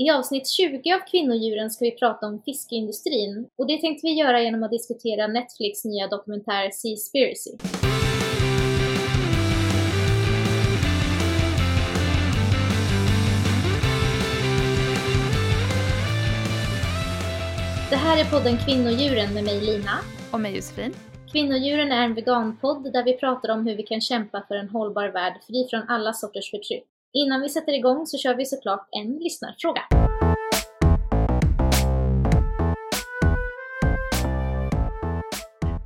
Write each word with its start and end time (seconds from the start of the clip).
I 0.00 0.10
avsnitt 0.10 0.48
20 0.48 0.94
av 0.94 0.98
Kvinnodjuren 1.10 1.70
ska 1.70 1.84
vi 1.84 1.90
prata 1.90 2.26
om 2.26 2.42
fiskeindustrin 2.42 3.48
och 3.58 3.66
det 3.66 3.80
tänkte 3.80 4.06
vi 4.06 4.12
göra 4.12 4.42
genom 4.42 4.62
att 4.62 4.70
diskutera 4.70 5.26
Netflix 5.26 5.84
nya 5.84 6.06
dokumentär 6.06 6.70
Seaspiracy. 6.70 7.50
Det 17.90 17.96
här 17.96 18.20
är 18.20 18.30
podden 18.30 18.58
Kvinnodjuren 18.66 19.34
med 19.34 19.44
mig 19.44 19.60
Lina. 19.60 19.98
Och 20.32 20.40
mig 20.40 20.56
Josefin. 20.56 20.94
Kvinnodjuren 21.32 21.92
är 21.92 22.04
en 22.04 22.14
veganpodd 22.14 22.92
där 22.92 23.04
vi 23.04 23.16
pratar 23.16 23.48
om 23.48 23.66
hur 23.66 23.76
vi 23.76 23.82
kan 23.82 24.00
kämpa 24.00 24.44
för 24.48 24.54
en 24.54 24.68
hållbar 24.68 25.08
värld 25.08 25.34
fri 25.46 25.66
från 25.70 25.82
alla 25.88 26.12
sorters 26.12 26.50
förtryck. 26.50 26.89
Innan 27.12 27.40
vi 27.40 27.48
sätter 27.48 27.72
igång 27.72 28.06
så 28.06 28.18
kör 28.18 28.34
vi 28.34 28.44
såklart 28.44 28.88
en 28.90 29.18
lyssnarfråga. 29.18 29.82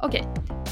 Okej, 0.03 0.25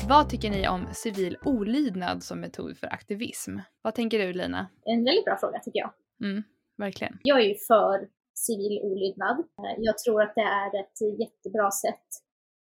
vad 0.09 0.29
tycker 0.29 0.51
ni 0.51 0.69
om 0.69 0.89
civil 0.93 1.37
olydnad 1.45 2.23
som 2.23 2.41
metod 2.41 2.79
för 2.79 2.87
aktivism? 2.87 3.59
Vad 3.83 3.95
tänker 3.95 4.19
du 4.19 4.33
Lina? 4.33 4.67
En 4.85 5.05
väldigt 5.05 5.25
bra 5.25 5.37
fråga 5.41 5.59
tycker 5.59 5.81
jag. 5.81 5.93
Mm, 6.25 6.43
verkligen. 6.79 7.19
Jag 7.23 7.41
är 7.41 7.45
ju 7.45 7.55
för 7.55 8.09
civil 8.35 8.81
olydnad. 8.83 9.45
Jag 9.79 9.99
tror 9.99 10.23
att 10.23 10.35
det 10.35 10.41
är 10.41 10.81
ett 10.81 11.21
jättebra 11.21 11.71
sätt 11.71 12.07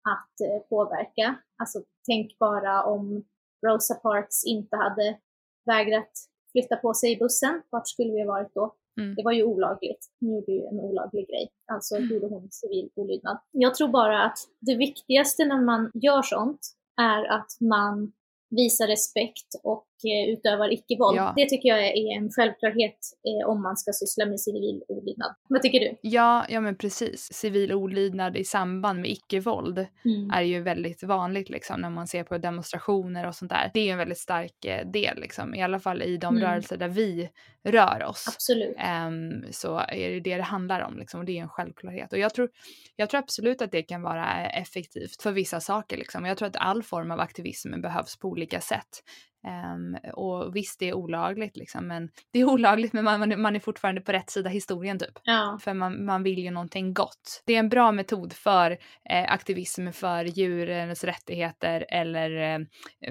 att 0.10 0.42
eh, 0.48 0.68
påverka. 0.70 1.36
Alltså 1.58 1.80
tänk 2.08 2.38
bara 2.38 2.84
om 2.84 3.26
Rosa 3.68 3.96
Parks 3.96 4.46
inte 4.46 4.76
hade 4.76 5.18
vägrat 5.66 6.12
flytta 6.52 6.76
på 6.76 6.94
sig 6.94 7.12
i 7.12 7.18
bussen, 7.18 7.62
vart 7.70 7.88
skulle 7.88 8.14
vi 8.14 8.20
ha 8.20 8.28
varit 8.28 8.54
då? 8.54 8.76
Mm. 9.00 9.16
Det 9.16 9.24
var 9.24 9.32
ju 9.32 9.44
olagligt. 9.44 10.06
Hon 10.20 10.30
gjorde 10.30 10.52
ju 10.52 10.66
en 10.66 10.80
olaglig 10.80 11.28
grej. 11.28 11.50
Alltså 11.72 11.96
mm. 11.96 12.10
gjorde 12.10 12.28
hon 12.28 12.48
civil 12.52 12.90
olydnad. 12.96 13.38
Jag 13.52 13.76
tror 13.76 13.88
bara 13.88 14.24
att 14.24 14.38
det 14.60 14.76
viktigaste 14.76 15.46
när 15.46 15.62
man 15.62 15.92
gör 15.94 16.22
sånt 16.22 16.60
är 17.02 17.26
att 17.26 17.52
man 17.60 18.12
visar 18.50 18.88
respekt 18.88 19.56
och 19.64 19.87
utövar 20.04 20.74
icke-våld. 20.74 21.18
Ja. 21.18 21.34
Det 21.36 21.50
tycker 21.50 21.70
jag 21.70 21.80
är 21.80 22.18
en 22.18 22.30
självklarhet 22.30 22.98
eh, 23.28 23.50
om 23.50 23.62
man 23.62 23.78
ska 23.78 23.92
syssla 23.94 24.26
med 24.26 24.40
civil 24.40 24.84
olydnad. 24.88 25.36
Vad 25.50 25.62
tycker 25.62 25.80
du? 25.80 25.98
Ja, 26.02 26.46
ja 26.50 26.62
men 26.62 26.78
precis. 26.78 27.34
Civil 27.34 27.74
olydnad 27.74 28.38
i 28.38 28.44
samband 28.44 29.02
med 29.02 29.12
icke-våld 29.12 29.78
mm. 29.78 30.30
är 30.34 30.42
ju 30.42 30.62
väldigt 30.62 31.04
vanligt 31.04 31.50
liksom 31.50 31.82
när 31.82 31.90
man 31.90 32.08
ser 32.08 32.24
på 32.24 32.38
demonstrationer 32.38 33.28
och 33.28 33.36
sånt 33.36 33.52
där. 33.52 33.72
Det 33.74 33.80
är 33.80 33.84
ju 33.84 33.92
en 33.92 33.98
väldigt 33.98 34.20
stark 34.20 34.66
eh, 34.66 34.88
del 34.88 35.20
liksom, 35.20 35.56
i 35.56 35.64
alla 35.64 35.80
fall 35.80 36.02
i 36.02 36.18
de 36.18 36.38
mm. 36.38 36.50
rörelser 36.50 36.78
där 36.78 36.90
vi 36.90 37.30
rör 37.64 38.04
oss. 38.04 38.26
Absolut. 38.28 38.76
Um, 39.08 39.52
så 39.52 39.78
är 39.78 40.10
det 40.10 40.20
det 40.20 40.38
det 40.38 40.44
handlar 40.44 40.82
om 40.82 40.98
liksom 40.98 41.20
och 41.20 41.26
det 41.26 41.38
är 41.38 41.42
en 41.42 41.50
självklarhet. 41.50 42.14
Och 42.14 42.20
jag 42.20 42.34
tror, 42.34 42.50
jag 42.96 43.10
tror 43.10 43.20
absolut 43.20 43.62
att 43.62 43.72
det 43.72 43.82
kan 43.82 44.02
vara 44.02 44.48
effektivt 44.48 45.22
för 45.22 45.32
vissa 45.32 45.60
saker 45.60 45.98
liksom. 45.98 46.26
Jag 46.26 46.38
tror 46.38 46.48
att 46.48 46.56
all 46.56 46.84
form 46.84 47.12
av 47.12 47.20
aktivism 47.20 47.82
behövs 47.82 48.20
på 48.20 48.28
olika 48.28 48.62
sätt. 48.62 49.04
Um, 49.48 49.98
och 50.14 50.56
visst, 50.56 50.80
det 50.80 50.90
är 50.90 50.94
olagligt 50.94 51.58
liksom, 51.58 51.88
men 51.88 52.10
det 52.32 52.40
är 52.40 52.46
olagligt 52.46 52.94
men 52.94 53.04
man, 53.04 53.42
man 53.42 53.56
är 53.56 53.60
fortfarande 53.60 54.02
på 54.02 54.12
rätt 54.12 54.30
sida 54.30 54.50
historien 54.50 55.00
typ. 55.00 55.20
Ja. 55.24 55.60
För 55.62 55.74
man, 55.74 56.06
man 56.06 56.24
vill 56.24 56.40
ju 56.40 56.52
någonting 56.52 56.94
gott. 56.94 57.44
Det 57.46 57.56
är 57.56 57.60
en 57.60 57.70
bra 57.70 57.92
metod 57.92 58.34
för 58.34 58.72
eh, 59.10 59.32
aktivism 59.32 59.92
för 59.92 60.26
djurens 60.26 61.04
rättigheter 61.04 61.86
eller 61.90 62.54
eh, 62.54 62.60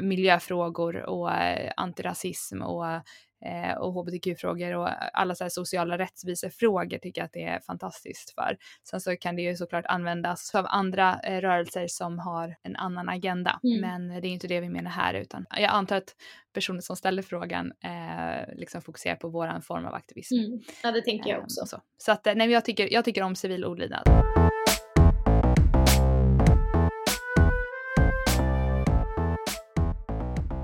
miljöfrågor 0.00 0.96
och 0.96 1.32
eh, 1.32 1.72
antirasism 1.76 2.62
och 2.62 2.86
och 3.78 3.92
hbtq-frågor 3.92 4.74
och 4.74 4.88
alla 5.12 5.34
så 5.34 5.50
sociala 5.50 5.98
rättvisefrågor 5.98 6.98
tycker 6.98 7.20
jag 7.20 7.26
att 7.26 7.32
det 7.32 7.44
är 7.44 7.60
fantastiskt 7.60 8.34
för. 8.34 8.56
Sen 8.90 9.00
så 9.00 9.16
kan 9.16 9.36
det 9.36 9.42
ju 9.42 9.56
såklart 9.56 9.86
användas 9.86 10.54
av 10.54 10.66
andra 10.68 11.20
eh, 11.24 11.40
rörelser 11.40 11.86
som 11.88 12.18
har 12.18 12.56
en 12.62 12.76
annan 12.76 13.08
agenda, 13.08 13.60
mm. 13.64 13.80
men 13.80 14.20
det 14.20 14.28
är 14.28 14.32
inte 14.32 14.46
det 14.46 14.60
vi 14.60 14.68
menar 14.68 14.90
här 14.90 15.14
utan 15.14 15.46
jag 15.50 15.70
antar 15.70 15.96
att 15.96 16.14
personen 16.52 16.82
som 16.82 16.96
ställer 16.96 17.22
frågan 17.22 17.72
eh, 17.84 18.54
liksom 18.54 18.82
fokuserar 18.82 19.16
på 19.16 19.28
våran 19.28 19.62
form 19.62 19.86
av 19.86 19.94
aktivism. 19.94 20.34
Mm. 20.34 20.60
Ja, 20.82 20.92
det 20.92 21.02
tänker 21.02 21.30
jag 21.30 21.42
också. 21.42 21.66
så. 21.66 21.80
så 21.98 22.12
att 22.12 22.24
nej, 22.24 22.50
jag 22.50 22.64
tycker, 22.64 22.92
jag 22.92 23.04
tycker 23.04 23.22
om 23.22 23.36
civil 23.36 23.64
olydnad. 23.64 24.02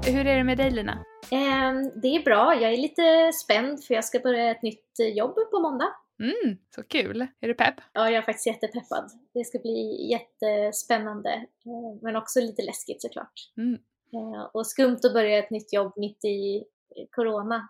Hur 0.07 0.27
är 0.27 0.37
det 0.37 0.45
med 0.45 0.59
dig 0.59 0.71
Lina? 0.71 1.05
Ehm, 1.33 2.01
det 2.01 2.09
är 2.09 2.23
bra. 2.23 2.55
Jag 2.55 2.73
är 2.73 2.77
lite 2.77 3.33
spänd 3.33 3.85
för 3.85 3.95
jag 3.95 4.05
ska 4.05 4.19
börja 4.21 4.51
ett 4.51 4.63
nytt 4.63 5.01
eh, 5.01 5.09
jobb 5.09 5.35
på 5.51 5.61
måndag. 5.61 5.95
Mm, 6.21 6.59
så 6.75 6.83
kul! 6.83 7.27
Är 7.41 7.49
du 7.49 7.55
pepp? 7.55 7.75
Ja, 7.93 8.05
jag 8.05 8.15
är 8.15 8.23
faktiskt 8.23 8.47
jättepeppad. 8.47 9.11
Det 9.35 9.45
ska 9.45 9.59
bli 9.59 10.11
jättespännande, 10.11 11.31
eh, 11.67 12.03
men 12.03 12.17
också 12.17 12.41
lite 12.41 12.63
läskigt 12.63 13.03
såklart. 13.03 13.33
Mm. 13.57 13.79
Eh, 14.13 14.43
och 14.43 14.67
skumt 14.67 14.99
att 15.05 15.13
börja 15.13 15.39
ett 15.39 15.51
nytt 15.51 15.73
jobb 15.73 15.93
mitt 15.97 16.25
i 16.25 16.65
corona, 17.11 17.69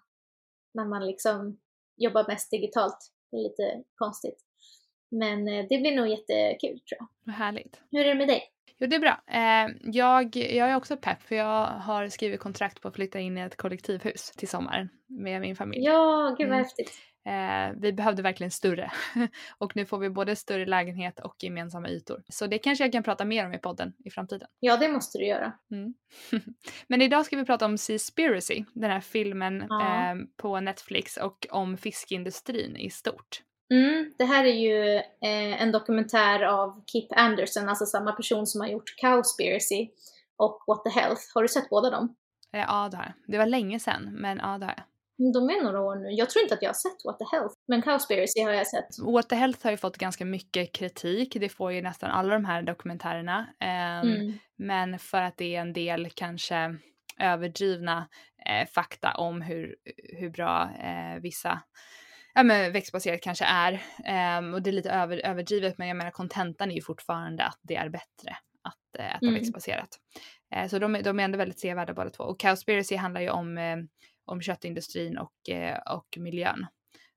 när 0.75 0.85
man 0.85 1.07
liksom 1.07 1.61
jobbar 1.97 2.25
mest 2.29 2.51
digitalt. 2.51 3.13
Det 3.31 3.37
är 3.37 3.43
lite 3.43 3.83
konstigt. 3.95 4.39
Men 5.11 5.45
det 5.45 5.79
blir 5.79 5.97
nog 5.97 6.09
jättekul 6.09 6.81
tror 6.81 6.99
jag. 6.99 7.09
Vad 7.25 7.35
härligt. 7.35 7.81
Hur 7.91 8.01
är 8.01 8.09
det 8.09 8.15
med 8.15 8.29
dig? 8.29 8.52
Jo, 8.79 8.87
det 8.87 8.97
är 8.97 9.01
bra. 9.01 9.21
Eh, 9.27 9.77
jag, 9.83 10.37
jag 10.37 10.71
är 10.71 10.77
också 10.77 10.97
pepp 10.97 11.23
för 11.23 11.35
jag 11.35 11.67
har 11.67 12.09
skrivit 12.09 12.41
kontrakt 12.41 12.81
på 12.81 12.89
att 12.89 12.95
flytta 12.95 13.21
in 13.21 13.39
i 13.39 13.41
ett 13.41 13.57
kollektivhus 13.57 14.31
till 14.31 14.49
sommaren 14.49 14.89
med 15.07 15.41
min 15.41 15.57
familj. 15.57 15.85
Ja, 15.85 16.35
gud 16.39 16.49
vad 16.49 16.57
mm. 16.57 16.65
häftigt. 16.65 16.93
Eh, 17.25 17.81
vi 17.81 17.93
behövde 17.93 18.23
verkligen 18.23 18.51
större 18.51 18.93
och 19.59 19.77
nu 19.77 19.87
får 19.87 19.99
vi 19.99 20.11
både 20.11 20.37
större 20.37 20.67
lägenhet 20.67 21.21
och 21.21 21.37
gemensamma 21.39 21.89
ytor. 21.89 22.23
Så 22.29 22.47
det 22.47 22.59
kanske 22.59 22.85
jag 22.85 22.93
kan 22.93 23.03
prata 23.03 23.25
mer 23.25 23.47
om 23.47 23.55
i 23.55 23.59
podden 23.59 23.93
i 24.05 24.11
framtiden. 24.11 24.49
Ja, 24.61 24.77
det 24.77 24.89
måste 24.89 25.19
du 25.19 25.27
göra. 25.27 25.53
Mm. 25.71 25.95
Men 26.87 27.03
idag 27.03 27.27
ska 27.27 27.37
vi 27.37 27.45
prata 27.45 27.67
om 27.67 27.79
Seaspiracy, 27.79 28.65
den 28.73 28.91
här 28.91 29.01
filmen 29.01 29.65
ja. 29.69 30.11
eh, 30.11 30.17
på 30.37 30.61
Netflix 30.61 31.17
och 31.17 31.47
om 31.51 31.77
fiskindustrin 31.77 32.77
i 32.77 32.91
stort. 32.91 33.43
Mm, 33.73 34.13
det 34.19 34.25
här 34.25 34.45
är 34.45 34.55
ju 34.55 34.97
eh, 34.97 35.63
en 35.63 35.73
dokumentär 35.73 36.43
av 36.43 36.85
Kip 36.87 37.13
Anderson, 37.17 37.69
alltså 37.69 37.87
samma 37.87 38.13
person 38.13 38.47
som 38.47 38.61
har 38.61 38.69
gjort 38.69 38.95
Cowspiracy 39.01 39.89
och 40.37 40.65
What 40.67 40.85
the 40.85 40.91
Health. 41.01 41.23
Har 41.35 41.43
du 41.43 41.49
sett 41.49 41.69
båda 41.71 41.91
dem? 41.91 42.17
Eh, 42.53 42.61
ja, 42.61 42.89
det 42.91 42.97
har 42.97 43.05
jag. 43.05 43.13
Det 43.27 43.39
var 43.39 43.47
länge 43.47 43.81
sedan, 43.81 44.11
men 44.13 44.39
ja, 44.39 44.59
det 44.59 44.67
har 44.67 44.75
jag. 44.77 44.85
Mm, 45.19 45.33
de 45.33 45.51
är 45.51 45.63
några 45.65 45.81
år 45.81 45.97
nu. 45.97 46.11
Jag 46.11 46.31
tror 46.31 46.43
inte 46.43 46.55
att 46.55 46.63
jag 46.63 46.69
har 46.69 46.75
sett 46.75 47.05
What 47.05 47.19
the 47.19 47.37
Health, 47.37 47.55
men 47.69 47.83
Cowspiracy 47.83 48.41
har 48.41 48.53
jag 48.53 48.67
sett. 48.67 48.99
What 48.99 49.29
the 49.29 49.35
Health 49.35 49.65
har 49.65 49.71
ju 49.71 49.77
fått 49.77 49.97
ganska 49.97 50.25
mycket 50.25 50.73
kritik. 50.73 51.37
Det 51.41 51.49
får 51.49 51.73
ju 51.73 51.83
nästan 51.83 52.11
alla 52.11 52.35
de 52.35 52.45
här 52.45 52.63
dokumentärerna. 52.63 53.47
Um, 53.61 54.11
mm. 54.11 54.39
Men 54.57 54.99
för 54.99 55.23
att 55.23 55.37
det 55.37 55.57
är 55.57 55.61
en 55.61 55.73
del 55.73 56.11
kanske 56.11 56.77
överdrivna 57.19 58.09
eh, 58.47 58.69
fakta 58.69 59.15
om 59.15 59.43
hur, 59.43 59.77
hur 60.19 60.31
bra 60.31 60.71
eh, 60.83 61.21
vissa 61.21 61.63
ja, 62.35 62.43
men 62.43 62.73
växtbaserat 62.73 63.21
kanske 63.21 63.45
är. 63.45 63.73
Um, 64.39 64.55
och 64.55 64.63
det 64.63 64.71
är 64.71 64.73
lite 64.73 64.91
över, 64.91 65.27
överdrivet 65.27 65.79
men 65.79 65.89
jag 65.89 65.97
menar 65.97 66.11
kontentan 66.11 66.71
är 66.71 66.75
ju 66.75 66.83
fortfarande 66.83 67.45
att 67.45 67.59
det 67.63 67.77
är 67.77 67.89
bättre 67.89 68.37
att 68.63 69.01
uh, 69.01 69.17
äta 69.17 69.27
mm. 69.27 69.35
växtbaserat. 69.35 69.99
Uh, 70.57 70.69
så 70.69 70.79
de, 70.79 70.93
de 71.05 71.21
är 71.21 71.25
ändå 71.25 71.39
väldigt 71.39 71.61
sevärda 71.61 71.95
båda 71.95 72.11
två. 72.11 72.25
Och 72.25 72.41
Cowspiracy 72.41 72.97
handlar 72.97 73.21
ju 73.21 73.31
om, 73.31 73.59
uh, 73.59 73.77
om 74.25 74.43
köttindustrin 74.43 75.19
och, 75.19 75.33
och 75.91 76.19
miljön. 76.19 76.67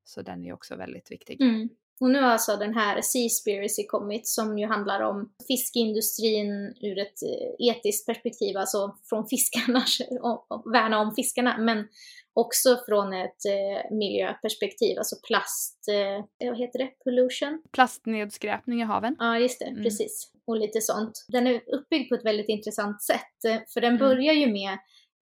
Så 0.03 0.21
den 0.21 0.45
är 0.45 0.53
också 0.53 0.75
väldigt 0.75 1.11
viktig. 1.11 1.41
Mm. 1.41 1.69
Och 2.01 2.09
nu 2.09 2.21
har 2.21 2.27
alltså 2.27 2.57
den 2.57 2.73
här 2.73 3.01
Seaspiracy 3.01 3.87
kommit 3.87 4.27
som 4.27 4.57
ju 4.57 4.67
handlar 4.67 5.01
om 5.01 5.29
fiskindustrin 5.47 6.75
ur 6.81 6.99
ett 6.99 7.19
etiskt 7.59 8.05
perspektiv, 8.05 8.57
alltså 8.57 8.95
från 9.09 9.27
fiskarna, 9.27 9.85
och 10.21 10.73
värna 10.73 10.99
om 10.99 11.15
fiskarna, 11.15 11.57
men 11.57 11.87
också 12.35 12.77
från 12.87 13.13
ett 13.13 13.45
eh, 13.45 13.95
miljöperspektiv, 13.95 14.97
alltså 14.97 15.15
plast, 15.27 15.87
eh, 15.87 16.49
vad 16.49 16.59
heter 16.59 16.79
det, 16.79 16.89
pollution? 17.03 17.61
Plastnedskräpning 17.71 18.81
i 18.81 18.83
haven. 18.83 19.15
Ja, 19.19 19.39
just 19.39 19.59
det, 19.59 19.65
mm. 19.65 19.83
precis. 19.83 20.31
Och 20.47 20.57
lite 20.57 20.81
sånt. 20.81 21.25
Den 21.27 21.47
är 21.47 21.61
uppbyggd 21.75 22.09
på 22.09 22.15
ett 22.15 22.25
väldigt 22.25 22.49
intressant 22.49 23.03
sätt, 23.03 23.45
eh, 23.47 23.59
för 23.73 23.81
den 23.81 23.95
mm. 23.95 23.99
börjar 23.99 24.33
ju 24.33 24.51
med 24.51 24.77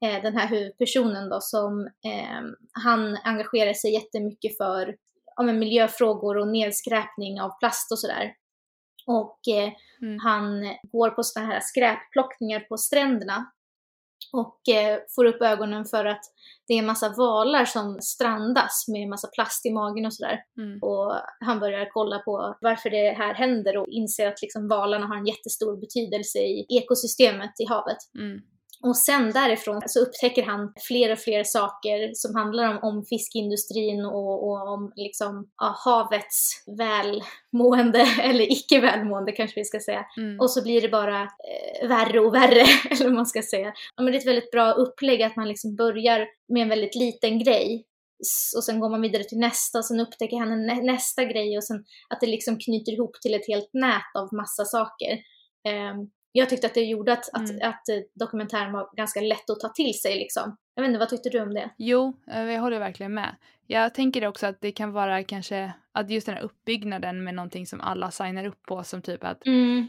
eh, 0.05 0.23
den 0.23 0.37
här 0.37 0.47
huvudpersonen 0.47 1.29
då 1.29 1.37
som, 1.41 1.81
eh, 1.85 2.41
han 2.83 3.17
engagerar 3.23 3.73
sig 3.73 3.93
jättemycket 3.93 4.57
för 4.57 4.95
ja, 5.35 5.43
men 5.43 5.59
miljöfrågor 5.59 6.37
och 6.37 6.47
nedskräpning 6.47 7.41
av 7.41 7.59
plast 7.59 7.91
och 7.91 7.99
sådär. 7.99 8.33
Och 9.07 9.39
eh, 9.47 9.73
mm. 10.01 10.19
han 10.19 10.75
går 10.91 11.09
på 11.09 11.23
sådana 11.23 11.53
här 11.53 11.59
skräpplockningar 11.59 12.59
på 12.59 12.77
stränderna 12.77 13.51
och 14.33 14.69
eh, 14.69 14.99
får 15.15 15.25
upp 15.25 15.41
ögonen 15.41 15.85
för 15.85 16.05
att 16.05 16.21
det 16.67 16.73
är 16.73 16.79
en 16.79 16.85
massa 16.85 17.13
valar 17.17 17.65
som 17.65 18.01
strandas 18.01 18.85
med 18.87 19.03
en 19.03 19.09
massa 19.09 19.27
plast 19.27 19.65
i 19.65 19.71
magen 19.71 20.05
och 20.05 20.13
sådär. 20.13 20.39
Mm. 20.57 20.79
Och 20.81 21.13
han 21.39 21.59
börjar 21.59 21.89
kolla 21.93 22.19
på 22.19 22.57
varför 22.61 22.89
det 22.89 23.11
här 23.11 23.33
händer 23.33 23.77
och 23.77 23.87
inser 23.89 24.27
att 24.27 24.41
liksom 24.41 24.67
valarna 24.67 25.07
har 25.07 25.17
en 25.17 25.25
jättestor 25.25 25.77
betydelse 25.77 26.39
i 26.39 26.65
ekosystemet 26.69 27.51
i 27.59 27.65
havet. 27.65 27.97
Mm. 28.19 28.41
Och 28.87 28.97
sen 28.97 29.31
därifrån 29.31 29.81
så 29.85 29.99
upptäcker 29.99 30.43
han 30.43 30.73
fler 30.87 31.11
och 31.11 31.19
fler 31.19 31.43
saker 31.43 32.11
som 32.13 32.35
handlar 32.35 32.69
om, 32.69 32.79
om 32.83 33.05
fiskindustrin 33.05 34.05
och, 34.05 34.47
och 34.47 34.73
om 34.73 34.91
liksom, 34.95 35.49
ja, 35.57 35.75
havets 35.85 36.63
välmående, 36.77 37.99
eller 38.21 38.51
icke 38.51 38.81
välmående 38.81 39.31
kanske 39.31 39.59
vi 39.59 39.65
ska 39.65 39.79
säga. 39.79 40.05
Mm. 40.17 40.39
Och 40.39 40.51
så 40.51 40.63
blir 40.63 40.81
det 40.81 40.89
bara 40.89 41.21
eh, 41.21 41.87
värre 41.87 42.19
och 42.19 42.35
värre, 42.35 42.65
eller 42.91 43.03
vad 43.03 43.13
man 43.13 43.25
ska 43.25 43.41
säga. 43.41 43.73
Ja, 43.95 44.03
men 44.03 44.05
det 44.05 44.17
är 44.17 44.19
ett 44.19 44.27
väldigt 44.27 44.51
bra 44.51 44.71
upplägg 44.71 45.21
att 45.21 45.35
man 45.35 45.47
liksom 45.47 45.75
börjar 45.75 46.27
med 46.53 46.61
en 46.61 46.69
väldigt 46.69 46.95
liten 46.95 47.39
grej 47.39 47.85
och 48.55 48.63
sen 48.63 48.79
går 48.79 48.89
man 48.89 49.01
vidare 49.01 49.23
till 49.23 49.37
nästa 49.37 49.77
och 49.77 49.85
sen 49.85 49.99
upptäcker 49.99 50.37
han 50.37 50.65
nä 50.65 50.81
nästa 50.81 51.25
grej 51.25 51.57
och 51.57 51.63
sen 51.63 51.85
att 52.09 52.21
det 52.21 52.27
liksom 52.27 52.59
knyter 52.59 52.91
ihop 52.91 53.21
till 53.21 53.33
ett 53.33 53.47
helt 53.47 53.69
nät 53.73 54.15
av 54.15 54.33
massa 54.33 54.65
saker. 54.65 55.11
Um, 55.69 56.11
jag 56.35 56.49
tyckte 56.49 56.67
att 56.67 56.73
det 56.73 56.81
gjorde 56.81 57.13
att, 57.13 57.35
mm. 57.35 57.57
att, 57.61 57.69
att, 57.69 57.83
dokumentären 58.13 58.71
var 58.71 58.89
ganska 58.95 59.21
lätt 59.21 59.49
att 59.49 59.59
ta 59.59 59.69
till 59.69 59.99
sig 59.99 60.15
liksom. 60.15 60.57
Jag 60.75 60.83
vet 60.83 60.89
inte, 60.89 60.99
vad 60.99 61.09
tyckte 61.09 61.29
du 61.29 61.41
om 61.41 61.53
det? 61.53 61.69
Jo, 61.77 62.13
eh, 62.31 62.43
jag 62.43 62.61
håller 62.61 62.79
verkligen 62.79 63.13
med. 63.13 63.35
Jag 63.67 63.93
tänker 63.93 64.27
också 64.27 64.47
att 64.47 64.61
det 64.61 64.71
kan 64.71 64.91
vara 64.91 65.23
kanske 65.23 65.73
att 65.91 66.09
just 66.09 66.25
den 66.25 66.35
här 66.35 66.43
uppbyggnaden 66.43 67.23
med 67.23 67.35
någonting 67.35 67.65
som 67.65 67.81
alla 67.81 68.11
signar 68.11 68.45
upp 68.45 68.63
på 68.63 68.83
som 68.83 69.01
typ 69.01 69.23
att 69.23 69.45
mm. 69.45 69.87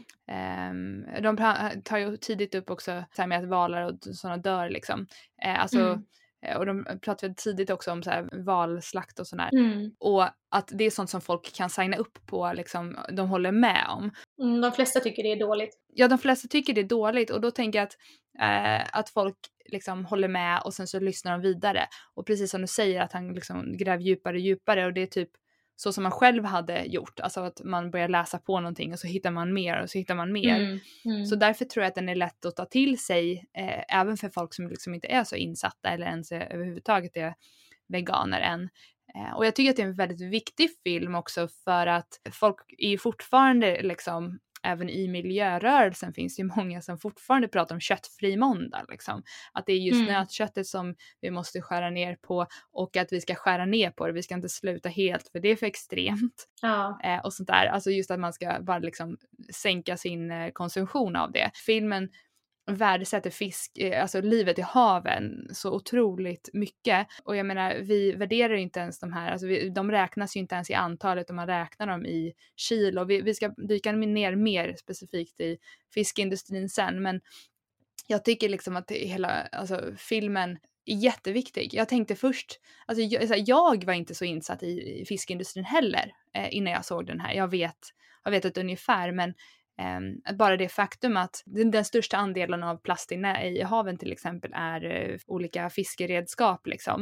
um, 0.71 1.05
de 1.21 1.37
tar 1.83 1.97
ju 1.97 2.17
tidigt 2.17 2.55
upp 2.55 2.69
också 2.69 3.03
så 3.15 3.21
här 3.21 3.27
med 3.27 3.39
att 3.39 3.49
valar 3.49 3.81
och 3.81 4.15
sådana 4.15 4.37
dör 4.37 4.69
liksom. 4.69 4.99
Uh, 5.45 5.61
alltså 5.61 5.79
mm 5.79 6.03
Eh, 6.45 6.57
och 6.57 6.65
de 6.65 6.85
pratade 7.01 7.33
tidigt 7.33 7.69
också 7.69 7.91
om 7.91 8.03
så 8.03 8.09
här 8.09 8.29
valslakt 8.33 9.19
och 9.19 9.27
sådär. 9.27 9.49
Mm. 9.53 9.91
Och 9.99 10.23
att 10.49 10.71
det 10.73 10.83
är 10.83 10.91
sånt 10.91 11.09
som 11.09 11.21
folk 11.21 11.55
kan 11.55 11.69
signa 11.69 11.97
upp 11.97 12.25
på, 12.25 12.53
liksom, 12.55 12.97
de 13.11 13.29
håller 13.29 13.51
med 13.51 13.85
om. 13.89 14.11
Mm, 14.41 14.61
de 14.61 14.71
flesta 14.71 14.99
tycker 14.99 15.23
det 15.23 15.31
är 15.31 15.39
dåligt. 15.39 15.79
Ja, 15.93 16.07
de 16.07 16.17
flesta 16.17 16.47
tycker 16.47 16.73
det 16.73 16.81
är 16.81 16.85
dåligt 16.85 17.29
och 17.29 17.41
då 17.41 17.51
tänker 17.51 17.79
jag 17.79 17.83
att, 17.83 17.97
eh, 18.39 18.99
att 18.99 19.09
folk 19.09 19.37
liksom 19.65 20.05
håller 20.05 20.27
med 20.27 20.61
och 20.65 20.73
sen 20.73 20.87
så 20.87 20.99
lyssnar 20.99 21.31
de 21.31 21.41
vidare. 21.41 21.87
Och 22.13 22.25
precis 22.25 22.51
som 22.51 22.61
du 22.61 22.67
säger 22.67 23.01
att 23.01 23.13
han 23.13 23.33
liksom 23.33 23.77
gräver 23.77 24.03
djupare 24.03 24.33
och 24.33 24.39
djupare 24.39 24.85
och 24.85 24.93
det 24.93 25.01
är 25.01 25.07
typ 25.07 25.29
så 25.75 25.93
som 25.93 26.03
man 26.03 26.11
själv 26.11 26.45
hade 26.45 26.83
gjort, 26.85 27.19
alltså 27.19 27.39
att 27.39 27.61
man 27.63 27.91
börjar 27.91 28.07
läsa 28.07 28.39
på 28.39 28.59
någonting 28.59 28.93
och 28.93 28.99
så 28.99 29.07
hittar 29.07 29.31
man 29.31 29.53
mer 29.53 29.81
och 29.81 29.89
så 29.89 29.97
hittar 29.97 30.15
man 30.15 30.31
mer. 30.31 30.55
Mm, 30.55 30.79
mm. 31.05 31.25
Så 31.25 31.35
därför 31.35 31.65
tror 31.65 31.83
jag 31.83 31.89
att 31.89 31.95
den 31.95 32.09
är 32.09 32.15
lätt 32.15 32.45
att 32.45 32.55
ta 32.55 32.65
till 32.65 32.99
sig, 32.99 33.45
eh, 33.57 33.99
även 33.99 34.17
för 34.17 34.29
folk 34.29 34.53
som 34.53 34.67
liksom 34.67 34.93
inte 34.93 35.07
är 35.07 35.23
så 35.23 35.35
insatta 35.35 35.89
eller 35.89 36.05
ens 36.05 36.31
är, 36.31 36.53
överhuvudtaget 36.53 37.17
är 37.17 37.33
veganer 37.87 38.39
än. 38.39 38.69
Eh, 39.15 39.35
och 39.35 39.45
jag 39.45 39.55
tycker 39.55 39.69
att 39.69 39.75
det 39.75 39.81
är 39.81 39.87
en 39.87 39.93
väldigt 39.93 40.21
viktig 40.21 40.69
film 40.83 41.15
också 41.15 41.47
för 41.63 41.87
att 41.87 42.19
folk 42.31 42.55
är 42.77 42.89
ju 42.89 42.97
fortfarande 42.97 43.81
liksom 43.81 44.39
även 44.65 44.89
i 44.89 45.07
miljörörelsen 45.07 46.13
finns 46.13 46.35
det 46.35 46.41
ju 46.41 46.49
många 46.55 46.81
som 46.81 46.99
fortfarande 46.99 47.47
pratar 47.47 47.75
om 47.75 47.81
köttfri 47.81 48.37
måndag. 48.37 48.85
Liksom. 48.89 49.23
Att 49.51 49.65
det 49.65 49.73
är 49.73 49.77
just 49.77 50.01
mm. 50.01 50.13
nötköttet 50.13 50.67
som 50.67 50.95
vi 51.21 51.31
måste 51.31 51.61
skära 51.61 51.89
ner 51.89 52.15
på 52.15 52.47
och 52.71 52.97
att 52.97 53.13
vi 53.13 53.21
ska 53.21 53.35
skära 53.35 53.65
ner 53.65 53.91
på 53.91 54.07
det. 54.07 54.13
Vi 54.13 54.23
ska 54.23 54.35
inte 54.35 54.49
sluta 54.49 54.89
helt 54.89 55.27
för 55.31 55.39
det 55.39 55.49
är 55.49 55.55
för 55.55 55.65
extremt. 55.65 56.47
Ja. 56.61 56.99
Eh, 57.05 57.19
och 57.25 57.33
sånt 57.33 57.47
där. 57.47 57.65
Alltså 57.65 57.91
just 57.91 58.11
att 58.11 58.19
man 58.19 58.33
ska 58.33 58.57
bara 58.61 58.79
liksom 58.79 59.17
sänka 59.53 59.97
sin 59.97 60.31
eh, 60.31 60.51
konsumtion 60.51 61.15
av 61.15 61.31
det. 61.31 61.51
Filmen 61.65 62.09
värdesätter 62.67 63.29
fisk, 63.29 63.77
eh, 63.77 64.01
alltså 64.01 64.21
livet 64.21 64.59
i 64.59 64.61
haven 64.61 65.47
så 65.53 65.71
otroligt 65.71 66.49
mycket. 66.53 67.07
Och 67.23 67.35
jag 67.35 67.45
menar, 67.45 67.75
vi 67.75 68.11
värderar 68.11 68.53
ju 68.53 68.61
inte 68.61 68.79
ens 68.79 68.99
de 68.99 69.13
här, 69.13 69.31
alltså 69.31 69.47
vi, 69.47 69.69
de 69.69 69.91
räknas 69.91 70.35
ju 70.35 70.39
inte 70.39 70.55
ens 70.55 70.69
i 70.69 70.73
antalet 70.73 71.29
om 71.29 71.35
man 71.35 71.47
räknar 71.47 71.87
dem 71.87 72.05
i 72.05 72.33
kilo. 72.55 73.03
Vi, 73.03 73.21
vi 73.21 73.33
ska 73.33 73.47
dyka 73.47 73.91
ner 73.91 74.35
mer 74.35 74.75
specifikt 74.79 75.39
i 75.39 75.57
fiskindustrin 75.93 76.69
sen, 76.69 77.01
men 77.01 77.21
jag 78.07 78.25
tycker 78.25 78.49
liksom 78.49 78.75
att 78.75 78.91
hela 78.91 79.29
alltså, 79.51 79.93
filmen 79.97 80.57
är 80.85 80.95
jätteviktig. 80.95 81.73
Jag 81.73 81.89
tänkte 81.89 82.15
först, 82.15 82.59
alltså 82.85 83.03
jag, 83.03 83.39
jag 83.39 83.85
var 83.85 83.93
inte 83.93 84.15
så 84.15 84.25
insatt 84.25 84.63
i, 84.63 85.01
i 85.01 85.05
fiskindustrin 85.05 85.65
heller 85.65 86.11
eh, 86.33 86.55
innan 86.55 86.73
jag 86.73 86.85
såg 86.85 87.05
den 87.05 87.19
här. 87.19 87.33
Jag 87.33 87.47
vet, 87.47 87.77
jag 88.23 88.31
vet 88.31 88.45
ett 88.45 88.57
ungefär, 88.57 89.11
men 89.11 89.33
bara 90.37 90.57
det 90.57 90.69
faktum 90.69 91.17
att 91.17 91.43
den, 91.45 91.85
största 91.85 92.17
andelen 92.17 92.63
av 92.63 92.77
plast 92.77 93.11
i, 93.11 93.15
i 93.15 93.61
haven 93.61 93.97
till 93.97 94.11
exempel 94.11 94.51
är 94.53 94.85
uh, 94.85 95.17
olika 95.27 95.69
fiskeredskap 95.69 96.67
liksom. 96.67 97.01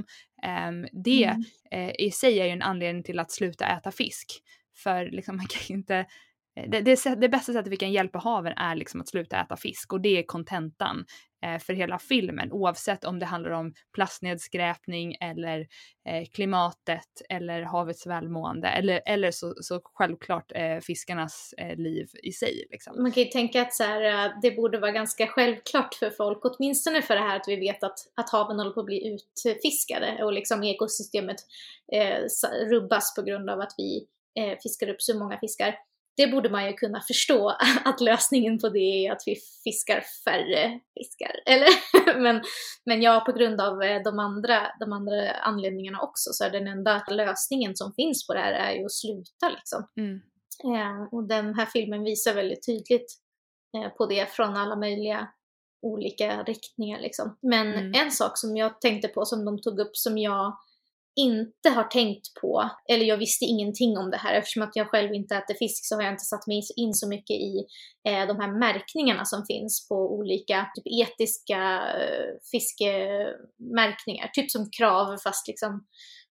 Um, 0.68 0.88
det 1.04 1.24
mm. 1.24 1.44
uh, 1.76 1.96
i 2.00 2.12
sig 2.12 2.40
är 2.40 2.46
ju 2.46 2.52
en 2.52 2.62
anledning 2.62 3.04
till 3.04 3.20
att 3.20 3.32
sluta 3.32 3.66
äta 3.68 3.92
fisk. 3.92 4.28
För 4.84 5.06
liksom 5.06 5.36
man 5.38 5.48
kan 5.48 5.76
inte 5.76 5.96
Eh, 6.00 6.06
Eh, 6.56 6.70
det, 6.70 6.82
det, 6.82 7.16
det, 7.16 7.30
bästa 7.30 7.54
sättet 7.54 7.72
vi 7.72 7.78
kan 7.78 7.92
hjälpa 7.92 8.20
haven 8.20 8.54
är 8.58 8.76
liksom 8.76 9.02
att 9.02 9.10
sluta 9.10 9.42
äta 9.42 9.58
fisk 9.58 9.94
och 9.94 10.02
det 10.02 10.20
är 10.20 10.24
kontentan 10.24 11.06
eh, 11.46 11.60
för 11.60 11.74
hela 11.74 12.00
filmen 12.00 12.52
oavsett 12.52 13.06
om 13.06 13.20
det 13.20 13.26
handlar 13.26 13.52
om 13.52 13.74
plastnedskräpning 13.94 15.16
eller 15.22 15.60
eh, 16.10 16.26
klimatet 16.34 17.22
eller 17.30 17.62
havets 17.62 18.08
välmående 18.08 18.68
eller, 18.68 19.02
eller 19.06 19.32
så, 19.32 19.54
så 19.62 19.82
självklart 19.84 20.52
eh, 20.56 20.80
fiskarnas 20.80 21.54
eh, 21.58 21.76
liv 21.76 22.08
i 22.24 22.32
sig. 22.32 22.68
Liksom. 22.72 23.02
Man 23.02 23.12
kan 23.12 23.24
ju 23.24 23.30
tänka 23.30 23.62
att 23.62 23.74
så 23.74 23.84
här, 23.84 24.26
eh, 24.26 24.32
det 24.42 24.52
borde 24.52 24.80
vara 24.80 24.92
ganska 24.92 25.28
självklart 25.28 25.94
för 25.94 26.10
folk, 26.10 26.40
åtminstone 26.44 27.02
för 27.02 27.16
det 27.16 27.22
här 27.22 27.36
att 27.36 27.48
vi 27.48 27.56
vet 27.56 27.84
att, 27.84 28.00
att 28.16 28.30
haven 28.30 28.60
håller 28.60 28.72
på 28.72 28.80
att 28.80 28.86
bli 28.86 29.20
utfiskade 29.46 30.24
och 30.24 30.34
liksom 30.34 30.64
ekosystemet 30.64 31.38
eh, 31.94 32.18
rubbas 32.70 33.16
på 33.16 33.22
grund 33.22 33.50
av 33.50 33.60
att 33.60 33.72
vi 33.78 34.08
fiskar 34.64 34.90
upp 34.90 35.02
så 35.02 35.20
många 35.20 35.38
fiskar 35.38 35.76
det 36.18 36.28
borde 36.28 36.50
man 36.50 36.66
ju 36.68 36.74
kunna 36.74 37.02
förstå 37.02 37.50
att 37.86 38.02
lösningen 38.02 38.60
på 38.60 38.70
det 38.70 38.80
är 38.80 39.12
att 39.12 39.22
vi 39.26 39.36
fiskar 39.64 40.04
färre 40.26 40.80
fiskar. 40.94 41.32
Eller? 41.46 41.70
men, 42.22 42.42
men 42.86 43.02
ja, 43.02 43.24
på 43.26 43.32
grund 43.32 43.62
av 43.62 43.82
eh, 43.82 44.02
de 44.04 44.20
andra, 44.20 44.68
de 44.80 44.94
andra 44.94 45.32
anledningarna 45.32 46.02
också 46.02 46.30
så 46.34 46.44
är 46.44 46.50
den 46.50 46.68
enda 46.68 47.04
lösningen 47.10 47.76
som 47.76 47.94
finns 47.94 48.28
på 48.28 48.34
det 48.34 48.40
här 48.40 48.54
är 48.54 48.74
ju 48.74 48.86
att 48.86 48.94
sluta 48.94 49.50
liksom. 49.50 49.88
Mm. 49.98 50.22
Eh, 50.64 51.04
och 51.12 51.28
den 51.28 51.54
här 51.54 51.66
filmen 51.66 52.04
visar 52.04 52.34
väldigt 52.34 52.66
tydligt 52.66 53.14
eh, 53.78 53.90
på 53.90 54.06
det 54.06 54.32
från 54.32 54.58
alla 54.58 54.76
möjliga 54.76 55.28
olika 55.82 56.44
riktningar 56.44 57.00
liksom. 57.00 57.38
Men 57.42 57.74
mm. 57.74 57.92
en 57.96 58.12
sak 58.12 58.38
som 58.38 58.58
jag 58.58 58.82
tänkte 58.82 59.08
på 59.08 59.26
som 59.26 59.46
de 59.46 59.62
tog 59.62 59.80
upp 59.80 59.98
som 59.98 60.18
jag 60.18 60.58
inte 61.16 61.70
har 61.70 61.84
tänkt 61.84 62.34
på, 62.42 62.70
eller 62.92 63.06
jag 63.06 63.18
visste 63.18 63.46
ingenting 63.46 63.98
om 63.98 64.12
det 64.12 64.18
här 64.18 64.34
eftersom 64.34 64.64
att 64.64 64.76
jag 64.76 64.90
själv 64.90 65.14
inte 65.14 65.36
äter 65.36 65.54
fisk 65.54 65.86
så 65.86 65.96
har 65.96 66.04
jag 66.04 66.14
inte 66.14 66.24
satt 66.24 66.48
mig 66.48 66.62
in 66.76 66.94
så 66.94 67.10
mycket 67.10 67.36
i 67.36 67.66
eh, 68.08 68.28
de 68.28 68.40
här 68.40 68.60
märkningarna 68.60 69.26
som 69.26 69.46
finns 69.46 69.88
på 69.88 69.96
olika 69.96 70.68
typ 70.76 70.88
etiska 71.02 71.62
eh, 72.00 72.34
fiskemärkningar, 72.52 74.28
typ 74.34 74.52
som 74.52 74.70
krav 74.78 75.18
fast 75.18 75.48
liksom 75.48 75.86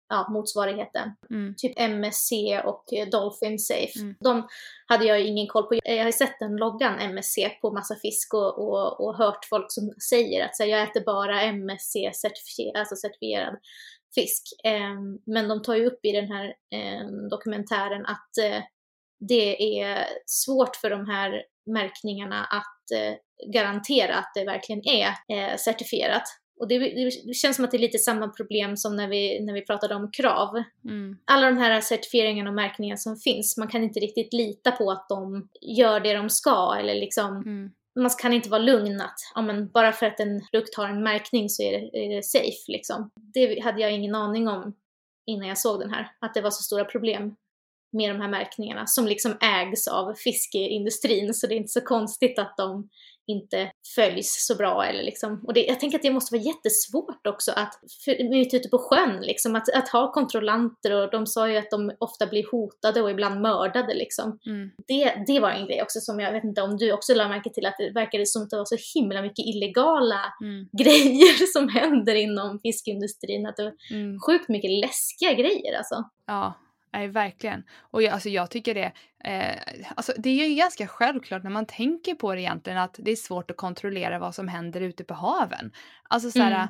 ja, 0.09 0.27
motsvarigheten. 0.29 1.09
Mm. 1.29 1.53
Typ 1.57 1.79
MSC 1.79 2.31
och 2.65 2.83
Dolphin 3.11 3.59
Safe. 3.59 3.99
Mm. 3.99 4.15
De 4.19 4.47
hade 4.87 5.05
jag 5.05 5.21
ingen 5.21 5.47
koll 5.47 5.63
på. 5.63 5.79
Jag 5.83 6.03
har 6.03 6.11
sett 6.11 6.39
den 6.39 6.55
loggan 6.55 6.99
MSC 6.99 7.37
på 7.61 7.71
massa 7.71 7.95
fisk 7.95 8.33
och, 8.33 8.59
och, 8.59 9.01
och 9.01 9.15
hört 9.15 9.45
folk 9.49 9.65
som 9.69 9.93
säger 10.09 10.45
att 10.45 10.55
så 10.55 10.63
här, 10.63 10.69
jag 10.69 10.81
äter 10.81 11.05
bara 11.05 11.41
MSC 11.41 11.93
certifierad, 12.13 12.79
alltså 12.79 12.95
certifierad 12.95 13.55
fisk. 14.15 14.43
Ehm, 14.63 15.19
men 15.25 15.47
de 15.47 15.61
tar 15.61 15.75
ju 15.75 15.85
upp 15.85 15.99
i 16.03 16.11
den 16.11 16.31
här 16.31 16.53
ehm, 16.71 17.29
dokumentären 17.29 18.05
att 18.05 18.37
eh, 18.43 18.63
det 19.19 19.81
är 19.81 20.05
svårt 20.25 20.75
för 20.75 20.89
de 20.89 21.05
här 21.05 21.43
märkningarna 21.65 22.45
att 22.45 22.91
eh, 22.91 23.15
garantera 23.53 24.15
att 24.15 24.31
det 24.35 24.45
verkligen 24.45 24.81
är 24.87 25.07
eh, 25.07 25.57
certifierat. 25.57 26.23
Och 26.59 26.67
det, 26.67 26.79
det, 26.79 27.33
känns 27.33 27.55
som 27.55 27.65
att 27.65 27.71
det 27.71 27.77
är 27.77 27.79
lite 27.79 27.97
samma 27.97 28.27
problem 28.27 28.77
som 28.77 28.95
när 28.95 29.07
vi, 29.07 29.45
när 29.45 29.53
vi 29.53 29.65
pratade 29.65 29.95
om 29.95 30.11
krav. 30.11 30.63
Mm. 30.85 31.17
Alla 31.25 31.47
de 31.47 31.57
här 31.57 31.81
certifieringarna 31.81 32.49
och 32.49 32.55
märkningarna 32.55 32.97
som 32.97 33.17
finns, 33.17 33.57
man 33.57 33.67
kan 33.67 33.83
inte 33.83 33.99
riktigt 33.99 34.33
lita 34.33 34.71
på 34.71 34.91
att 34.91 35.09
de 35.09 35.49
gör 35.61 35.99
det 35.99 36.13
de 36.13 36.29
ska 36.29 36.75
eller 36.79 36.95
liksom 36.95 37.35
mm 37.35 37.71
man 38.01 38.09
kan 38.09 38.33
inte 38.33 38.49
vara 38.49 38.61
lugn 38.61 39.01
att 39.01 39.19
ja, 39.35 39.41
men 39.41 39.71
bara 39.71 39.91
för 39.91 40.05
att 40.05 40.19
en 40.19 40.41
produkt 40.51 40.75
har 40.75 40.87
en 40.87 41.03
märkning 41.03 41.49
så 41.49 41.63
är 41.63 41.71
det, 41.71 41.97
är 41.97 42.15
det 42.15 42.23
safe. 42.23 42.63
Liksom. 42.67 43.11
Det 43.33 43.63
hade 43.63 43.81
jag 43.81 43.91
ingen 43.91 44.15
aning 44.15 44.47
om 44.47 44.75
innan 45.25 45.47
jag 45.47 45.57
såg 45.57 45.79
den 45.79 45.89
här, 45.89 46.11
att 46.19 46.33
det 46.33 46.41
var 46.41 46.51
så 46.51 46.63
stora 46.63 46.85
problem 46.85 47.35
med 47.91 48.09
de 48.09 48.21
här 48.21 48.29
märkningarna 48.29 48.87
som 48.87 49.07
liksom 49.07 49.37
ägs 49.41 49.87
av 49.87 50.13
fiskeindustrin 50.13 51.33
så 51.33 51.47
det 51.47 51.53
är 51.53 51.57
inte 51.57 51.69
så 51.69 51.81
konstigt 51.81 52.39
att 52.39 52.57
de 52.57 52.89
inte 53.29 53.71
följs 53.95 54.45
så 54.47 54.55
bra. 54.55 54.85
Eller 54.85 55.03
liksom. 55.03 55.43
och 55.47 55.53
det, 55.53 55.65
jag 55.65 55.79
tänker 55.79 55.97
att 55.97 56.03
det 56.03 56.11
måste 56.11 56.35
vara 56.35 56.43
jättesvårt 56.43 57.27
också 57.27 57.51
att, 57.51 57.79
för, 58.05 58.35
ute 58.55 58.69
på 58.69 58.77
sjön, 58.77 59.21
liksom, 59.21 59.55
att, 59.55 59.73
att 59.73 59.89
ha 59.89 60.11
kontrollanter 60.11 60.91
och 60.93 61.11
de 61.11 61.27
sa 61.27 61.49
ju 61.49 61.57
att 61.57 61.71
de 61.71 61.91
ofta 61.99 62.27
blir 62.27 62.51
hotade 62.51 63.01
och 63.01 63.11
ibland 63.11 63.41
mördade. 63.41 63.93
Liksom. 63.93 64.39
Mm. 64.45 64.71
Det, 64.87 65.23
det 65.27 65.39
var 65.39 65.49
en 65.49 65.65
grej 65.67 65.81
också 65.81 65.99
som 65.99 66.19
jag 66.19 66.31
vet 66.31 66.43
inte 66.43 66.61
om 66.61 66.77
du 66.77 66.91
också 66.91 67.13
lade 67.13 67.29
märke 67.29 67.49
till 67.49 67.65
att 67.65 67.75
det 67.77 67.91
verkade 67.91 68.25
som 68.25 68.43
att 68.43 68.49
det 68.49 68.57
var 68.57 68.65
så 68.65 68.99
himla 68.99 69.21
mycket 69.21 69.45
illegala 69.45 70.33
mm. 70.41 70.69
grejer 70.77 71.45
som 71.53 71.69
händer 71.69 72.15
inom 72.15 72.59
fiskindustrin. 72.59 73.45
Att 73.45 73.57
det 73.57 73.63
var 73.63 73.73
mm. 73.91 74.19
sjukt 74.19 74.49
mycket 74.49 74.71
läskiga 74.71 75.33
grejer 75.33 75.77
alltså. 75.77 76.03
Ja, 76.27 76.53
Nej, 76.93 77.07
verkligen. 77.07 77.63
Och 77.91 78.01
jag, 78.01 78.13
alltså, 78.13 78.29
jag 78.29 78.51
tycker 78.51 78.73
det, 78.73 78.91
eh, 79.23 79.83
alltså, 79.95 80.13
det 80.17 80.29
är 80.29 80.47
ju 80.47 80.55
ganska 80.55 80.87
självklart 80.87 81.43
när 81.43 81.51
man 81.51 81.65
tänker 81.65 82.15
på 82.15 82.35
det 82.35 82.41
egentligen 82.41 82.79
att 82.79 82.95
det 82.99 83.11
är 83.11 83.15
svårt 83.15 83.51
att 83.51 83.57
kontrollera 83.57 84.19
vad 84.19 84.35
som 84.35 84.47
händer 84.47 84.81
ute 84.81 85.03
på 85.03 85.13
haven. 85.13 85.71
Alltså 86.09 86.31
så 86.31 86.39
här, 86.39 86.51
mm. 86.51 86.67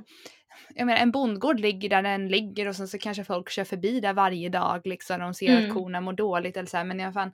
jag 0.75 0.85
menar 0.85 0.99
en 0.99 1.11
bondgård 1.11 1.59
ligger 1.59 1.89
där 1.89 2.01
den 2.01 2.27
ligger 2.27 2.67
och 2.67 2.75
sen 2.75 2.88
så 2.88 2.97
kanske 2.97 3.23
folk 3.23 3.49
kör 3.49 3.63
förbi 3.63 3.99
där 3.99 4.13
varje 4.13 4.49
dag 4.49 4.81
liksom 4.88 5.19
de 5.19 5.33
ser 5.33 5.57
mm. 5.57 5.69
att 5.69 5.73
korna 5.73 6.01
mår 6.01 6.13
dåligt 6.13 6.57
eller 6.57 6.69
så 6.69 6.77
här, 6.77 6.83
men 6.83 6.99
alla 6.99 7.13
fall 7.13 7.31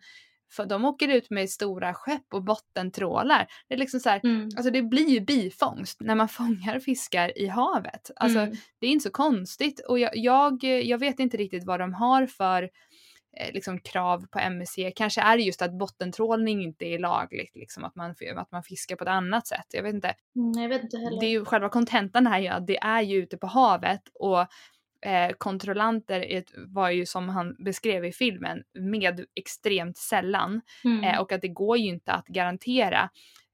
för 0.52 0.66
de 0.66 0.86
åker 0.86 1.08
ut 1.08 1.30
med 1.30 1.50
stora 1.50 1.94
skepp 1.94 2.34
och 2.34 2.44
bottentrålar. 2.44 3.48
Det 3.68 3.74
är 3.74 3.78
liksom 3.78 4.00
så 4.00 4.10
här, 4.10 4.22
mm. 4.24 4.50
alltså 4.58 4.72
det 4.72 4.82
blir 4.82 5.10
ju 5.10 5.20
bifångst 5.20 6.02
när 6.02 6.16
man 6.16 6.30
fångar 6.30 6.80
fiskar 6.80 7.38
i 7.38 7.48
havet. 7.48 8.12
Alltså 8.16 8.40
mm. 8.40 8.56
det 8.80 8.88
är 8.88 8.92
inte 8.92 9.04
så 9.04 9.12
konstigt 9.12 9.80
och 9.80 10.00
jag, 10.00 10.12
jag, 10.14 10.64
jag 10.64 10.98
vet 10.98 11.20
inte 11.20 11.38
riktigt 11.38 11.66
vad 11.66 11.80
de 11.80 11.94
har 11.94 12.26
för 12.26 12.64
eh, 13.38 13.54
liksom 13.54 13.80
krav 13.80 14.26
på 14.28 14.40
MSC. 14.40 14.80
Kanske 14.96 15.22
är 15.22 15.38
det 15.38 15.44
just 15.44 15.62
att 15.62 15.78
bottentrålning 15.78 16.64
inte 16.64 16.86
är 16.86 17.00
lagligt, 17.00 17.56
liksom 17.56 17.84
att 17.84 17.96
man, 17.96 18.16
att 18.36 18.52
man 18.52 18.64
fiskar 18.64 18.96
på 18.96 19.04
ett 19.04 19.10
annat 19.10 19.48
sätt. 19.48 19.66
Jag 19.70 19.84
vet 19.84 19.94
inte. 19.94 20.14
Mm, 20.36 20.62
jag 20.62 20.70
vet 20.70 20.84
inte 20.84 20.98
heller. 20.98 21.20
Det 21.20 21.26
är 21.26 21.32
ju 21.32 21.46
själva 21.46 21.70
kontentan 21.70 22.28
här 22.28 22.52
att 22.52 22.68
det 22.68 22.78
är 22.78 23.02
ju 23.02 23.18
ute 23.18 23.38
på 23.38 23.48
havet 23.48 24.02
och 24.14 24.48
eh, 25.06 25.30
kontrollanter 25.38 26.44
var 26.68 26.90
ju 26.90 27.06
som 27.06 27.30
han 27.30 27.56
beskrev 27.66 28.06
i 28.06 28.12
filmen 28.12 28.64
med 28.80 29.26
extremt 29.36 29.98
sällan 29.98 30.62
mm. 30.84 31.04
eh, 31.04 31.20
och 31.20 31.32
att 31.32 31.42
det 31.42 31.48
går 31.48 31.78
ju 31.78 31.88
inte 31.88 32.12
att 32.12 32.28
garantera 32.28 33.10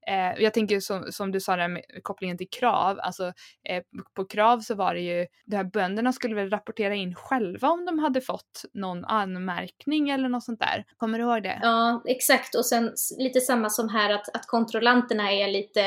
Eh, 0.07 0.43
jag 0.43 0.53
tänker 0.53 0.79
som, 0.79 1.11
som 1.11 1.31
du 1.31 1.39
sa 1.39 1.55
där 1.55 1.67
med 1.67 1.83
kopplingen 2.03 2.37
till 2.37 2.49
krav, 2.49 2.99
alltså 2.99 3.33
eh, 3.69 3.83
på 4.15 4.25
krav 4.25 4.59
så 4.59 4.75
var 4.75 4.93
det 4.93 5.01
ju, 5.01 5.27
de 5.45 5.55
här 5.55 5.63
bönderna 5.63 6.13
skulle 6.13 6.35
väl 6.35 6.49
rapportera 6.49 6.95
in 6.95 7.15
själva 7.15 7.69
om 7.69 7.85
de 7.85 7.99
hade 7.99 8.21
fått 8.21 8.65
någon 8.73 9.05
anmärkning 9.05 10.09
eller 10.09 10.29
något 10.29 10.43
sånt 10.43 10.59
där. 10.59 10.85
Kommer 10.97 11.19
du 11.19 11.23
ihåg 11.23 11.43
det? 11.43 11.59
Ja, 11.61 12.03
exakt 12.07 12.55
och 12.55 12.65
sen 12.65 12.91
lite 13.17 13.39
samma 13.39 13.69
som 13.69 13.89
här 13.89 14.13
att, 14.13 14.35
att 14.35 14.47
kontrollanterna 14.47 15.31
är 15.31 15.47
lite, 15.47 15.81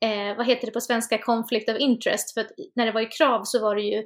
eh, 0.00 0.36
vad 0.36 0.46
heter 0.46 0.66
det 0.66 0.72
på 0.72 0.80
svenska, 0.80 1.18
conflict 1.18 1.68
of 1.68 1.78
interest, 1.78 2.34
för 2.34 2.40
att 2.40 2.50
när 2.74 2.86
det 2.86 2.92
var 2.92 3.00
i 3.00 3.06
krav 3.06 3.42
så 3.44 3.60
var 3.60 3.76
det 3.76 3.82
ju 3.82 4.04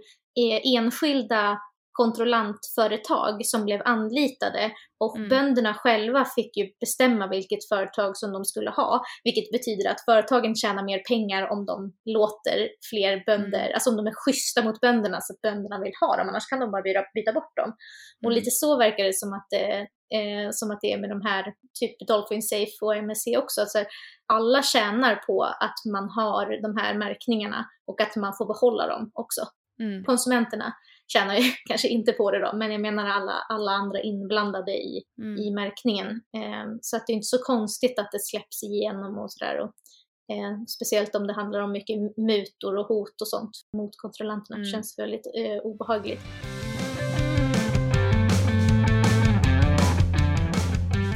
enskilda 0.77 1.59
kontrollantföretag 1.93 3.47
som 3.47 3.65
blev 3.65 3.81
anlitade 3.85 4.73
och 5.01 5.17
mm. 5.17 5.29
bönderna 5.29 5.75
själva 5.75 6.25
fick 6.25 6.57
ju 6.57 6.69
bestämma 6.81 7.27
vilket 7.27 7.69
företag 7.69 8.17
som 8.17 8.33
de 8.33 8.45
skulle 8.45 8.71
ha, 8.71 9.03
vilket 9.25 9.51
betyder 9.53 9.91
att 9.91 10.05
företagen 10.05 10.55
tjänar 10.55 10.85
mer 10.85 10.99
pengar 10.99 11.53
om 11.53 11.67
de 11.67 11.93
låter 12.05 12.69
fler 12.91 13.23
bönder, 13.27 13.65
mm. 13.65 13.75
alltså 13.75 13.91
om 13.91 13.97
de 13.97 14.07
är 14.07 14.15
schyssta 14.15 14.63
mot 14.65 14.81
bönderna 14.81 15.21
så 15.21 15.33
att 15.33 15.41
bönderna 15.41 15.81
vill 15.81 15.93
ha 16.01 16.17
dem, 16.17 16.29
annars 16.29 16.47
kan 16.47 16.61
de 16.61 16.71
bara 16.71 16.83
byta, 16.83 17.05
byta 17.15 17.33
bort 17.33 17.57
dem. 17.57 17.69
Mm. 17.69 18.27
Och 18.27 18.33
lite 18.33 18.51
så 18.51 18.79
verkar 18.79 19.05
det 19.05 19.17
som 19.17 19.33
att 19.33 19.47
det, 19.51 19.79
eh, 20.17 20.49
som 20.51 20.71
att 20.71 20.81
det 20.81 20.93
är 20.93 20.99
med 21.01 21.11
de 21.11 21.21
här, 21.23 21.45
typ 21.81 22.09
Dolphin 22.09 22.43
Safe 22.43 22.77
och 22.83 22.97
MSC 22.97 23.37
också, 23.37 23.61
alltså 23.61 23.85
alla 24.33 24.63
tjänar 24.63 25.15
på 25.27 25.43
att 25.43 25.79
man 25.93 26.09
har 26.09 26.63
de 26.63 26.77
här 26.81 26.95
märkningarna 26.95 27.67
och 27.87 28.01
att 28.01 28.17
man 28.17 28.33
får 28.39 28.47
behålla 28.47 28.87
dem 28.87 29.11
också. 29.15 29.43
Mm. 29.83 30.05
Konsumenterna 30.05 30.75
tjänar 31.13 31.35
ju 31.35 31.43
kanske 31.69 31.89
inte 31.89 32.13
på 32.13 32.31
det 32.31 32.41
då, 32.41 32.57
men 32.57 32.73
jag 32.73 32.81
menar 32.81 33.07
alla, 33.07 33.33
alla 33.49 33.71
andra 33.71 34.01
inblandade 34.01 34.73
i, 34.73 35.03
mm. 35.23 35.39
i 35.39 35.51
märkningen. 35.51 36.07
Eh, 36.11 36.67
så 36.83 36.97
att 36.97 37.07
det 37.07 37.13
är 37.13 37.15
inte 37.15 37.27
så 37.27 37.39
konstigt 37.39 37.99
att 37.99 38.13
det 38.13 38.21
släpps 38.21 38.63
igenom 38.63 39.19
och 39.19 39.33
sådär. 39.33 39.59
Eh, 40.33 40.65
speciellt 40.69 41.15
om 41.15 41.27
det 41.27 41.33
handlar 41.33 41.61
om 41.61 41.73
mycket 41.73 42.17
mutor 42.17 42.77
och 42.77 42.87
hot 42.87 43.21
och 43.21 43.29
sånt 43.29 43.51
mot 43.77 43.97
kontrollanterna. 43.97 44.57
Mm. 44.57 44.65
Det 44.65 44.71
känns 44.71 44.99
väldigt 44.99 45.27
eh, 45.27 45.59
obehagligt. 45.63 46.23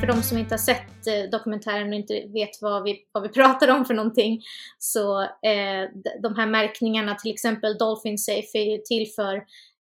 För 0.06 0.12
de 0.12 0.22
som 0.22 0.38
inte 0.38 0.54
har 0.54 0.58
sett 0.58 1.06
eh, 1.06 1.30
dokumentären 1.30 1.88
och 1.88 1.94
inte 1.94 2.26
vet 2.34 2.50
vad 2.60 2.82
vi, 2.82 2.98
vad 3.12 3.22
vi 3.22 3.28
pratar 3.40 3.68
om 3.68 3.84
för 3.84 3.94
någonting, 3.94 4.42
så 4.78 5.22
eh, 5.22 5.90
de 6.22 6.34
här 6.36 6.46
märkningarna, 6.46 7.14
till 7.14 7.32
exempel 7.32 7.78
Dolphin 7.78 8.18
Safe, 8.18 8.58
är 8.58 8.70
ju 8.72 8.78
till 8.78 9.06
för 9.16 9.36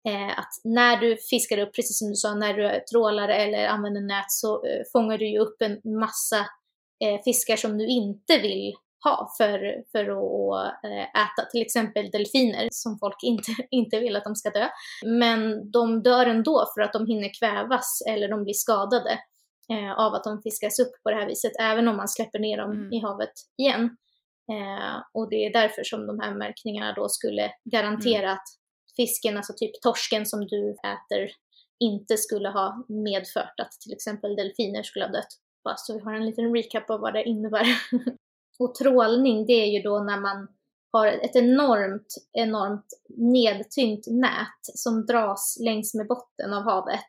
eh, 0.08 0.38
att 0.38 0.50
när 0.64 0.96
du 0.96 1.16
fiskar 1.16 1.58
upp, 1.58 1.74
precis 1.74 1.98
som 1.98 2.08
du 2.08 2.14
sa, 2.14 2.34
när 2.34 2.54
du 2.54 2.80
trålar 2.90 3.28
eller 3.28 3.66
använder 3.66 4.00
nät 4.00 4.30
så 4.30 4.66
eh, 4.66 4.82
fångar 4.92 5.18
du 5.18 5.28
ju 5.28 5.38
upp 5.38 5.62
en 5.62 5.80
massa 6.00 6.38
eh, 7.04 7.22
fiskar 7.24 7.56
som 7.56 7.78
du 7.78 7.86
inte 7.86 8.38
vill 8.38 8.74
ha 9.04 9.34
för, 9.38 9.82
för 9.92 10.02
att 10.02 10.84
eh, 10.84 11.22
äta, 11.22 11.50
till 11.50 11.62
exempel 11.62 12.10
delfiner 12.10 12.68
som 12.70 12.98
folk 12.98 13.16
inte, 13.22 13.52
inte 13.70 13.98
vill 14.00 14.16
att 14.16 14.24
de 14.24 14.36
ska 14.36 14.50
dö. 14.50 14.68
Men 15.04 15.70
de 15.70 16.02
dör 16.02 16.26
ändå 16.26 16.70
för 16.74 16.80
att 16.80 16.92
de 16.92 17.06
hinner 17.06 17.38
kvävas 17.38 18.02
eller 18.08 18.28
de 18.28 18.44
blir 18.44 18.54
skadade 18.54 19.18
eh, 19.70 19.92
av 19.98 20.14
att 20.14 20.24
de 20.24 20.42
fiskas 20.42 20.78
upp 20.78 21.02
på 21.02 21.10
det 21.10 21.16
här 21.16 21.26
viset, 21.26 21.52
även 21.60 21.88
om 21.88 21.96
man 21.96 22.08
släpper 22.08 22.38
ner 22.38 22.56
dem 22.56 22.70
mm. 22.70 22.92
i 22.92 23.00
havet 23.00 23.32
igen. 23.58 23.96
Eh, 24.52 25.02
och 25.12 25.30
det 25.30 25.46
är 25.46 25.52
därför 25.52 25.84
som 25.84 26.06
de 26.06 26.20
här 26.20 26.34
märkningarna 26.34 26.92
då 26.92 27.08
skulle 27.08 27.52
garantera 27.64 28.22
mm. 28.22 28.32
att 28.32 28.46
fisken, 28.96 29.36
alltså 29.36 29.52
typ 29.56 29.80
torsken 29.82 30.26
som 30.26 30.46
du 30.46 30.70
äter, 30.70 31.30
inte 31.80 32.16
skulle 32.16 32.48
ha 32.48 32.84
medfört 32.88 33.60
att 33.60 33.72
till 33.72 33.92
exempel 33.92 34.36
delfiner 34.36 34.82
skulle 34.82 35.04
ha 35.04 35.12
dött. 35.12 35.38
Bara 35.64 35.76
så 35.76 35.94
vi 35.94 36.00
har 36.00 36.14
en 36.14 36.26
liten 36.26 36.54
recap 36.54 36.90
av 36.90 37.00
vad 37.00 37.14
det 37.14 37.24
innebär. 37.24 37.66
och 38.58 38.74
trålning, 38.74 39.46
det 39.46 39.52
är 39.52 39.66
ju 39.66 39.82
då 39.82 39.98
när 39.98 40.20
man 40.20 40.48
har 40.92 41.06
ett 41.06 41.36
enormt, 41.36 42.14
enormt 42.32 42.86
nedtyngt 43.16 44.06
nät 44.06 44.60
som 44.62 45.06
dras 45.06 45.58
längs 45.60 45.94
med 45.94 46.06
botten 46.06 46.52
av 46.52 46.62
havet 46.62 47.06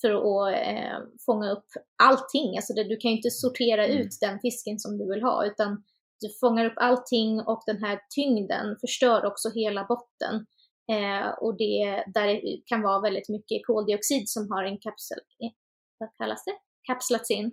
för 0.00 0.10
att 0.10 0.54
eh, 0.54 0.98
fånga 1.26 1.52
upp 1.52 1.66
allting. 2.02 2.56
Alltså 2.56 2.72
det, 2.74 2.84
du 2.84 2.96
kan 2.96 3.10
ju 3.10 3.16
inte 3.16 3.30
sortera 3.30 3.86
mm. 3.86 3.98
ut 3.98 4.18
den 4.20 4.40
fisken 4.40 4.78
som 4.78 4.98
du 4.98 5.14
vill 5.14 5.22
ha 5.22 5.46
utan 5.46 5.84
du 6.20 6.28
fångar 6.40 6.64
upp 6.64 6.76
allting 6.76 7.40
och 7.40 7.62
den 7.66 7.84
här 7.84 8.00
tyngden 8.14 8.76
förstör 8.80 9.24
också 9.24 9.50
hela 9.50 9.84
botten. 9.84 10.46
Eh, 10.92 11.28
och 11.28 11.56
det 11.56 12.04
där 12.14 12.40
kan 12.66 12.82
vara 12.82 13.00
väldigt 13.00 13.28
mycket 13.28 13.66
koldioxid 13.66 14.28
som 14.28 14.50
har 14.50 14.64
en 14.64 14.78
kapsel, 14.78 15.18
eh, 15.18 15.50
vad 15.98 16.08
kallas 16.18 16.44
det? 16.44 16.56
kapslats 16.86 17.30
in. 17.30 17.46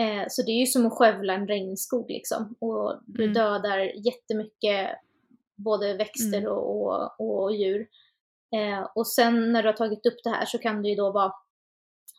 Eh, 0.00 0.24
så 0.28 0.42
det 0.42 0.50
är 0.50 0.60
ju 0.60 0.66
som 0.66 0.86
att 0.86 0.92
skövla 0.92 1.34
en 1.34 1.48
regnskog 1.48 2.10
liksom. 2.10 2.56
Och 2.60 3.00
du 3.06 3.22
mm. 3.22 3.34
dödar 3.34 3.78
jättemycket 3.78 4.90
både 5.56 5.94
växter 5.94 6.38
mm. 6.38 6.52
och, 6.52 7.18
och, 7.18 7.42
och, 7.42 7.56
djur. 7.56 7.86
Eh, 8.56 8.86
och 8.94 9.06
sen 9.06 9.52
när 9.52 9.62
du 9.62 9.68
har 9.68 9.76
tagit 9.76 10.06
upp 10.06 10.18
det 10.24 10.30
här 10.30 10.46
så 10.46 10.58
kan 10.58 10.82
det 10.82 10.88
ju 10.88 10.94
då 10.94 11.12
vara 11.12 11.32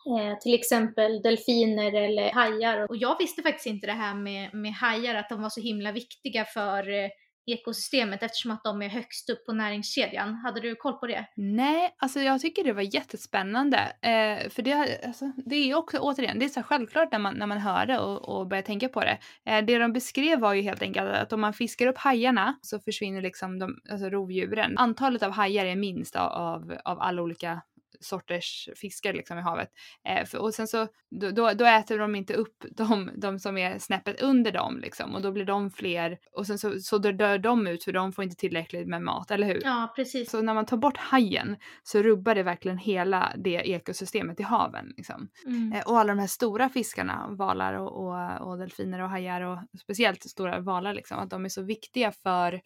Eh, 0.06 0.38
till 0.38 0.54
exempel 0.54 1.22
delfiner 1.22 1.94
eller 1.94 2.32
hajar. 2.32 2.88
Och 2.88 2.96
jag 2.96 3.18
visste 3.18 3.42
faktiskt 3.42 3.66
inte 3.66 3.86
det 3.86 3.92
här 3.92 4.14
med, 4.14 4.54
med 4.54 4.72
hajar, 4.72 5.14
att 5.14 5.28
de 5.28 5.42
var 5.42 5.50
så 5.50 5.60
himla 5.60 5.92
viktiga 5.92 6.44
för 6.44 6.90
eh, 6.90 7.10
ekosystemet 7.46 8.22
eftersom 8.22 8.50
att 8.50 8.64
de 8.64 8.82
är 8.82 8.88
högst 8.88 9.30
upp 9.30 9.46
på 9.46 9.52
näringskedjan. 9.52 10.34
Hade 10.34 10.60
du 10.60 10.74
koll 10.74 10.92
på 10.92 11.06
det? 11.06 11.26
Nej, 11.36 11.94
alltså 11.98 12.20
jag 12.20 12.40
tycker 12.40 12.64
det 12.64 12.72
var 12.72 12.94
jättespännande. 12.94 13.78
Eh, 13.78 14.50
för 14.50 14.62
det, 14.62 15.00
alltså, 15.06 15.32
det 15.46 15.56
är 15.56 15.66
ju 15.66 15.74
också, 15.74 15.98
återigen, 15.98 16.38
det 16.38 16.44
är 16.44 16.48
så 16.48 16.62
självklart 16.62 17.12
när 17.12 17.18
man, 17.18 17.34
när 17.34 17.46
man 17.46 17.58
hör 17.58 17.86
det 17.86 17.98
och, 17.98 18.28
och 18.28 18.46
börjar 18.46 18.62
tänka 18.62 18.88
på 18.88 19.00
det. 19.00 19.18
Eh, 19.46 19.64
det 19.64 19.78
de 19.78 19.92
beskrev 19.92 20.38
var 20.40 20.54
ju 20.54 20.62
helt 20.62 20.82
enkelt 20.82 21.08
att 21.08 21.32
om 21.32 21.40
man 21.40 21.52
fiskar 21.52 21.86
upp 21.86 21.98
hajarna 21.98 22.58
så 22.62 22.78
försvinner 22.80 23.22
liksom 23.22 23.58
de, 23.58 23.80
alltså 23.90 24.08
rovdjuren. 24.08 24.78
Antalet 24.78 25.22
av 25.22 25.30
hajar 25.30 25.66
är 25.66 25.76
minst 25.76 26.16
av, 26.16 26.76
av 26.84 27.00
alla 27.00 27.22
olika 27.22 27.60
sorters 28.00 28.68
fiskar 28.76 29.12
liksom 29.12 29.38
i 29.38 29.42
havet. 29.42 29.68
Eh, 30.08 30.24
för, 30.24 30.38
och 30.38 30.54
sen 30.54 30.68
så 30.68 30.88
då, 31.10 31.30
då, 31.30 31.64
äter 31.64 31.98
de 31.98 32.14
inte 32.14 32.34
upp 32.34 32.64
de, 32.76 33.10
de 33.16 33.38
som 33.38 33.58
är 33.58 33.78
snäppet 33.78 34.22
under 34.22 34.52
dem 34.52 34.78
liksom 34.78 35.14
och 35.14 35.22
då 35.22 35.32
blir 35.32 35.44
de 35.44 35.70
fler 35.70 36.18
och 36.32 36.46
sen 36.46 36.58
så, 36.58 36.78
så 36.78 36.98
dör 36.98 37.38
de 37.38 37.66
ut 37.66 37.84
för 37.84 37.92
de 37.92 38.12
får 38.12 38.24
inte 38.24 38.36
tillräckligt 38.36 38.88
med 38.88 39.02
mat, 39.02 39.30
eller 39.30 39.46
hur? 39.46 39.60
Ja, 39.64 39.92
precis. 39.96 40.30
Så 40.30 40.42
när 40.42 40.54
man 40.54 40.66
tar 40.66 40.76
bort 40.76 40.96
hajen 40.96 41.56
så 41.82 42.02
rubbar 42.02 42.34
det 42.34 42.42
verkligen 42.42 42.78
hela 42.78 43.32
det 43.36 43.54
ekosystemet 43.54 44.40
i 44.40 44.42
haven. 44.42 44.92
Liksom. 44.96 45.28
Mm. 45.46 45.72
Eh, 45.72 45.82
och 45.86 45.98
alla 45.98 46.12
de 46.12 46.18
här 46.18 46.26
stora 46.26 46.68
fiskarna, 46.68 47.26
valar 47.30 47.74
och, 47.74 48.06
och, 48.06 48.48
och 48.48 48.58
delfiner 48.58 49.02
och 49.02 49.10
hajar 49.10 49.40
och 49.40 49.58
speciellt 49.80 50.22
stora 50.22 50.60
valar, 50.60 50.94
liksom, 50.94 51.18
att 51.18 51.30
de 51.30 51.44
är 51.44 51.48
så 51.48 51.62
viktiga 51.62 52.12
för 52.12 52.60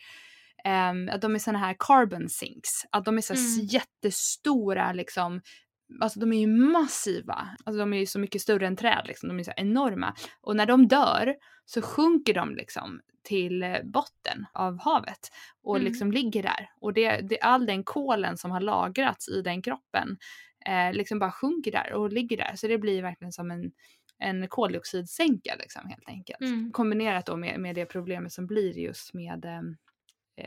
att 1.11 1.21
de 1.21 1.35
är 1.35 1.39
såna 1.39 1.59
här 1.59 1.77
carbon 1.79 2.29
sinks, 2.29 2.71
att 2.91 3.05
de 3.05 3.19
är 3.19 3.23
så 3.23 3.35
mm. 3.35 3.67
jättestora 3.67 4.93
liksom 4.93 5.41
Alltså 6.01 6.21
de 6.21 6.33
är 6.33 6.41
ju 6.41 6.47
massiva, 6.47 7.49
alltså 7.65 7.79
de 7.79 7.93
är 7.93 7.99
ju 7.99 8.07
så 8.07 8.19
mycket 8.19 8.43
större 8.43 8.67
än 8.67 8.77
träd 8.77 9.05
liksom, 9.07 9.29
de 9.29 9.39
är 9.39 9.43
så 9.43 9.53
enorma. 9.57 10.15
Och 10.41 10.57
när 10.57 10.67
de 10.67 10.89
dör 10.89 11.35
så 11.65 11.83
sjunker 11.83 12.35
de 12.35 12.55
liksom 12.55 13.01
till 13.23 13.63
eh, 13.63 13.83
botten 13.85 14.47
av 14.53 14.81
havet 14.81 15.31
och 15.63 15.77
mm. 15.77 15.85
liksom 15.85 16.13
ligger 16.13 16.43
där. 16.43 16.71
Och 16.81 16.93
det, 16.93 17.21
det, 17.21 17.41
all 17.41 17.67
den 17.67 17.85
kolen 17.85 18.39
som 18.39 18.51
har 18.51 18.61
lagrats 18.61 19.29
i 19.29 19.43
den 19.43 19.63
kroppen 19.63 20.17
eh, 20.67 20.93
liksom 20.93 21.19
bara 21.19 21.33
sjunker 21.33 21.73
där 21.73 21.93
och 21.93 22.13
ligger 22.13 22.37
där. 22.37 22.53
Så 22.57 22.67
det 22.67 22.79
blir 22.79 23.03
verkligen 23.03 23.33
som 23.33 23.51
en, 23.51 23.73
en 24.19 24.49
koldioxidsänka 24.49 25.55
liksom 25.59 25.89
helt 25.89 26.09
enkelt. 26.09 26.41
Mm. 26.41 26.73
Kombinerat 26.73 27.27
då 27.27 27.37
med, 27.37 27.61
med 27.61 27.75
det 27.75 27.87
problemet 27.87 28.33
som 28.33 28.47
blir 28.47 28.79
just 28.79 29.15
med 29.15 29.45
eh, 29.45 29.53
eh, 29.55 29.63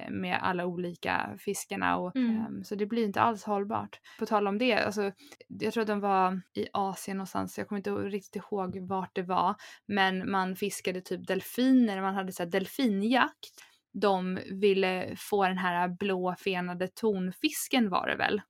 med 0.10 0.40
alla 0.42 0.66
olika 0.66 1.38
fiskarna 1.40 1.98
och 1.98 2.16
mm. 2.16 2.46
um, 2.46 2.64
så 2.64 2.76
det 2.76 2.86
blir 2.86 3.06
inte 3.06 3.22
alls 3.22 3.44
hållbart. 3.44 4.00
På 4.20 4.26
tal 4.26 4.48
om 4.48 4.58
det, 4.58 4.74
alltså, 4.74 5.12
jag 5.48 5.74
tror 5.74 5.82
att 5.82 5.88
de 5.88 6.00
var 6.00 6.42
i 6.54 6.68
Asien 6.74 7.18
någonstans, 7.18 7.58
jag 7.58 7.68
kommer 7.68 7.80
inte 7.80 7.92
riktigt 7.92 8.36
ihåg 8.36 8.78
vart 8.80 9.16
det 9.16 9.24
var, 9.24 9.56
men 9.86 10.32
man 10.32 10.56
fiskade 10.56 11.02
typ 11.02 11.28
delfiner, 11.28 12.02
man 12.02 12.16
hade 12.16 12.32
så 12.32 12.44
här 12.44 12.50
delfinjakt 12.50 13.54
de 14.02 14.40
ville 14.52 15.16
få 15.18 15.48
den 15.48 15.58
här 15.58 15.88
blåfenade 15.88 16.88
tonfisken 16.88 17.90
var 17.90 18.08
det 18.08 18.16
väl. 18.16 18.42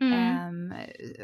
Mm. 0.00 0.48
Um, 0.48 0.74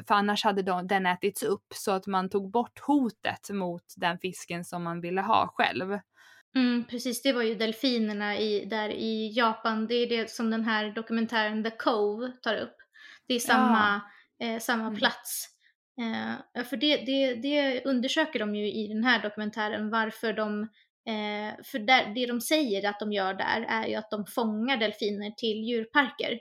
för 0.09 0.15
annars 0.15 0.45
hade 0.45 0.63
de, 0.63 0.87
den 0.87 1.07
ätits 1.07 1.43
upp 1.43 1.67
så 1.75 1.91
att 1.93 2.07
man 2.07 2.31
tog 2.31 2.51
bort 2.51 2.79
hotet 2.79 3.51
mot 3.51 3.85
den 3.97 4.19
fisken 4.19 4.65
som 4.65 4.83
man 4.83 5.01
ville 5.01 5.21
ha 5.21 5.49
själv. 5.55 5.99
Mm, 6.55 6.85
precis, 6.85 7.23
det 7.23 7.33
var 7.33 7.43
ju 7.43 7.55
delfinerna 7.55 8.39
i, 8.39 8.65
där 8.65 8.89
i 8.89 9.33
Japan. 9.35 9.87
Det 9.87 9.95
är 9.95 10.09
det 10.09 10.31
som 10.31 10.51
den 10.51 10.65
här 10.65 10.91
dokumentären 10.91 11.65
The 11.65 11.71
Cove 11.71 12.33
tar 12.43 12.57
upp. 12.57 12.77
Det 13.29 13.35
är 13.35 13.39
samma, 13.41 14.01
ja. 14.39 14.47
eh, 14.47 14.59
samma 14.59 14.87
mm. 14.87 14.97
plats. 14.97 15.49
Eh, 16.01 16.65
för 16.65 16.77
det, 16.77 16.97
det, 16.97 17.35
det 17.35 17.85
undersöker 17.85 18.39
de 18.39 18.55
ju 18.55 18.73
i 18.73 18.89
den 18.89 19.05
här 19.05 19.23
dokumentären 19.23 19.91
varför 19.91 20.33
de 20.33 20.69
Eh, 21.07 21.55
för 21.65 21.79
där, 21.79 22.15
det 22.15 22.27
de 22.27 22.41
säger 22.41 22.89
att 22.89 23.01
de 23.01 23.13
gör 23.13 23.35
där 23.35 23.67
är 23.69 23.87
ju 23.87 23.95
att 23.95 24.11
de 24.11 24.27
fångar 24.27 24.77
delfiner 24.77 25.31
till 25.31 25.65
djurparker. 25.65 26.39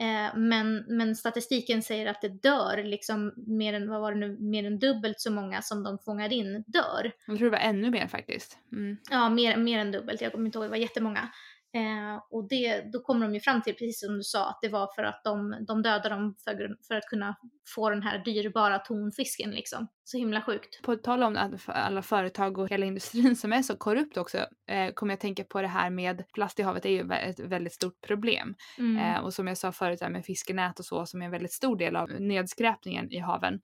Eh, 0.00 0.36
men, 0.36 0.84
men 0.88 1.16
statistiken 1.16 1.82
säger 1.82 2.06
att 2.06 2.20
det 2.20 2.28
dör 2.28 2.82
liksom 2.84 3.32
mer 3.36 3.74
än, 3.74 3.90
vad 3.90 4.00
var 4.00 4.12
det 4.12 4.18
nu, 4.18 4.36
mer 4.40 4.64
än 4.64 4.78
dubbelt 4.78 5.20
så 5.20 5.32
många 5.32 5.62
som 5.62 5.82
de 5.82 5.98
fångar 5.98 6.32
in 6.32 6.64
dör. 6.66 7.12
Jag 7.26 7.38
tror 7.38 7.50
det 7.50 7.56
var 7.56 7.64
ännu 7.64 7.90
mer 7.90 8.06
faktiskt. 8.06 8.58
Mm. 8.72 8.96
Ja, 9.10 9.28
mer, 9.28 9.56
mer 9.56 9.78
än 9.78 9.92
dubbelt. 9.92 10.20
Jag 10.20 10.32
kommer 10.32 10.46
inte 10.46 10.58
ihåg, 10.58 10.64
det 10.66 10.70
var 10.70 10.76
jättemånga. 10.76 11.28
Eh, 11.74 12.22
och 12.30 12.48
det, 12.48 12.92
då 12.92 13.00
kommer 13.00 13.26
de 13.26 13.34
ju 13.34 13.40
fram 13.40 13.62
till, 13.62 13.74
precis 13.74 14.00
som 14.00 14.16
du 14.16 14.22
sa, 14.22 14.48
att 14.48 14.58
det 14.62 14.68
var 14.68 14.94
för 14.94 15.02
att 15.02 15.20
de, 15.24 15.56
de 15.66 15.82
dödade 15.82 16.08
dem 16.08 16.34
för, 16.44 16.76
för 16.88 16.94
att 16.94 17.06
kunna 17.06 17.36
få 17.74 17.90
den 17.90 18.02
här 18.02 18.18
dyrbara 18.24 18.78
tonfisken 18.78 19.50
liksom. 19.50 19.88
Så 20.04 20.18
himla 20.18 20.42
sjukt. 20.42 20.82
På 20.82 20.96
tal 20.96 21.22
om 21.22 21.58
alla 21.66 22.02
företag 22.02 22.58
och 22.58 22.68
hela 22.68 22.86
industrin 22.86 23.36
som 23.36 23.52
är 23.52 23.62
så 23.62 23.76
korrupt 23.76 24.16
också, 24.16 24.38
eh, 24.68 24.92
kommer 24.94 25.12
jag 25.12 25.20
tänka 25.20 25.44
på 25.44 25.62
det 25.62 25.68
här 25.68 25.90
med 25.90 26.24
plast 26.32 26.60
i 26.60 26.62
havet 26.62 26.86
är 26.86 26.90
ju 26.90 27.12
ett 27.12 27.40
väldigt 27.40 27.74
stort 27.74 28.00
problem. 28.00 28.54
Mm. 28.78 29.14
Eh, 29.14 29.24
och 29.24 29.34
som 29.34 29.46
jag 29.46 29.58
sa 29.58 29.72
förut 29.72 30.00
här 30.00 30.10
med 30.10 30.24
fiskenät 30.24 30.78
och 30.78 30.84
så 30.84 31.06
som 31.06 31.22
är 31.22 31.26
en 31.26 31.30
väldigt 31.30 31.52
stor 31.52 31.76
del 31.76 31.96
av 31.96 32.10
nedskräpningen 32.10 33.12
i 33.12 33.18
haven. 33.18 33.60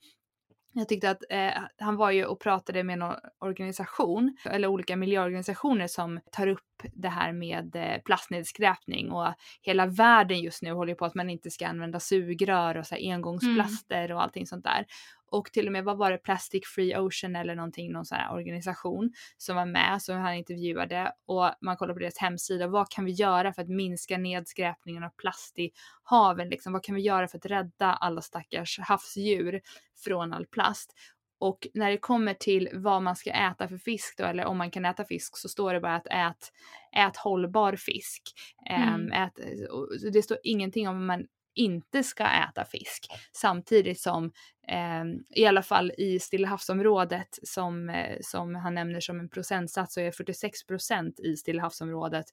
Jag 0.72 0.88
tyckte 0.88 1.10
att 1.10 1.22
eh, 1.30 1.62
han 1.78 1.96
var 1.96 2.10
ju 2.10 2.24
och 2.24 2.40
pratade 2.40 2.84
med 2.84 3.02
en 3.02 3.14
organisation, 3.38 4.36
eller 4.44 4.68
olika 4.68 4.96
miljöorganisationer 4.96 5.86
som 5.86 6.20
tar 6.32 6.46
upp 6.46 6.82
det 6.92 7.08
här 7.08 7.32
med 7.32 7.76
eh, 7.76 8.02
plastnedskräpning 8.04 9.12
och 9.12 9.34
hela 9.62 9.86
världen 9.86 10.40
just 10.40 10.62
nu 10.62 10.72
håller 10.72 10.94
på 10.94 11.04
att 11.04 11.14
man 11.14 11.30
inte 11.30 11.50
ska 11.50 11.66
använda 11.66 12.00
sugrör 12.00 12.76
och 12.76 12.86
så 12.86 12.94
här 12.94 13.12
engångsplaster 13.12 14.04
mm. 14.04 14.16
och 14.16 14.22
allting 14.22 14.46
sånt 14.46 14.64
där 14.64 14.86
och 15.30 15.52
till 15.52 15.66
och 15.66 15.72
med 15.72 15.84
vad 15.84 15.96
var 15.96 16.10
det 16.10 16.18
Plastic 16.18 16.66
Free 16.66 16.96
Ocean 16.96 17.36
eller 17.36 17.54
någonting, 17.54 17.92
någon 17.92 18.04
sån 18.04 18.18
här 18.18 18.32
organisation 18.32 19.12
som 19.36 19.56
var 19.56 19.66
med 19.66 20.02
som 20.02 20.16
han 20.16 20.34
intervjuade 20.34 21.12
och 21.26 21.50
man 21.60 21.76
kollar 21.76 21.94
på 21.94 22.00
deras 22.00 22.18
hemsida. 22.18 22.66
Vad 22.66 22.90
kan 22.90 23.04
vi 23.04 23.12
göra 23.12 23.52
för 23.52 23.62
att 23.62 23.68
minska 23.68 24.18
nedskräpningen 24.18 25.02
av 25.02 25.10
plast 25.10 25.58
i 25.58 25.70
haven? 26.02 26.48
Liksom, 26.48 26.72
vad 26.72 26.84
kan 26.84 26.94
vi 26.94 27.00
göra 27.00 27.28
för 27.28 27.38
att 27.38 27.46
rädda 27.46 27.86
alla 27.86 28.22
stackars 28.22 28.78
havsdjur 28.78 29.60
från 30.04 30.32
all 30.32 30.46
plast? 30.46 30.94
Och 31.38 31.66
när 31.74 31.90
det 31.90 31.98
kommer 31.98 32.34
till 32.34 32.68
vad 32.72 33.02
man 33.02 33.16
ska 33.16 33.30
äta 33.30 33.68
för 33.68 33.78
fisk 33.78 34.18
då, 34.18 34.24
eller 34.24 34.44
om 34.44 34.58
man 34.58 34.70
kan 34.70 34.84
äta 34.84 35.04
fisk, 35.04 35.36
så 35.36 35.48
står 35.48 35.74
det 35.74 35.80
bara 35.80 35.94
att 35.94 36.06
ät, 36.06 36.52
ät 36.96 37.16
hållbar 37.16 37.76
fisk. 37.76 38.22
Mm. 38.70 38.94
Um, 38.94 39.12
ät, 39.12 39.32
det 40.12 40.22
står 40.22 40.38
ingenting 40.42 40.88
om 40.88 41.06
man 41.06 41.26
inte 41.54 42.02
ska 42.02 42.24
äta 42.24 42.64
fisk. 42.64 43.06
Samtidigt 43.32 44.00
som 44.00 44.32
i 45.34 45.46
alla 45.46 45.62
fall 45.62 45.92
i 45.98 46.18
Stilla 46.18 46.48
havsområdet 46.48 47.38
som, 47.42 47.90
eh, 47.90 48.16
som 48.20 48.54
han 48.54 48.74
nämner 48.74 49.00
som 49.00 49.20
en 49.20 49.28
procentsats 49.28 49.94
så 49.94 50.00
är 50.00 50.10
46 50.10 50.66
procent 50.66 51.20
i 51.20 51.36
Stilla 51.36 51.62
havsområdet 51.62 52.26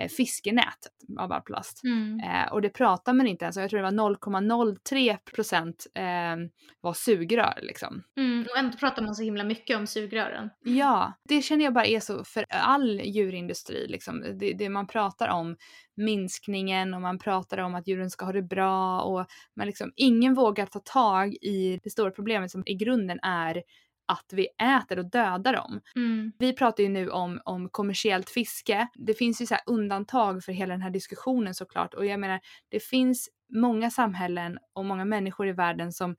eh, 0.00 0.08
fiskenät 0.08 0.78
av 1.18 1.32
all 1.32 1.42
plast. 1.42 1.84
Mm. 1.84 2.20
Eh, 2.20 2.52
och 2.52 2.62
det 2.62 2.70
pratar 2.70 3.12
man 3.12 3.26
inte 3.26 3.44
ens 3.44 3.56
om, 3.56 3.60
jag 3.60 3.70
tror 3.70 3.78
det 3.78 3.90
var 3.90 4.16
0,03 4.16 5.18
procent 5.34 5.86
ehm, 5.94 6.48
var 6.80 6.94
sugrör 6.94 7.58
liksom. 7.62 8.02
Mm, 8.16 8.46
och 8.50 8.58
ändå 8.58 8.78
pratar 8.78 9.02
man 9.02 9.14
så 9.14 9.22
himla 9.22 9.44
mycket 9.44 9.76
om 9.76 9.86
sugrören. 9.86 10.50
Ja, 10.64 11.12
det 11.28 11.42
känner 11.42 11.64
jag 11.64 11.74
bara 11.74 11.86
är 11.86 12.00
så 12.00 12.24
för 12.24 12.46
all 12.48 13.00
djurindustri 13.00 13.86
liksom. 13.88 14.24
Det, 14.38 14.52
det 14.52 14.68
man 14.68 14.86
pratar 14.86 15.28
om 15.28 15.56
minskningen 15.96 16.94
och 16.94 17.00
man 17.00 17.18
pratar 17.18 17.58
om 17.58 17.74
att 17.74 17.88
djuren 17.88 18.10
ska 18.10 18.24
ha 18.24 18.32
det 18.32 18.42
bra 18.42 19.00
och 19.00 19.26
man 19.56 19.66
liksom, 19.66 19.92
ingen 19.96 20.34
vågar 20.34 20.66
ta 20.66 20.78
tag 20.78 21.34
i 21.34 21.73
det 21.82 21.90
stora 21.90 22.10
problemet 22.10 22.50
som 22.50 22.62
i 22.66 22.74
grunden 22.74 23.20
är 23.22 23.62
att 24.06 24.32
vi 24.32 24.48
äter 24.62 24.98
och 24.98 25.10
dödar 25.10 25.52
dem. 25.52 25.80
Mm. 25.96 26.32
Vi 26.38 26.52
pratar 26.52 26.82
ju 26.82 26.88
nu 26.88 27.10
om, 27.10 27.40
om 27.44 27.68
kommersiellt 27.68 28.30
fiske. 28.30 28.88
Det 28.94 29.14
finns 29.14 29.42
ju 29.42 29.46
så 29.46 29.56
undantag 29.66 30.44
för 30.44 30.52
hela 30.52 30.74
den 30.74 30.82
här 30.82 30.90
diskussionen 30.90 31.54
såklart 31.54 31.94
och 31.94 32.06
jag 32.06 32.20
menar 32.20 32.40
det 32.68 32.80
finns 32.80 33.28
många 33.54 33.90
samhällen 33.90 34.58
och 34.72 34.84
många 34.84 35.04
människor 35.04 35.48
i 35.48 35.52
världen 35.52 35.92
som 35.92 36.16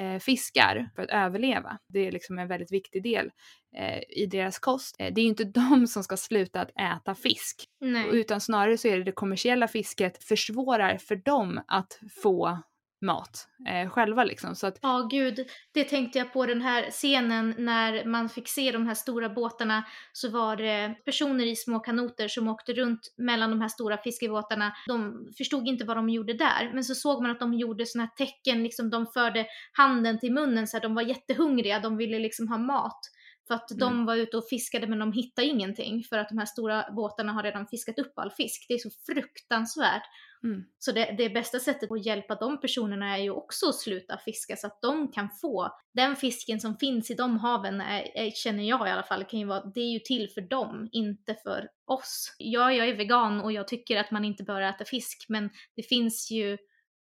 eh, 0.00 0.18
fiskar 0.18 0.90
för 0.94 1.02
att 1.02 1.10
överleva. 1.10 1.78
Det 1.88 2.06
är 2.06 2.12
liksom 2.12 2.38
en 2.38 2.48
väldigt 2.48 2.72
viktig 2.72 3.02
del 3.02 3.30
eh, 3.76 4.00
i 4.08 4.26
deras 4.26 4.58
kost. 4.58 4.96
Eh, 4.98 5.14
det 5.14 5.20
är 5.20 5.22
ju 5.22 5.28
inte 5.28 5.44
de 5.70 5.86
som 5.86 6.02
ska 6.02 6.16
sluta 6.16 6.60
att 6.60 6.70
äta 6.70 7.14
fisk. 7.14 7.64
Nej. 7.80 8.08
Utan 8.12 8.40
snarare 8.40 8.78
så 8.78 8.88
är 8.88 8.98
det 8.98 9.04
det 9.04 9.12
kommersiella 9.12 9.68
fisket 9.68 10.24
försvårar 10.24 10.96
för 10.96 11.16
dem 11.16 11.60
att 11.66 12.00
få 12.22 12.62
mat 13.00 13.48
eh, 13.68 13.90
själva 13.90 14.24
liksom. 14.24 14.54
Så 14.56 14.66
att... 14.66 14.78
Ja, 14.82 15.08
gud. 15.10 15.46
Det 15.72 15.84
tänkte 15.84 16.18
jag 16.18 16.32
på 16.32 16.46
den 16.46 16.62
här 16.62 16.90
scenen 16.90 17.54
när 17.58 18.04
man 18.04 18.28
fick 18.28 18.48
se 18.48 18.72
de 18.72 18.86
här 18.86 18.94
stora 18.94 19.28
båtarna 19.28 19.84
så 20.12 20.30
var 20.30 20.56
det 20.56 20.94
personer 21.04 21.46
i 21.46 21.56
små 21.56 21.80
kanoter 21.80 22.28
som 22.28 22.48
åkte 22.48 22.72
runt 22.72 23.14
mellan 23.16 23.50
de 23.50 23.60
här 23.60 23.68
stora 23.68 23.98
fiskebåtarna. 23.98 24.72
De 24.86 25.28
förstod 25.38 25.68
inte 25.68 25.84
vad 25.84 25.96
de 25.96 26.08
gjorde 26.08 26.32
där, 26.32 26.70
men 26.74 26.84
så 26.84 26.94
såg 26.94 27.22
man 27.22 27.30
att 27.30 27.40
de 27.40 27.54
gjorde 27.54 27.86
sådana 27.86 28.10
här 28.16 28.26
tecken, 28.26 28.62
liksom 28.62 28.90
de 28.90 29.06
förde 29.06 29.46
handen 29.72 30.20
till 30.20 30.32
munnen 30.32 30.66
så 30.66 30.76
här, 30.76 30.82
de 30.82 30.94
var 30.94 31.02
jättehungriga, 31.02 31.80
de 31.80 31.96
ville 31.96 32.18
liksom 32.18 32.48
ha 32.48 32.58
mat. 32.58 33.00
För 33.46 33.54
att 33.54 33.70
mm. 33.70 33.80
de 33.80 34.06
var 34.06 34.16
ute 34.16 34.36
och 34.36 34.48
fiskade 34.48 34.86
men 34.86 34.98
de 34.98 35.12
hittade 35.12 35.48
ingenting 35.48 36.04
för 36.04 36.18
att 36.18 36.28
de 36.28 36.38
här 36.38 36.46
stora 36.46 36.92
båtarna 36.96 37.32
har 37.32 37.42
redan 37.42 37.66
fiskat 37.66 37.98
upp 37.98 38.18
all 38.18 38.30
fisk. 38.30 38.66
Det 38.68 38.74
är 38.74 38.78
så 38.78 38.90
fruktansvärt. 39.06 40.02
Mm. 40.44 40.64
Så 40.78 40.92
det, 40.92 41.14
det 41.18 41.30
bästa 41.30 41.58
sättet 41.58 41.90
att 41.90 42.06
hjälpa 42.06 42.34
de 42.34 42.60
personerna 42.60 43.16
är 43.16 43.22
ju 43.22 43.30
också 43.30 43.68
att 43.68 43.74
sluta 43.74 44.18
fiska 44.18 44.56
så 44.56 44.66
att 44.66 44.78
de 44.82 45.12
kan 45.12 45.30
få 45.40 45.68
den 45.94 46.16
fisken 46.16 46.60
som 46.60 46.76
finns 46.76 47.10
i 47.10 47.14
de 47.14 47.38
haven, 47.38 47.80
är, 47.80 48.16
är, 48.16 48.30
känner 48.30 48.64
jag 48.64 48.88
i 48.88 48.90
alla 48.90 49.02
fall, 49.02 49.24
kan 49.24 49.40
ju 49.40 49.46
vara, 49.46 49.64
det 49.64 49.80
är 49.80 49.92
ju 49.92 49.98
till 49.98 50.28
för 50.34 50.40
dem, 50.40 50.88
inte 50.92 51.34
för 51.34 51.68
oss. 51.86 52.36
Ja, 52.38 52.72
jag 52.72 52.88
är 52.88 52.96
vegan 52.96 53.40
och 53.40 53.52
jag 53.52 53.68
tycker 53.68 53.96
att 53.96 54.10
man 54.10 54.24
inte 54.24 54.44
bör 54.44 54.60
äta 54.60 54.84
fisk, 54.84 55.26
men 55.28 55.50
det 55.76 55.82
finns 55.82 56.30
ju 56.30 56.58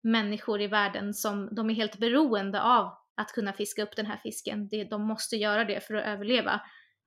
människor 0.03 0.61
i 0.61 0.67
världen 0.67 1.15
som 1.15 1.55
de 1.55 1.71
är 1.71 1.75
helt 1.75 1.99
beroende 1.99 2.63
av 2.63 2.93
att 3.19 3.33
kunna 3.33 3.53
fiska 3.53 3.83
upp 3.83 3.97
den 3.97 4.07
här 4.07 4.21
fisken. 4.23 4.69
Det, 4.69 4.85
de 4.85 5.07
måste 5.07 5.37
göra 5.37 5.65
det 5.65 5.81
för 5.81 5.95
att 5.95 6.07
överleva. 6.07 6.61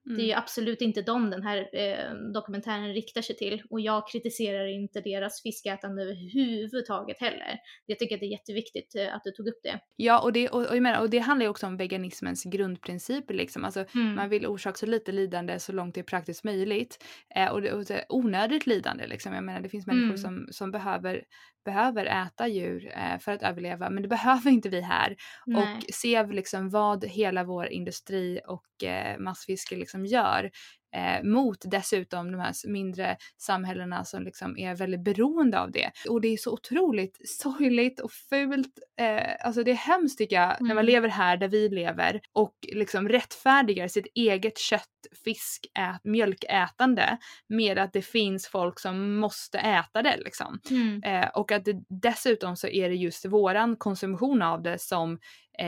Mm. 0.06 0.18
Det 0.18 0.24
är 0.24 0.26
ju 0.26 0.32
mm. 0.32 0.40
absolut 0.44 0.82
inte 0.82 1.02
dem 1.02 1.30
den 1.30 1.44
här 1.44 1.70
eh, 1.74 2.14
dokumentären 2.34 2.94
riktar 2.94 3.22
sig 3.22 3.36
till 3.36 3.62
och 3.70 3.82
jag 3.82 4.10
kritiserar 4.10 4.68
inte 4.68 5.02
deras 5.02 5.42
fiskätande 5.42 6.04
överhuvudtaget 6.04 7.20
heller. 7.20 7.60
Jag 7.86 8.00
tycker 8.00 8.16
att 8.16 8.20
det 8.20 8.26
är 8.26 8.32
jätteviktigt 8.32 8.96
eh, 8.96 9.16
att 9.16 9.24
du 9.24 9.32
tog 9.32 9.48
upp 9.48 9.60
det. 9.64 9.80
Ja, 9.96 10.22
och 10.22 10.34
det, 10.34 10.50
och, 10.50 10.68
och, 10.68 10.76
jag 10.76 10.84
menar, 10.84 11.02
och 11.02 11.10
det 11.10 11.20
handlar 11.20 11.46
ju 11.46 11.50
också 11.50 11.68
om 11.68 11.78
veganismens 11.78 12.44
grundprinciper 12.44 13.34
liksom. 13.34 13.66
Alltså, 13.66 13.86
mm. 13.96 14.16
Man 14.16 14.30
vill 14.30 14.48
orsaka 14.48 14.78
så 14.78 14.86
lite 14.86 15.12
lidande 15.12 15.60
så 15.60 15.72
långt 15.72 15.96
det 15.96 16.02
är 16.02 16.04
praktiskt 16.04 16.44
möjligt. 16.44 17.04
Eh, 17.36 17.52
och, 17.52 17.62
det, 17.62 17.74
och 17.74 17.86
det 17.86 18.06
onödigt 18.10 18.68
lidande 18.68 19.08
liksom. 19.08 19.34
Jag 19.34 19.44
menar 19.44 19.62
det 19.62 19.70
finns 19.70 19.88
människor 19.88 20.06
mm. 20.06 20.18
som, 20.18 20.48
som 20.52 20.72
behöver 20.72 21.24
behöver 21.66 22.06
äta 22.06 22.48
djur 22.48 22.92
eh, 22.96 23.20
för 23.20 23.32
att 23.32 23.44
överleva 23.44 23.90
men 23.90 24.04
det 24.04 24.10
behöver 24.10 24.52
inte 24.52 24.70
vi 24.70 24.82
här. 24.82 25.16
Nej. 25.46 25.64
Och 25.64 25.94
ser 25.94 26.24
vi 26.24 26.34
liksom 26.36 26.70
vad 26.70 27.06
hela 27.06 27.44
vår 27.44 27.68
industri 27.68 28.40
och 28.48 28.84
eh, 28.84 29.20
massfiske 29.20 29.76
liksom 29.76 30.06
gör 30.06 30.52
eh, 30.96 31.24
mot 31.24 31.58
dessutom 31.72 32.32
de 32.32 32.40
här 32.40 32.68
mindre 32.68 33.18
samhällena 33.38 34.06
som 34.06 34.24
liksom 34.24 34.58
är 34.58 34.76
väldigt 34.76 35.04
beroende 35.04 35.60
av 35.60 35.72
det. 35.72 35.92
Och 36.10 36.22
det 36.22 36.28
är 36.28 36.38
så 36.38 36.54
otroligt 36.54 37.30
sorgligt 37.30 38.00
och 38.00 38.12
fult. 38.12 38.80
Eh, 39.00 39.46
alltså 39.46 39.64
det 39.64 39.72
är 39.72 39.76
hemskt 39.76 40.18
tycker 40.18 40.36
jag 40.36 40.50
mm. 40.50 40.68
när 40.68 40.76
man 40.76 40.84
mm. 40.84 40.86
lever 40.86 41.10
här 41.10 41.38
där 41.38 41.48
vi 41.48 41.70
lever 41.70 42.22
och 42.34 42.56
liksom 42.74 43.10
rättfärdigar 43.10 43.88
sitt 43.88 44.08
eget 44.16 44.58
kött, 44.58 44.88
fisk, 45.24 45.66
ät, 45.80 46.02
mjölkätande 46.04 47.18
med 47.48 47.80
att 47.80 47.94
det 47.94 48.02
finns 48.02 48.48
folk 48.48 48.80
som 48.80 49.16
måste 49.16 49.60
äta 49.60 50.02
det 50.02 50.18
liksom. 50.18 50.60
Mm. 50.70 51.04
Eh, 51.04 51.30
och 51.30 51.52
att 51.52 51.66
det, 51.66 51.76
dessutom 52.02 52.56
så 52.56 52.68
är 52.68 52.90
det 52.90 52.96
just 52.96 53.26
våran 53.26 53.76
konsumtion 53.76 54.42
av 54.42 54.64
det 54.64 54.82
som 54.82 55.20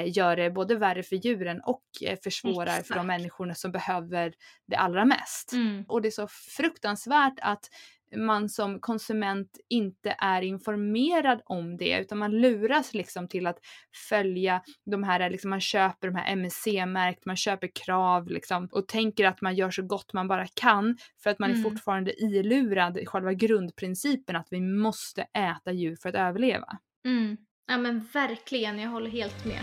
gör 0.02 0.36
det 0.36 0.52
både 0.52 0.76
värre 0.76 1.04
för 1.04 1.16
djuren 1.16 1.62
och 1.66 1.84
eh, 2.06 2.18
försvårar 2.24 2.68
Exakt. 2.68 2.88
för 2.88 2.96
de 2.96 3.08
människorna 3.08 3.56
som 3.56 3.72
behöver 3.72 4.34
det 4.68 4.76
allra 4.76 5.06
mest. 5.06 5.54
Mm. 5.54 5.86
Och 5.88 6.02
det 6.02 6.10
är 6.10 6.12
så 6.12 6.28
fruktansvärt 6.28 7.40
att 7.42 7.70
man 8.16 8.50
som 8.50 8.80
konsument 8.80 9.60
inte 9.70 10.16
är 10.18 10.42
informerad 10.42 11.42
om 11.46 11.78
det 11.78 12.00
utan 12.00 12.18
man 12.18 12.32
luras 12.32 12.94
liksom 12.94 13.28
till 13.28 13.48
att 13.48 13.60
följa 14.10 14.62
de 14.86 15.04
här, 15.04 15.30
liksom 15.30 15.50
man 15.50 15.62
köper 15.62 16.08
de 16.08 16.16
här 16.16 16.36
MSC-märkt, 16.36 17.26
man 17.26 17.36
köper 17.36 17.70
krav 17.86 18.28
liksom 18.28 18.68
och 18.72 18.88
tänker 18.88 19.26
att 19.26 19.42
man 19.42 19.56
gör 19.56 19.72
så 19.72 19.82
gott 19.82 20.14
man 20.14 20.28
bara 20.28 20.48
kan 20.54 20.98
för 21.24 21.30
att 21.30 21.40
man 21.40 21.52
mm. 21.52 21.66
är 21.66 21.70
fortfarande 21.70 22.24
ilurad 22.24 22.98
i 22.98 23.06
själva 23.06 23.34
grundprincipen 23.34 24.36
att 24.36 24.48
vi 24.50 24.62
måste 24.62 25.22
äta 25.22 25.72
djur 25.72 25.96
för 25.96 26.10
att 26.10 26.16
överleva. 26.16 26.78
Mm. 27.06 27.38
Ja 27.68 27.78
men 27.78 28.08
verkligen, 28.14 28.80
jag 28.80 28.90
håller 28.90 29.10
helt 29.10 29.46
med. 29.46 29.62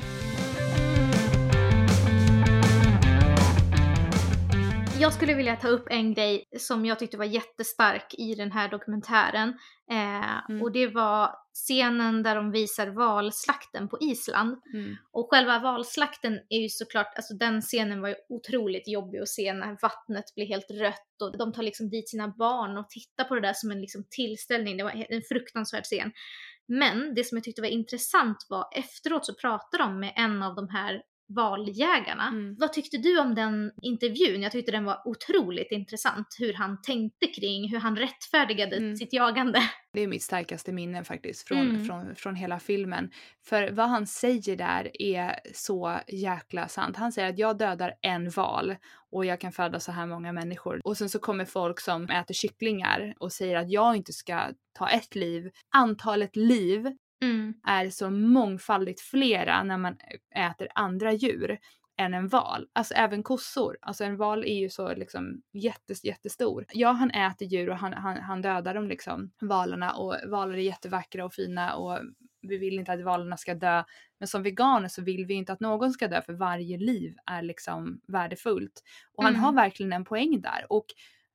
Jag 5.01 5.13
skulle 5.13 5.35
vilja 5.35 5.57
ta 5.57 5.69
upp 5.69 5.87
en 5.91 6.15
grej 6.15 6.45
som 6.59 6.87
jag 6.87 6.99
tyckte 6.99 7.17
var 7.17 7.25
jättestark 7.25 8.15
i 8.19 8.35
den 8.35 8.53
här 8.53 8.69
dokumentären. 8.69 9.49
Eh, 9.91 10.51
mm. 10.51 10.63
Och 10.63 10.73
det 10.73 10.87
var 10.87 11.35
scenen 11.55 12.23
där 12.23 12.35
de 12.35 12.51
visar 12.51 12.87
valslakten 12.87 13.89
på 13.89 13.99
Island. 14.01 14.57
Mm. 14.75 14.97
Och 15.13 15.29
själva 15.31 15.59
valslakten 15.59 16.41
är 16.49 16.59
ju 16.59 16.69
såklart, 16.69 17.13
alltså 17.17 17.35
den 17.35 17.61
scenen 17.61 18.01
var 18.01 18.09
ju 18.09 18.15
otroligt 18.29 18.89
jobbig 18.89 19.19
att 19.19 19.29
se 19.29 19.53
när 19.53 19.79
vattnet 19.83 20.25
blir 20.35 20.47
helt 20.47 20.71
rött 20.71 21.23
och 21.23 21.39
de 21.39 21.53
tar 21.53 21.63
liksom 21.63 21.91
dit 21.91 22.09
sina 22.09 22.29
barn 22.29 22.79
och 22.79 22.91
tittar 22.91 23.25
på 23.25 23.35
det 23.35 23.41
där 23.41 23.55
som 23.55 23.71
en 23.71 23.81
liksom 23.81 24.05
tillställning. 24.11 24.77
Det 24.77 24.85
var 24.85 25.05
en 25.09 25.23
fruktansvärd 25.29 25.85
scen. 25.85 26.13
Men 26.73 27.15
det 27.15 27.25
som 27.25 27.37
jag 27.37 27.45
tyckte 27.45 27.63
var 27.63 27.69
intressant 27.69 28.47
var 28.49 28.69
efteråt 28.73 29.27
så 29.27 29.35
pratade 29.35 29.83
de 29.83 30.01
med 30.01 30.13
en 30.17 30.43
av 30.43 30.55
de 30.55 30.69
här 30.69 31.03
valjägarna. 31.35 32.29
Mm. 32.29 32.57
Vad 32.59 32.73
tyckte 32.73 32.99
du 32.99 33.21
om 33.21 33.35
den 33.35 33.73
intervjun? 33.83 34.43
Jag 34.43 34.53
tyckte 34.53 34.73
den 34.73 34.85
var 34.85 35.03
otroligt 35.05 35.73
intressant 35.73 36.37
hur 36.39 36.53
han 36.53 36.83
tänkte 36.83 37.27
kring, 37.27 37.71
hur 37.71 37.79
han 37.79 37.97
rättfärdigade 37.97 38.77
mm. 38.77 38.97
sitt 38.97 39.13
jagande. 39.13 39.63
Det 39.93 40.01
är 40.01 40.07
mitt 40.07 40.23
starkaste 40.23 40.73
minne 40.73 41.05
faktiskt 41.05 41.49
från, 41.49 41.59
mm. 41.59 41.85
från, 41.85 42.15
från 42.15 42.35
hela 42.35 42.61
filmen. 42.61 43.11
För 43.47 43.71
vad 43.71 43.89
han 43.89 44.07
säger 44.07 44.57
där 44.57 45.03
är 45.03 45.41
så 45.55 46.01
jäkla 46.09 46.69
sant. 46.69 46.97
Han 46.97 47.13
säger 47.13 47.29
att 47.29 47.39
jag 47.39 47.59
dödar 47.59 47.95
en 48.03 48.31
val 48.31 48.77
och 49.11 49.25
jag 49.25 49.41
kan 49.41 49.53
föda 49.53 49.81
så 49.81 49.93
här 49.93 50.07
många 50.07 50.33
människor. 50.33 50.81
Och 50.85 50.97
sen 50.97 51.09
så 51.09 51.19
kommer 51.19 51.45
folk 51.45 51.81
som 51.81 52.05
äter 52.05 52.35
kycklingar 52.35 53.15
och 53.19 53.33
säger 53.33 53.57
att 53.57 53.71
jag 53.71 53.97
inte 53.97 54.13
ska 54.13 54.49
ta 54.79 54.89
ett 54.89 55.15
liv. 55.15 55.51
Antalet 55.75 56.37
liv 56.37 56.87
mm. 57.21 57.55
är 57.67 57.91
så 57.91 58.11
mångfaldigt 58.11 59.01
flera 59.01 59.63
när 59.63 59.79
man 59.79 59.97
äter 60.35 60.69
andra 60.75 61.13
djur 61.13 61.59
än 62.01 62.15
en 62.15 62.29
val. 62.29 62.69
Alltså 62.73 62.95
även 62.95 63.23
kossor. 63.23 63.79
Alltså 63.83 64.05
en 64.05 64.17
val 64.17 64.45
är 64.45 64.59
ju 64.59 64.69
så 64.69 64.95
liksom 64.95 65.43
jättes, 65.53 66.05
jättestor. 66.05 66.65
Ja, 66.73 66.91
han 66.91 67.11
äter 67.11 67.49
djur 67.49 67.71
och 67.71 67.77
han, 67.77 67.93
han, 67.93 68.17
han 68.17 68.43
dödar 68.43 68.75
dem 68.75 68.89
liksom, 68.89 69.33
valarna 69.41 69.93
och 69.93 70.17
valar 70.27 70.55
är 70.55 70.59
jättevackra 70.59 71.25
och 71.25 71.35
fina 71.35 71.75
och 71.75 71.99
vi 72.43 72.59
vill 72.59 72.79
inte 72.79 72.93
att 72.93 73.05
valarna 73.05 73.37
ska 73.37 73.55
dö. 73.55 73.85
Men 74.19 74.29
som 74.29 74.43
veganer 74.43 74.89
så 74.89 75.03
vill 75.03 75.27
vi 75.27 75.35
inte 75.35 75.53
att 75.53 75.61
någon 75.61 75.93
ska 75.93 76.09
dö 76.09 76.23
för 76.23 76.33
varje 76.33 76.79
liv 76.79 77.15
är 77.27 77.43
liksom 77.43 78.01
värdefullt. 78.09 78.83
Och 79.13 79.25
han 79.25 79.33
mm. 79.33 79.45
har 79.45 79.53
verkligen 79.53 79.93
en 79.93 80.05
poäng 80.05 80.41
där. 80.41 80.67
Och 80.69 80.87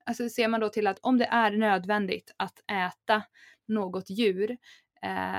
alltså 0.05 0.29
ser 0.29 0.47
man 0.47 0.59
då 0.59 0.69
till 0.69 0.87
att 0.87 0.99
om 1.01 1.17
det 1.17 1.25
är 1.25 1.51
nödvändigt 1.51 2.33
att 2.37 2.59
äta 2.71 3.23
något 3.67 4.09
djur 4.09 4.57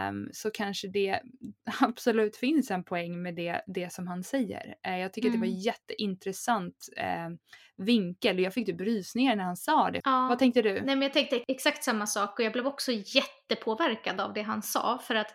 um, 0.08 0.28
så 0.32 0.50
kanske 0.50 0.88
det 0.88 1.20
absolut 1.80 2.36
finns 2.36 2.70
en 2.70 2.84
poäng 2.84 3.22
med 3.22 3.34
det, 3.34 3.62
det 3.66 3.92
som 3.92 4.06
han 4.06 4.22
säger. 4.22 4.74
Uh, 4.88 4.98
jag 4.98 5.12
tycker 5.12 5.28
mm. 5.28 5.40
att 5.40 5.42
det 5.42 5.48
var 5.48 5.52
mm. 5.52 5.60
jätteintressant 5.60 6.88
uh, 6.98 7.36
vinkel 7.76 8.36
och 8.36 8.42
jag 8.42 8.54
fick 8.54 8.66
typ 8.66 8.80
rysningar 8.80 9.36
när 9.36 9.44
han 9.44 9.56
sa 9.56 9.90
det. 9.90 10.00
Ja. 10.04 10.26
Vad 10.28 10.38
tänkte 10.38 10.62
du? 10.62 10.72
Nej 10.72 10.96
men 10.96 11.02
jag 11.02 11.12
tänkte 11.12 11.44
exakt 11.48 11.84
samma 11.84 12.06
sak 12.06 12.38
och 12.38 12.44
jag 12.44 12.52
blev 12.52 12.66
också 12.66 12.92
jättepåverkad 12.92 14.20
av 14.20 14.34
det 14.34 14.42
han 14.42 14.62
sa 14.62 14.98
för 14.98 15.14
att 15.14 15.34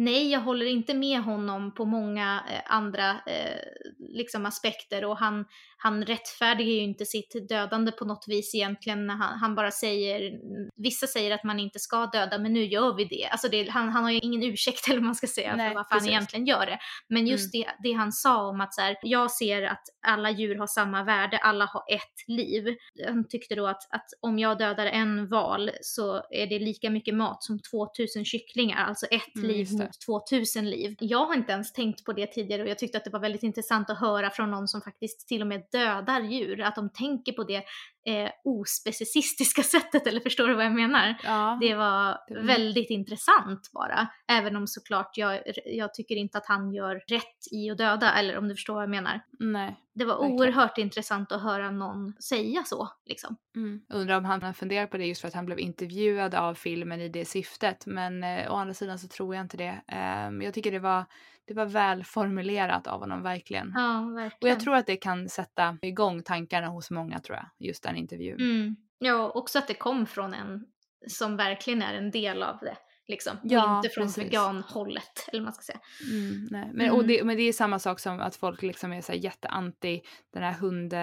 nej, 0.00 0.30
jag 0.30 0.40
håller 0.40 0.66
inte 0.66 0.94
med 0.94 1.22
honom 1.22 1.74
på 1.74 1.84
många 1.84 2.44
eh, 2.50 2.74
andra 2.74 3.10
eh, 3.10 3.60
liksom 3.98 4.46
aspekter 4.46 5.04
och 5.04 5.16
han, 5.18 5.44
han 5.76 6.04
rättfärdigar 6.04 6.70
ju 6.70 6.80
inte 6.80 7.06
sitt 7.06 7.48
dödande 7.48 7.92
på 7.92 8.04
något 8.04 8.24
vis 8.28 8.54
egentligen 8.54 9.06
när 9.06 9.14
han, 9.14 9.38
han 9.38 9.54
bara 9.54 9.70
säger, 9.70 10.40
vissa 10.76 11.06
säger 11.06 11.34
att 11.34 11.44
man 11.44 11.58
inte 11.58 11.78
ska 11.78 12.06
döda 12.06 12.38
men 12.38 12.52
nu 12.52 12.64
gör 12.64 12.96
vi 12.96 13.04
det. 13.04 13.26
Alltså 13.26 13.48
det, 13.48 13.70
han, 13.70 13.88
han 13.88 14.04
har 14.04 14.10
ju 14.10 14.18
ingen 14.22 14.42
ursäkt 14.42 14.84
eller 14.88 14.96
vad 14.96 15.04
man 15.04 15.14
ska 15.14 15.26
säga 15.26 15.56
Nej, 15.56 15.68
för 15.68 15.74
varför 15.74 15.94
precis. 15.94 16.06
han 16.06 16.12
egentligen 16.12 16.46
gör 16.46 16.66
det. 16.66 16.78
Men 17.08 17.26
just 17.26 17.54
mm. 17.54 17.66
det, 17.66 17.88
det 17.88 17.92
han 17.92 18.12
sa 18.12 18.48
om 18.48 18.60
att 18.60 18.74
så 18.74 18.80
här, 18.80 18.96
jag 19.02 19.30
ser 19.30 19.62
att 19.62 19.82
alla 20.06 20.30
djur 20.30 20.56
har 20.56 20.66
samma 20.66 21.04
värde, 21.04 21.38
alla 21.38 21.64
har 21.64 21.82
ett 21.88 22.28
liv. 22.28 22.76
Han 23.06 23.28
tyckte 23.28 23.54
då 23.54 23.66
att, 23.66 23.94
att 23.94 24.06
om 24.20 24.38
jag 24.38 24.58
dödar 24.58 24.86
en 24.86 25.28
val 25.28 25.70
så 25.80 26.22
är 26.30 26.46
det 26.46 26.58
lika 26.58 26.90
mycket 26.90 27.14
mat 27.14 27.42
som 27.42 27.58
2000 27.58 28.24
kycklingar, 28.24 28.84
alltså 28.84 29.06
ett 29.06 29.36
mm, 29.36 29.48
liv 29.48 29.68
runt 29.90 30.30
2000 30.30 30.70
liv. 30.70 30.96
Jag 31.00 31.26
har 31.26 31.34
inte 31.34 31.52
ens 31.52 31.72
tänkt 31.72 32.04
på 32.04 32.12
det 32.12 32.26
tidigare 32.26 32.62
och 32.62 32.68
jag 32.68 32.78
tyckte 32.78 32.98
att 32.98 33.04
det 33.04 33.10
var 33.10 33.20
väldigt 33.20 33.42
intressant 33.42 33.90
att 33.90 33.98
höra 33.98 34.30
från 34.30 34.50
någon 34.50 34.68
som 34.68 34.80
faktiskt 34.80 35.28
till 35.28 35.40
och 35.40 35.46
med 35.46 35.62
dödar 35.72 36.20
djur, 36.20 36.60
att 36.60 36.74
de 36.74 36.90
tänker 36.90 37.32
på 37.32 37.44
det 37.44 37.64
eh, 38.06 38.30
ospecicistiska 38.44 39.62
sättet, 39.76 40.06
eller 40.06 40.20
förstår 40.20 40.48
du 40.48 40.54
vad 40.54 40.64
jag 40.64 40.72
menar? 40.72 41.16
Ja. 41.24 41.58
Det 41.60 41.74
var 41.74 42.18
väldigt 42.46 42.90
intressant 42.90 43.70
bara, 43.72 44.08
även 44.28 44.56
om 44.56 44.66
såklart 44.66 45.16
jag, 45.16 45.40
jag 45.64 45.94
tycker 45.94 46.16
inte 46.16 46.38
att 46.38 46.46
han 46.46 46.72
gör 46.72 46.94
rätt 46.94 47.52
i 47.52 47.70
att 47.70 47.78
döda, 47.78 48.14
eller 48.14 48.38
om 48.38 48.48
du 48.48 48.54
förstår 48.54 48.74
vad 48.74 48.82
jag 48.82 48.90
menar. 48.90 49.20
Nej. 49.38 49.76
Det 49.94 50.04
var 50.04 50.14
verkligen. 50.14 50.40
oerhört 50.40 50.78
intressant 50.78 51.32
att 51.32 51.42
höra 51.42 51.70
någon 51.70 52.12
säga 52.12 52.62
så. 52.64 52.88
Liksom. 53.06 53.36
Mm. 53.56 53.80
Undrar 53.88 54.16
om 54.16 54.24
han 54.24 54.54
funderar 54.54 54.86
på 54.86 54.96
det 54.96 55.06
just 55.06 55.20
för 55.20 55.28
att 55.28 55.34
han 55.34 55.46
blev 55.46 55.58
intervjuad 55.58 56.34
av 56.34 56.54
filmen 56.54 57.00
i 57.00 57.08
det 57.08 57.24
syftet. 57.24 57.86
Men 57.86 58.24
eh, 58.24 58.52
å 58.52 58.56
andra 58.56 58.74
sidan 58.74 58.98
så 58.98 59.08
tror 59.08 59.34
jag 59.34 59.44
inte 59.44 59.56
det. 59.56 59.80
Eh, 59.88 60.44
jag 60.44 60.54
tycker 60.54 60.72
det 60.72 60.78
var 60.78 61.04
det 61.46 61.54
var 61.54 61.66
väl 61.66 62.04
formulerat 62.04 62.86
av 62.86 63.00
honom 63.00 63.22
verkligen. 63.22 63.72
Ja, 63.74 64.12
verkligen. 64.16 64.38
Och 64.42 64.48
jag 64.48 64.60
tror 64.60 64.74
att 64.74 64.86
det 64.86 64.96
kan 64.96 65.28
sätta 65.28 65.78
igång 65.82 66.22
tankarna 66.22 66.68
hos 66.68 66.90
många 66.90 67.18
tror 67.18 67.36
jag, 67.36 67.46
just 67.68 67.82
den 67.82 67.96
intervjun. 67.96 68.40
Mm. 68.40 68.76
Ja, 68.98 69.30
också 69.34 69.58
att 69.58 69.68
det 69.68 69.74
kom 69.74 70.06
från 70.06 70.34
en 70.34 70.64
som 71.08 71.36
verkligen 71.36 71.82
är 71.82 71.94
en 71.94 72.10
del 72.10 72.42
av 72.42 72.58
det. 72.58 72.76
Liksom, 73.06 73.36
ja, 73.42 73.70
och 73.70 73.76
inte 73.76 73.88
från 73.88 74.06
precis. 74.06 74.24
veganhållet 74.24 75.28
eller 75.28 75.40
vad 75.40 75.44
man 75.44 75.52
ska 75.52 75.62
säga. 75.62 75.80
Mm, 76.12 76.48
nej. 76.50 76.70
Men, 76.74 76.90
och 76.90 77.06
det, 77.06 77.24
men 77.24 77.36
det 77.36 77.42
är 77.42 77.52
samma 77.52 77.78
sak 77.78 78.00
som 78.00 78.20
att 78.20 78.36
folk 78.36 78.62
liksom 78.62 78.92
är 78.92 79.00
så 79.00 79.12
jätteanti 79.12 80.02
den 80.32 80.42
här 80.42 80.52
hund, 80.52 80.94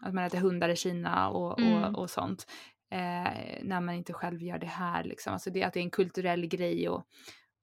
att 0.00 0.14
man 0.14 0.24
äter 0.24 0.38
hundar 0.38 0.68
i 0.68 0.76
Kina 0.76 1.28
och, 1.28 1.60
mm. 1.60 1.94
och, 1.94 2.02
och 2.02 2.10
sånt. 2.10 2.46
Eh, 2.90 3.62
när 3.62 3.80
man 3.80 3.94
inte 3.94 4.12
själv 4.12 4.42
gör 4.42 4.58
det 4.58 4.66
här 4.66 5.04
liksom. 5.04 5.32
Alltså 5.32 5.50
det, 5.50 5.62
att 5.62 5.72
det 5.72 5.80
är 5.80 5.84
en 5.84 5.90
kulturell 5.90 6.46
grej 6.46 6.88
och, 6.88 7.06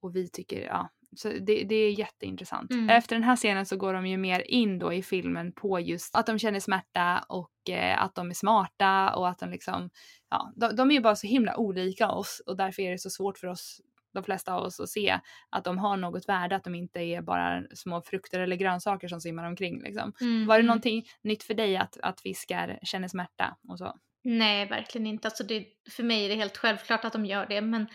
och 0.02 0.16
vi 0.16 0.30
tycker, 0.30 0.66
ja, 0.66 0.90
så 1.16 1.30
det, 1.30 1.64
det 1.64 1.76
är 1.76 1.92
jätteintressant. 1.92 2.72
Mm. 2.72 2.90
Efter 2.90 3.16
den 3.16 3.24
här 3.24 3.36
scenen 3.36 3.66
så 3.66 3.78
går 3.78 3.94
de 3.94 4.08
ju 4.08 4.18
mer 4.18 4.52
in 4.52 4.80
då 4.80 4.94
i 4.94 5.04
filmen 5.04 5.52
på 5.52 5.80
just 5.80 6.16
att 6.16 6.26
de 6.26 6.40
känner 6.40 6.60
smärta 6.60 7.26
och 7.30 7.70
eh, 7.70 8.04
att 8.04 8.16
de 8.16 8.30
är 8.30 8.34
smarta 8.34 9.14
och 9.16 9.30
att 9.30 9.40
de 9.40 9.50
liksom, 9.50 9.90
ja, 10.30 10.54
de, 10.56 10.76
de 10.76 10.92
är 10.92 10.96
ju 10.96 11.02
bara 11.02 11.16
så 11.16 11.28
himla 11.28 11.58
olika 11.58 12.12
oss 12.12 12.42
och 12.46 12.58
därför 12.58 12.82
är 12.82 12.92
det 12.92 13.00
så 13.00 13.10
svårt 13.10 13.38
för 13.38 13.48
oss 13.48 13.82
de 14.14 14.24
flesta 14.24 14.54
av 14.54 14.64
oss 14.64 14.80
att 14.80 14.90
se 14.90 15.20
att 15.50 15.64
de 15.64 15.78
har 15.78 15.98
något 15.98 16.30
värde, 16.30 16.56
att 16.56 16.64
de 16.64 16.76
inte 16.76 17.00
är 17.00 17.22
bara 17.22 17.64
små 17.74 18.02
frukter 18.02 18.40
eller 18.40 18.56
grönsaker 18.56 19.08
som 19.08 19.22
simmar 19.22 19.44
omkring. 19.44 19.82
Liksom. 19.84 20.14
Mm. 20.22 20.48
Var 20.48 20.56
det 20.56 20.60
mm. 20.60 20.68
någonting 20.68 21.06
nytt 21.22 21.44
för 21.44 21.54
dig 21.54 21.78
att, 21.78 21.98
att 22.02 22.22
fiskar 22.22 22.80
känner 22.84 23.08
smärta 23.08 23.58
och 23.70 23.78
så? 23.78 23.94
Nej, 24.24 24.66
verkligen 24.66 25.08
inte. 25.08 25.28
Alltså 25.28 25.44
det, 25.44 25.66
för 25.90 26.04
mig 26.04 26.26
är 26.26 26.30
det 26.30 26.36
helt 26.36 26.58
självklart 26.58 27.06
att 27.06 27.14
de 27.14 27.26
gör 27.26 27.46
det, 27.46 27.62
men 27.62 27.88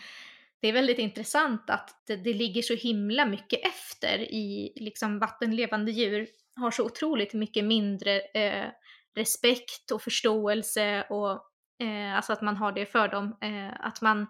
det 0.61 0.67
är 0.67 0.73
väldigt 0.73 0.99
intressant 0.99 1.69
att 1.69 2.03
det, 2.07 2.15
det 2.15 2.33
ligger 2.33 2.61
så 2.61 2.73
himla 2.73 3.25
mycket 3.25 3.59
efter 3.65 4.19
i 4.19 4.73
liksom 4.75 5.19
vattenlevande 5.19 5.91
djur 5.91 6.27
har 6.55 6.71
så 6.71 6.85
otroligt 6.85 7.33
mycket 7.33 7.65
mindre 7.65 8.19
eh, 8.19 8.65
respekt 9.15 9.91
och 9.91 10.01
förståelse 10.01 11.03
och 11.09 11.31
eh, 11.85 12.15
alltså 12.15 12.33
att 12.33 12.41
man 12.41 12.57
har 12.57 12.71
det 12.71 12.85
för 12.85 13.07
dem. 13.07 13.37
Eh, 13.41 13.85
att 13.87 14.01
man 14.01 14.27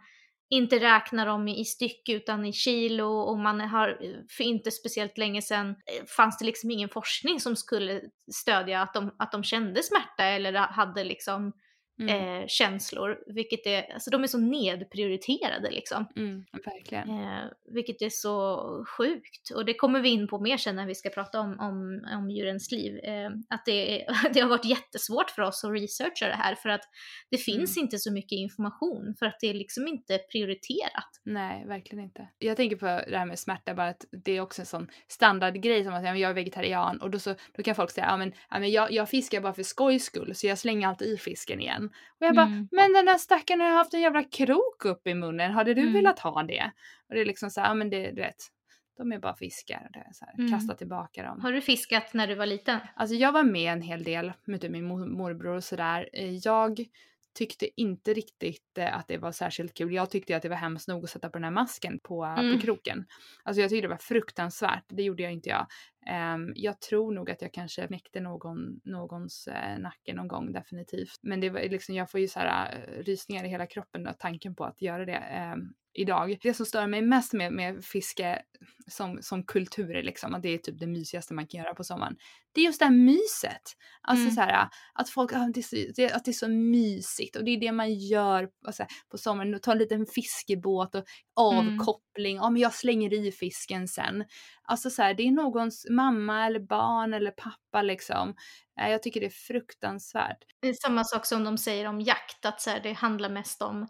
inte 0.49 0.79
räknar 0.79 1.25
dem 1.25 1.47
i 1.47 1.65
styck 1.65 2.09
utan 2.09 2.45
i 2.45 2.53
kilo 2.53 3.05
och 3.05 3.39
man 3.39 3.61
har 3.61 3.97
för 4.37 4.43
inte 4.43 4.71
speciellt 4.71 5.17
länge 5.17 5.41
sedan 5.41 5.69
eh, 5.69 6.05
fanns 6.17 6.37
det 6.37 6.45
liksom 6.45 6.71
ingen 6.71 6.89
forskning 6.89 7.39
som 7.39 7.55
skulle 7.55 8.01
stödja 8.33 8.81
att 8.81 8.93
de, 8.93 9.15
att 9.19 9.31
de 9.31 9.43
kände 9.43 9.83
smärta 9.83 10.23
eller 10.23 10.53
hade 10.53 11.03
liksom 11.03 11.53
mm. 11.99 12.41
eh, 12.41 12.47
känslor. 12.47 13.17
Vilket 13.27 13.65
är, 13.65 13.93
alltså 13.93 14.09
de 14.09 14.23
är 14.23 14.27
så 14.27 14.37
nedprioriterade 14.37 15.71
liksom. 15.71 16.07
Mm, 16.15 16.45
verkligen. 16.65 17.09
Eh, 17.09 17.43
vilket 17.73 18.01
är 18.01 18.09
så 18.09 18.85
sjukt. 18.97 19.51
Och 19.55 19.65
det 19.65 19.73
kommer 19.73 19.99
vi 19.99 20.09
in 20.09 20.27
på 20.27 20.39
mer 20.39 20.57
sen 20.57 20.75
när 20.75 20.85
vi 20.85 20.95
ska 20.95 21.09
prata 21.09 21.39
om, 21.39 21.59
om, 21.59 22.07
om 22.17 22.29
djurens 22.29 22.71
liv. 22.71 22.97
Eh, 23.03 23.29
att 23.49 23.65
det, 23.65 24.05
det 24.33 24.39
har 24.39 24.49
varit 24.49 24.65
jättesvårt 24.65 25.29
för 25.29 25.41
oss 25.41 25.63
att 25.63 25.71
researcha 25.71 26.27
det 26.27 26.35
här 26.35 26.55
för 26.55 26.69
att 26.69 26.83
det 27.31 27.37
finns 27.37 27.77
mm. 27.77 27.85
inte 27.85 27.97
så 27.97 28.13
mycket 28.13 28.37
information 28.37 29.15
för 29.19 29.25
att 29.25 29.37
det 29.41 29.47
är 29.47 29.53
liksom 29.53 29.87
inte 29.87 30.17
prioriterat. 30.31 31.09
Nej, 31.23 31.65
verkligen 31.65 32.03
inte. 32.03 32.27
Jag 32.39 32.57
tänker 32.57 32.75
på 32.75 32.85
det 32.85 33.17
här 33.17 33.25
med 33.25 33.39
smärta, 33.39 33.73
bara 33.73 33.87
att 33.87 34.05
det 34.25 34.31
är 34.31 34.41
också 34.41 34.61
en 34.61 34.65
sån 34.65 34.87
standardgrej 35.07 35.83
som 35.83 35.93
att 35.93 36.03
jag 36.03 36.29
är 36.29 36.33
vegetarian 36.33 37.01
och 37.01 37.11
då, 37.11 37.19
så, 37.19 37.35
då 37.57 37.63
kan 37.63 37.75
folk 37.75 37.91
säga 37.91 38.05
ja 38.05 38.17
men, 38.17 38.33
ja, 38.49 38.59
men 38.59 38.71
jag, 38.71 38.91
jag 38.91 39.09
fiskar 39.09 39.41
bara 39.41 39.53
för 39.53 39.63
skojs 39.63 40.03
skull 40.03 40.35
så 40.35 40.47
jag 40.47 40.57
slänger 40.57 40.87
alltid 40.87 41.13
i 41.13 41.17
fisken 41.17 41.61
igen. 41.61 41.86
Och 41.89 42.25
jag 42.25 42.35
bara, 42.35 42.45
mm. 42.45 42.67
men 42.71 42.93
den 42.93 43.05
där 43.05 43.17
stackaren 43.17 43.61
har 43.61 43.69
haft 43.69 43.93
en 43.93 44.01
jävla 44.01 44.23
krok 44.23 44.85
upp 44.85 45.07
i 45.07 45.13
munnen, 45.13 45.51
hade 45.51 45.73
du 45.73 45.81
mm. 45.81 45.93
velat 45.93 46.19
ha 46.19 46.43
det? 46.43 46.71
Och 47.09 47.15
det 47.15 47.21
är 47.21 47.25
liksom 47.25 47.49
så 47.49 47.61
här, 47.61 47.75
men 47.75 47.89
det, 47.89 48.11
du 48.11 48.21
vet, 48.21 48.37
de 48.97 49.11
är 49.11 49.19
bara 49.19 49.35
fiskar. 49.35 49.89
Det 49.93 49.99
är 49.99 50.13
så 50.13 50.25
här, 50.25 50.33
mm. 50.33 50.51
Kasta 50.51 50.75
tillbaka 50.75 51.23
dem. 51.23 51.41
Har 51.41 51.51
du 51.51 51.61
fiskat 51.61 52.13
när 52.13 52.27
du 52.27 52.35
var 52.35 52.45
liten? 52.45 52.79
Alltså 52.95 53.15
jag 53.15 53.31
var 53.31 53.43
med 53.43 53.73
en 53.73 53.81
hel 53.81 54.03
del 54.03 54.33
med 54.45 54.61
typ 54.61 54.71
min 54.71 54.87
morbror 55.17 55.55
och 55.55 55.63
sådär. 55.63 56.09
Eh, 56.13 56.35
jag 56.35 56.85
tyckte 57.37 57.81
inte 57.81 58.13
riktigt 58.13 58.77
eh, 58.77 58.97
att 58.97 59.07
det 59.07 59.17
var 59.17 59.31
särskilt 59.31 59.73
kul. 59.73 59.93
Jag 59.93 60.09
tyckte 60.09 60.37
att 60.37 60.43
det 60.43 60.49
var 60.49 60.55
hemskt 60.55 60.87
nog 60.87 61.03
att 61.03 61.09
sätta 61.09 61.29
på 61.29 61.37
den 61.37 61.43
här 61.43 61.51
masken 61.51 61.99
på, 61.99 62.23
mm. 62.23 62.55
på 62.55 62.61
kroken. 62.61 63.05
Alltså 63.43 63.61
jag 63.61 63.69
tyckte 63.69 63.87
det 63.87 63.91
var 63.91 63.97
fruktansvärt. 63.97 64.85
Det 64.87 65.03
gjorde 65.03 65.23
jag 65.23 65.31
inte 65.31 65.49
jag. 65.49 65.67
Um, 66.35 66.53
jag 66.55 66.81
tror 66.81 67.11
nog 67.11 67.31
att 67.31 67.41
jag 67.41 67.53
kanske 67.53 67.87
knäckte 67.87 68.19
någon, 68.19 68.81
någons 68.83 69.47
uh, 69.47 69.79
nacke 69.79 70.13
någon 70.13 70.27
gång 70.27 70.51
definitivt. 70.51 71.19
Men 71.21 71.39
det 71.39 71.49
var 71.49 71.59
liksom, 71.59 71.95
jag 71.95 72.11
får 72.11 72.19
ju 72.19 72.27
så 72.27 72.39
här 72.39 72.77
uh, 72.77 73.03
rysningar 73.03 73.43
i 73.45 73.49
hela 73.49 73.65
kroppen 73.65 74.03
då, 74.03 74.13
tanken 74.19 74.55
på 74.55 74.65
att 74.65 74.81
göra 74.81 75.05
det. 75.05 75.51
Um, 75.55 75.73
idag. 75.97 76.37
Det 76.41 76.53
som 76.53 76.65
stör 76.65 76.87
mig 76.87 77.01
mest 77.01 77.33
med, 77.33 77.53
med 77.53 77.85
fiske 77.85 78.41
som, 78.87 79.19
som 79.21 79.43
kultur 79.43 80.03
liksom, 80.03 80.33
att 80.33 80.41
det 80.41 80.49
är 80.49 80.57
typ 80.57 80.79
det 80.79 80.87
mysigaste 80.87 81.33
man 81.33 81.47
kan 81.47 81.63
göra 81.63 81.73
på 81.73 81.83
sommaren. 81.83 82.15
Det 82.51 82.61
är 82.61 82.65
just 82.65 82.79
det 82.79 82.85
här 82.85 82.91
myset. 82.91 83.61
Alltså 84.01 84.23
mm. 84.23 84.35
så 84.35 84.41
här, 84.41 84.67
att 84.93 85.09
folk, 85.09 85.33
att 85.33 85.53
det, 85.53 85.59
är 85.59 85.93
så, 86.09 86.15
att 86.15 86.25
det 86.25 86.31
är 86.31 86.33
så 86.33 86.47
mysigt 86.47 87.35
och 87.35 87.43
det 87.43 87.51
är 87.51 87.59
det 87.59 87.71
man 87.71 87.93
gör 87.93 88.49
alltså, 88.65 88.85
på 89.11 89.17
sommaren. 89.17 89.59
Ta 89.59 89.71
en 89.71 89.77
liten 89.77 90.05
fiskebåt 90.05 90.95
och 90.95 91.03
avkoppling. 91.37 92.37
Mm. 92.37 92.43
Ja 92.43 92.49
men 92.49 92.61
jag 92.61 92.73
slänger 92.73 93.13
i 93.13 93.31
fisken 93.31 93.87
sen. 93.87 94.25
Alltså 94.63 94.89
så 94.89 95.01
här, 95.01 95.13
det 95.13 95.23
är 95.23 95.31
någons 95.31 95.87
mamma 95.89 96.45
eller 96.45 96.59
barn 96.59 97.13
eller 97.13 97.31
pappa 97.31 97.81
liksom. 97.81 98.35
Jag 98.75 99.03
tycker 99.03 99.19
det 99.19 99.25
är 99.25 99.29
fruktansvärt. 99.29 100.37
Det 100.61 100.67
är 100.67 100.73
samma 100.73 101.03
sak 101.03 101.25
som 101.25 101.43
de 101.43 101.57
säger 101.57 101.85
om 101.85 102.01
jakt, 102.01 102.45
att 102.45 102.61
så 102.61 102.69
här, 102.69 102.79
det 102.79 102.93
handlar 102.93 103.29
mest 103.29 103.61
om 103.61 103.75
Mm. 103.75 103.87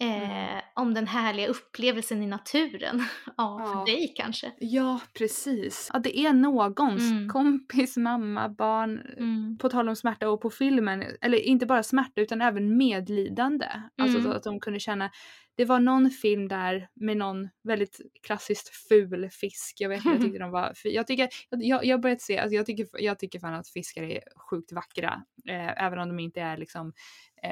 Eh, 0.00 0.62
om 0.74 0.94
den 0.94 1.06
härliga 1.06 1.48
upplevelsen 1.48 2.22
i 2.22 2.26
naturen. 2.26 3.04
ja, 3.36 3.58
för 3.66 3.92
ja. 3.92 3.96
dig 3.96 4.12
kanske. 4.16 4.52
Ja, 4.58 5.00
precis. 5.18 5.90
Ja, 5.92 5.98
det 5.98 6.18
är 6.18 6.32
någons 6.32 7.10
mm. 7.10 7.28
kompis, 7.28 7.96
mamma, 7.96 8.48
barn. 8.48 9.00
Mm. 9.16 9.58
På 9.58 9.68
tal 9.68 9.88
om 9.88 9.96
smärta 9.96 10.30
och 10.30 10.40
på 10.40 10.50
filmen, 10.50 11.04
eller 11.20 11.38
inte 11.38 11.66
bara 11.66 11.82
smärta 11.82 12.20
utan 12.20 12.40
även 12.40 12.76
medlidande. 12.76 13.66
Alltså 13.98 14.20
så 14.20 14.26
mm. 14.26 14.36
att 14.36 14.42
de 14.42 14.60
kunde 14.60 14.80
känna 14.80 15.10
det 15.58 15.64
var 15.64 15.80
någon 15.80 16.10
film 16.10 16.48
där 16.48 16.88
med 16.94 17.16
någon 17.16 17.48
väldigt 17.62 18.00
klassiskt 18.22 18.88
ful 18.88 19.30
fisk. 19.30 19.76
Jag 19.78 19.88
vet 19.88 19.96
inte, 19.96 20.08
jag 20.08 20.20
tyckte 20.22 20.38
de 20.38 20.50
var 20.50 20.72
Jag 20.84 21.06
tycker, 21.06 21.28
jag, 21.50 21.84
jag 21.84 22.00
börjat 22.00 22.20
se, 22.20 22.38
alltså 22.38 22.54
jag 22.54 22.66
tycker, 22.66 22.86
jag 22.92 23.18
tycker 23.18 23.40
fan 23.40 23.54
att 23.54 23.68
fiskar 23.68 24.02
är 24.02 24.20
sjukt 24.50 24.72
vackra. 24.72 25.22
Eh, 25.48 25.84
även 25.84 25.98
om 25.98 26.08
de 26.08 26.18
inte 26.18 26.40
är 26.40 26.56
liksom 26.56 26.92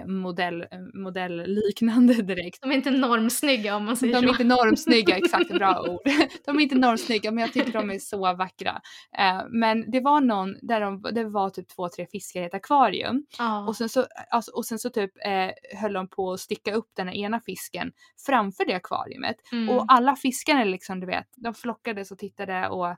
modell, 0.06 0.60
eh, 0.62 0.66
modellliknande 0.94 2.14
direkt. 2.22 2.62
De 2.62 2.70
är 2.70 2.74
inte 2.74 2.90
normsnygga 2.90 3.76
om 3.76 3.84
man 3.84 3.96
säger 3.96 4.14
de 4.14 4.20
så. 4.20 4.24
De 4.24 4.28
är 4.28 4.32
inte 4.32 4.44
normsnygga, 4.44 5.16
exakt 5.24 5.48
bra 5.50 5.86
ord. 5.88 6.00
De 6.44 6.56
är 6.56 6.60
inte 6.60 6.74
normsnygga 6.74 7.30
men 7.30 7.42
jag 7.42 7.52
tycker 7.52 7.72
de 7.72 7.90
är 7.90 7.98
så 7.98 8.34
vackra. 8.34 8.80
Eh, 9.18 9.42
men 9.50 9.90
det 9.90 10.00
var 10.00 10.20
någon 10.20 10.56
där 10.62 10.80
de, 10.80 11.02
det 11.12 11.24
var 11.24 11.50
typ 11.50 11.68
två, 11.68 11.88
tre 11.88 12.06
fiskar 12.06 12.42
i 12.42 12.44
ett 12.44 12.54
akvarium. 12.54 13.26
Oh. 13.38 13.68
Och, 13.68 13.76
sen 13.76 13.88
så, 13.88 14.06
alltså, 14.30 14.50
och 14.50 14.64
sen 14.64 14.78
så 14.78 14.90
typ 14.90 15.10
eh, 15.26 15.78
höll 15.80 15.92
de 15.92 16.08
på 16.08 16.32
att 16.32 16.40
sticka 16.40 16.74
upp 16.74 16.90
den 16.96 17.08
ena 17.08 17.40
fisken 17.40 17.92
framför 18.26 18.64
det 18.64 18.74
akvariet. 18.74 19.36
Mm. 19.52 19.68
Och 19.68 19.84
alla 19.88 20.16
fiskarna 20.16 20.64
liksom 20.64 21.00
du 21.00 21.06
vet, 21.06 21.26
de 21.36 21.54
flockades 21.54 22.10
och 22.10 22.18
tittade 22.18 22.68
och 22.68 22.86
Eh, 22.88 22.96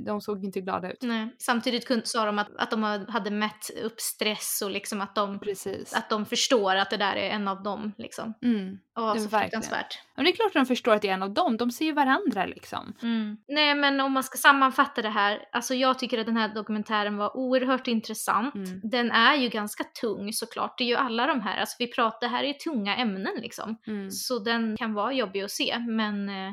de 0.00 0.20
såg 0.20 0.44
inte 0.44 0.60
glada 0.60 0.92
ut. 0.92 1.02
Nej. 1.02 1.28
Samtidigt 1.38 2.08
sa 2.08 2.24
de 2.24 2.38
att, 2.38 2.56
att 2.56 2.70
de 2.70 2.82
hade 3.08 3.30
mätt 3.30 3.70
upp 3.82 4.00
stress 4.00 4.62
och 4.64 4.70
liksom 4.70 5.00
att 5.00 5.14
de, 5.14 5.38
Precis. 5.38 5.94
att 5.94 6.10
de 6.10 6.26
förstår 6.26 6.76
att 6.76 6.90
det 6.90 6.96
där 6.96 7.16
är 7.16 7.30
en 7.30 7.48
av 7.48 7.62
dem. 7.62 7.92
Liksom. 7.98 8.34
Mm. 8.42 8.78
Och 8.94 9.20
så 9.20 9.28
fruktansvärt. 9.28 9.98
Men 10.16 10.24
det 10.24 10.30
är 10.30 10.36
klart 10.36 10.46
att 10.46 10.52
de 10.52 10.66
förstår 10.66 10.94
att 10.94 11.02
det 11.02 11.08
är 11.08 11.14
en 11.14 11.22
av 11.22 11.34
dem, 11.34 11.56
de 11.56 11.70
ser 11.70 11.84
ju 11.84 11.92
varandra 11.92 12.46
liksom. 12.46 12.94
Mm. 13.02 13.36
Nej 13.48 13.74
men 13.74 14.00
om 14.00 14.12
man 14.12 14.22
ska 14.22 14.38
sammanfatta 14.38 15.02
det 15.02 15.08
här, 15.08 15.48
alltså 15.52 15.74
jag 15.74 15.98
tycker 15.98 16.18
att 16.18 16.26
den 16.26 16.36
här 16.36 16.54
dokumentären 16.54 17.16
var 17.16 17.36
oerhört 17.36 17.86
intressant. 17.86 18.54
Mm. 18.54 18.80
Den 18.82 19.10
är 19.10 19.36
ju 19.36 19.48
ganska 19.48 19.84
tung 19.84 20.32
såklart, 20.32 20.78
det 20.78 20.84
är 20.84 20.88
ju 20.88 20.96
alla 20.96 21.26
de 21.26 21.40
här, 21.40 21.60
alltså 21.60 21.76
vi 21.78 21.86
pratar, 21.86 22.20
det 22.20 22.28
här 22.28 22.44
är 22.44 22.52
tunga 22.52 22.96
ämnen 22.96 23.34
liksom. 23.36 23.76
Mm. 23.86 24.10
Så 24.10 24.38
den 24.38 24.76
kan 24.76 24.94
vara 24.94 25.12
jobbig 25.12 25.42
att 25.42 25.50
se 25.50 25.78
men 25.78 26.28
eh, 26.28 26.52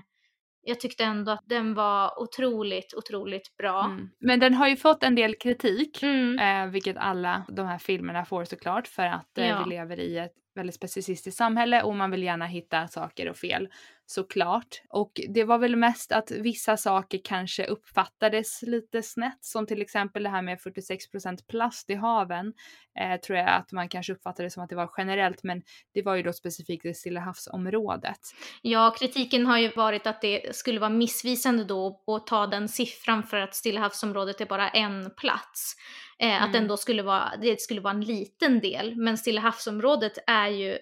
jag 0.64 0.80
tyckte 0.80 1.04
ändå 1.04 1.32
att 1.32 1.44
den 1.46 1.74
var 1.74 2.20
otroligt, 2.20 2.94
otroligt 2.94 3.58
bra. 3.58 3.86
Mm. 3.86 4.10
Men 4.20 4.40
den 4.40 4.54
har 4.54 4.68
ju 4.68 4.76
fått 4.76 5.04
en 5.04 5.16
del 5.16 5.36
kritik, 5.36 6.04
mm. 6.04 6.40
eh, 6.40 6.72
vilket 6.72 6.98
alla 6.98 7.46
de 7.48 7.68
här 7.68 7.78
filmerna 7.78 8.26
får 8.26 8.46
såklart 8.46 8.88
för 8.88 9.06
att 9.06 9.38
eh, 9.38 9.48
ja. 9.48 9.64
vi 9.64 9.70
lever 9.70 10.00
i 10.00 10.18
ett 10.18 10.34
väldigt 10.56 10.76
specicistiskt 10.76 11.38
samhälle 11.38 11.84
och 11.84 11.96
man 11.96 12.12
vill 12.12 12.24
gärna 12.24 12.46
hitta 12.46 12.88
saker 12.88 13.30
och 13.30 13.38
fel 13.38 13.70
såklart. 14.12 14.82
Och 14.90 15.12
det 15.30 15.44
var 15.44 15.58
väl 15.58 15.76
mest 15.76 16.12
att 16.12 16.32
vissa 16.32 16.78
saker 16.78 17.20
kanske 17.24 17.66
uppfattades 17.66 18.62
lite 18.62 19.04
snett 19.04 19.38
som 19.42 19.68
till 19.68 19.82
exempel 19.82 20.24
det 20.24 20.30
här 20.30 20.42
med 20.42 20.60
46% 20.60 21.38
plast 21.50 21.90
i 21.90 21.96
haven. 21.96 22.54
Eh, 23.00 23.20
tror 23.20 23.38
jag 23.38 23.50
att 23.50 23.72
man 23.72 23.90
kanske 23.90 24.14
uppfattade 24.14 24.50
som 24.50 24.64
att 24.64 24.70
det 24.70 24.76
var 24.76 24.92
generellt 24.98 25.44
men 25.44 25.62
det 25.94 26.02
var 26.02 26.16
ju 26.16 26.24
då 26.24 26.34
specifikt 26.34 26.86
i 26.86 26.94
Stilla 26.94 27.20
havsområdet. 27.20 28.20
Ja, 28.62 28.96
kritiken 29.00 29.46
har 29.46 29.58
ju 29.58 29.70
varit 29.70 30.08
att 30.08 30.22
det 30.22 30.56
skulle 30.56 30.80
vara 30.80 30.90
missvisande 30.90 31.64
då 31.64 32.04
att 32.08 32.28
ta 32.28 32.48
den 32.48 32.68
siffran 32.68 33.24
för 33.24 33.38
att 33.38 33.56
Stilla 33.56 33.80
havsområdet 33.80 34.42
är 34.42 34.46
bara 34.46 34.70
en 34.70 35.12
plats. 35.18 35.76
Eh, 36.20 36.28
mm. 36.28 36.44
Att 36.44 36.54
den 36.54 36.68
då 36.68 36.78
skulle 36.78 37.04
vara, 37.04 37.32
det 37.42 37.62
skulle 37.62 37.82
vara 37.82 37.94
en 37.94 38.02
liten 38.02 38.60
del, 38.60 38.96
men 38.96 39.18
Stilla 39.18 39.42
havsområdet 39.42 40.18
är 40.28 40.48
ju 40.48 40.78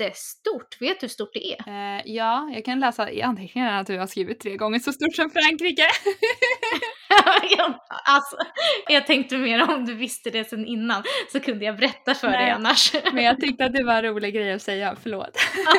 jättestort. 0.00 0.80
Vet 0.80 1.00
du 1.00 1.04
hur 1.04 1.08
stort 1.08 1.34
det 1.34 1.52
är? 1.52 1.68
Eh, 1.68 2.02
ja, 2.04 2.50
jag 2.54 2.64
kan 2.64 2.80
läsa 2.80 3.10
i 3.10 3.22
anteckningarna 3.22 3.78
att 3.78 3.86
du 3.86 3.98
har 3.98 4.06
skrivit 4.06 4.40
tre 4.40 4.56
gånger 4.56 4.78
så 4.78 4.92
stort 4.92 5.14
som 5.14 5.30
Frankrike. 5.30 5.86
alltså, 8.04 8.36
jag 8.88 9.06
tänkte 9.06 9.36
mer 9.36 9.70
om 9.74 9.84
du 9.84 9.94
visste 9.94 10.30
det 10.30 10.44
sen 10.44 10.66
innan 10.66 11.02
så 11.32 11.40
kunde 11.40 11.64
jag 11.64 11.76
berätta 11.76 12.14
för 12.14 12.28
nej, 12.28 12.38
dig 12.38 12.50
annars. 12.50 12.92
men 13.12 13.24
jag 13.24 13.40
tyckte 13.40 13.64
att 13.64 13.72
det 13.72 13.84
var 13.84 13.94
en 13.94 14.02
rolig 14.02 14.34
grej 14.34 14.52
att 14.52 14.62
säga, 14.62 14.96
förlåt. 15.02 15.30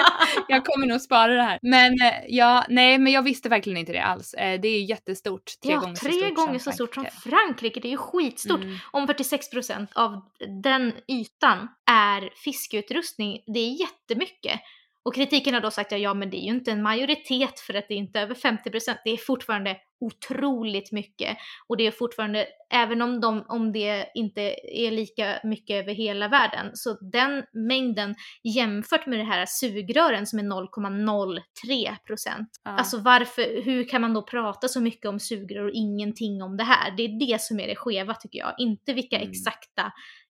jag 0.48 0.66
kommer 0.66 0.88
nog 0.88 1.02
spara 1.02 1.34
det 1.34 1.42
här. 1.42 1.60
Men 1.62 1.94
eh, 2.02 2.14
ja, 2.28 2.66
nej 2.70 2.98
men 2.98 3.14
jag 3.14 3.22
visste 3.22 3.50
verkligen 3.50 3.78
inte 3.78 3.92
det 3.92 4.04
alls. 4.04 4.34
Eh, 4.34 4.62
det 4.62 4.68
är 4.68 4.82
jättestort. 4.82 5.46
Tre 5.64 5.72
ja, 5.72 5.80
gånger 5.80 5.96
tre 5.96 6.12
så 6.12 6.20
stort 6.20 6.36
gånger 6.36 6.60
så 6.60 6.72
stort 6.72 6.94
som 6.94 7.06
Frankrike. 7.24 7.80
Det 7.80 7.88
är 7.88 7.92
ju 7.92 7.98
skitstort. 7.98 8.64
Mm. 8.64 8.78
Om 8.92 9.08
46% 9.08 9.88
av 9.96 10.22
den 10.64 10.94
ytan 11.08 11.68
är 11.92 12.30
fiskeutrustning, 12.44 13.44
det 13.54 13.60
är 13.60 13.80
jättemycket. 13.80 14.60
Och 15.04 15.16
kritiken 15.16 15.54
har 15.54 15.62
då 15.62 15.72
sagt 15.72 15.94
att 15.94 16.00
ja, 16.00 16.14
men 16.14 16.30
det 16.30 16.38
är 16.38 16.46
ju 16.46 16.52
inte 16.52 16.72
en 16.72 16.84
majoritet 16.84 17.60
för 17.60 17.74
att 17.74 17.88
det 17.88 17.94
är 17.94 17.98
inte 17.98 18.20
över 18.20 18.36
50% 18.36 18.98
Det 19.04 19.12
är 19.12 19.18
fortfarande 19.18 19.78
otroligt 20.02 20.92
mycket. 20.92 21.38
Och 21.68 21.78
det 21.78 21.88
är 21.88 21.92
fortfarande, 21.92 22.48
även 22.74 23.02
om, 23.02 23.22
de, 23.22 23.46
om 23.48 23.72
det 23.72 24.12
inte 24.16 24.42
är 24.64 24.92
lika 24.92 25.40
mycket 25.44 25.84
över 25.84 25.94
hela 25.94 26.28
världen, 26.28 26.72
så 26.74 26.98
den 27.12 27.44
mängden 27.54 28.16
jämfört 28.44 29.06
med 29.06 29.20
det 29.20 29.24
här 29.24 29.46
sugrören 29.48 30.28
som 30.28 30.40
är 30.40 30.44
0,03 30.44 31.98
procent. 32.08 32.50
Ja. 32.64 32.72
Alltså 32.72 32.98
varför, 32.98 33.64
hur 33.64 33.90
kan 33.90 34.02
man 34.02 34.14
då 34.14 34.22
prata 34.22 34.68
så 34.68 34.82
mycket 34.82 35.06
om 35.06 35.20
sugrör 35.20 35.64
och 35.64 35.74
ingenting 35.74 36.44
om 36.44 36.58
det 36.58 36.64
här? 36.64 36.92
Det 36.98 37.04
är 37.04 37.28
det 37.28 37.42
som 37.42 37.60
är 37.60 37.68
det 37.68 37.76
skeva 37.76 38.14
tycker 38.14 38.40
jag, 38.40 38.54
inte 38.58 38.94
vilka 38.94 39.16
mm. 39.18 39.30
exakta 39.30 39.92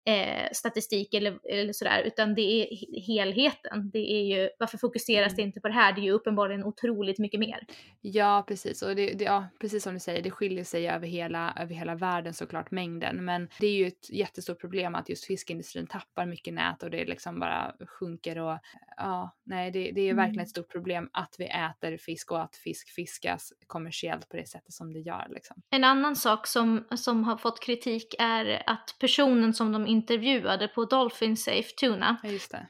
eh, 0.07 0.49
statistik 0.53 1.14
eller, 1.14 1.38
eller 1.53 1.73
sådär, 1.73 2.03
utan 2.03 2.35
det 2.35 2.42
är 2.42 2.66
helheten. 3.07 3.90
Det 3.92 4.12
är 4.12 4.23
ju, 4.23 4.51
varför 4.59 4.79
fokuseras 4.79 5.33
mm. 5.33 5.37
det 5.37 5.42
inte 5.42 5.61
på 5.61 5.69
det 5.69 5.75
här? 5.75 5.92
Det 5.92 6.01
är 6.01 6.05
ju 6.05 6.12
uppenbarligen 6.12 6.64
otroligt 6.64 7.19
mycket 7.19 7.40
mer. 7.40 7.66
Ja, 8.01 8.45
precis. 8.49 8.83
Och 8.83 8.97
det, 8.97 9.12
det, 9.12 9.25
ja, 9.25 9.47
precis 9.61 9.83
som 9.83 9.95
du 9.95 10.01
säger, 10.01 10.23
det 10.23 10.31
skiljer 10.31 10.64
sig 10.64 10.88
över 10.88 11.07
hela, 11.07 11.55
över 11.61 11.75
hela 11.75 11.95
världen 11.95 12.35
såklart, 12.35 12.71
mängden. 12.71 13.25
Men 13.25 13.49
det 13.61 13.66
är 13.66 13.73
ju 13.73 13.87
ett 13.87 14.11
jättestort 14.11 14.61
problem 14.61 14.95
att 14.95 15.09
just 15.09 15.25
fiskindustrin 15.25 15.87
tappar 15.87 16.27
mycket 16.27 16.55
nät 16.55 16.83
och 16.83 16.90
det 16.90 17.05
liksom 17.05 17.40
bara 17.40 17.75
sjunker 17.87 18.38
och 18.38 18.59
ja, 18.97 19.37
nej, 19.45 19.71
det, 19.71 19.90
det 19.90 20.01
är 20.01 20.11
mm. 20.11 20.16
verkligen 20.16 20.42
ett 20.42 20.51
stort 20.51 20.73
problem 20.73 21.11
att 21.12 21.35
vi 21.38 21.45
äter 21.45 21.97
fisk 21.97 22.33
och 22.33 22.42
att 22.42 22.57
fisk 22.57 22.90
fiskas 22.90 23.53
kommersiellt 23.66 24.29
på 24.29 24.37
det 24.37 24.49
sättet 24.49 24.73
som 24.73 24.92
det 24.92 25.01
gör. 25.01 25.27
Liksom. 25.31 25.62
En 25.71 25.85
annan 25.85 26.16
sak 26.16 26.47
som, 26.47 26.85
som 26.97 27.25
har 27.25 27.37
fått 27.37 27.61
kritik 27.61 28.14
är 28.19 28.62
att 28.66 28.97
personen 29.01 29.55
som 29.55 29.73
de 29.73 29.87
intervjuade 29.96 30.68
på 30.68 30.85
Dolphin 30.85 31.37
Safe 31.37 31.70
Tuna, 31.80 32.16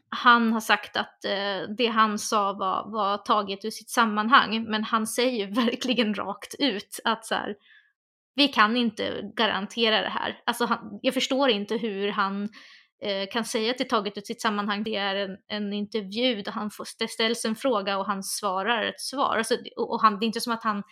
han 0.08 0.52
har 0.52 0.60
sagt 0.60 0.96
att 0.96 1.24
eh, 1.24 1.74
det 1.76 1.86
han 1.86 2.18
sa 2.18 2.52
var, 2.52 2.92
var 2.92 3.18
taget 3.18 3.64
ur 3.64 3.70
sitt 3.70 3.90
sammanhang, 3.90 4.64
men 4.70 4.84
han 4.84 5.06
säger 5.06 5.46
verkligen 5.66 6.14
rakt 6.14 6.54
ut 6.58 7.00
att 7.04 7.26
så 7.26 7.34
här, 7.34 7.54
vi 8.34 8.48
kan 8.48 8.76
inte 8.76 9.30
garantera 9.36 10.02
det 10.02 10.08
här. 10.08 10.38
Alltså 10.46 10.64
han, 10.64 10.98
jag 11.02 11.14
förstår 11.14 11.50
inte 11.50 11.76
hur 11.76 12.08
han 12.10 12.48
eh, 13.02 13.28
kan 13.32 13.44
säga 13.44 13.70
att 13.70 13.78
det 13.78 13.84
är 13.84 13.88
taget 13.88 14.18
ur 14.18 14.22
sitt 14.22 14.40
sammanhang. 14.40 14.82
Det 14.82 14.96
är 14.96 15.16
en, 15.16 15.36
en 15.48 15.72
intervju 15.72 16.42
där 16.42 16.52
han 16.52 16.70
får, 16.70 16.86
det 16.98 17.08
ställs 17.08 17.44
en 17.44 17.56
fråga 17.56 17.98
och 17.98 18.06
han 18.06 18.22
svarar 18.22 18.82
ett 18.82 19.00
svar. 19.00 19.36
Alltså, 19.36 19.56
och, 19.76 19.92
och 19.92 20.00
han, 20.02 20.18
det 20.18 20.24
är 20.24 20.26
inte 20.26 20.40
som 20.40 20.52
att 20.52 20.64
han 20.64 20.82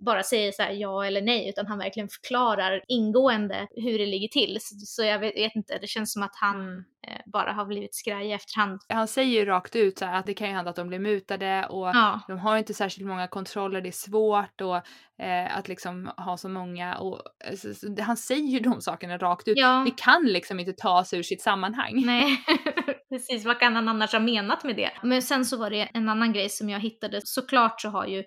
bara 0.00 0.22
säger 0.22 0.52
så 0.52 0.62
ja 0.72 1.06
eller 1.06 1.22
nej, 1.22 1.48
utan 1.48 1.66
han 1.66 1.78
verkligen 1.78 2.08
förklarar 2.08 2.82
ingående 2.88 3.66
hur 3.70 3.98
det 3.98 4.06
ligger 4.06 4.28
till. 4.28 4.58
Så, 4.60 4.74
så 4.74 5.02
jag 5.04 5.18
vet, 5.18 5.54
inte, 5.54 5.78
det 5.78 5.86
känns 5.86 6.12
som 6.12 6.22
att 6.22 6.34
han, 6.34 6.60
mm. 6.60 6.84
eh, 7.06 7.20
bara 7.26 7.52
har 7.52 7.64
blivit 7.64 7.94
skraj 7.94 8.26
i 8.26 8.32
efterhand. 8.32 8.80
Han 8.88 9.08
säger 9.08 9.40
ju 9.40 9.44
rakt 9.44 9.76
ut 9.76 9.98
så 9.98 10.04
att 10.04 10.26
det 10.26 10.34
kan 10.34 10.48
ju 10.48 10.54
hända 10.54 10.70
att 10.70 10.76
de 10.76 10.88
blir 10.88 10.98
mutade 10.98 11.66
och 11.66 11.88
ja. 11.88 12.20
de 12.28 12.38
har 12.38 12.58
inte 12.58 12.74
särskilt 12.74 13.08
många 13.08 13.28
kontroller, 13.28 13.80
det 13.80 13.88
är 13.88 13.92
svårt 13.92 14.60
och 14.60 14.76
eh, 15.24 15.56
att 15.58 15.68
liksom 15.68 16.10
ha 16.16 16.36
så 16.36 16.48
många 16.48 16.98
och 16.98 17.22
alltså, 17.50 17.68
han 18.02 18.16
säger 18.16 18.48
ju 18.48 18.60
de 18.60 18.80
sakerna 18.80 19.18
rakt 19.18 19.48
ut. 19.48 19.58
Ja. 19.58 19.82
Det 19.86 20.02
kan 20.02 20.22
liksom 20.26 20.60
inte 20.60 20.72
tas 20.72 21.14
ur 21.14 21.22
sitt 21.22 21.42
sammanhang. 21.42 22.06
Nej, 22.06 22.44
precis. 23.08 23.44
Vad 23.44 23.60
kan 23.60 23.74
han 23.74 23.88
annars 23.88 24.12
ha 24.12 24.20
menat 24.20 24.64
med 24.64 24.76
det? 24.76 24.90
Men 25.02 25.22
sen 25.22 25.44
så 25.44 25.56
var 25.56 25.70
det 25.70 25.82
en 25.94 26.08
annan 26.08 26.32
grej 26.32 26.48
som 26.48 26.68
jag 26.68 26.80
hittade. 26.80 27.20
Såklart 27.24 27.80
så 27.80 27.88
har 27.88 28.06
ju 28.06 28.24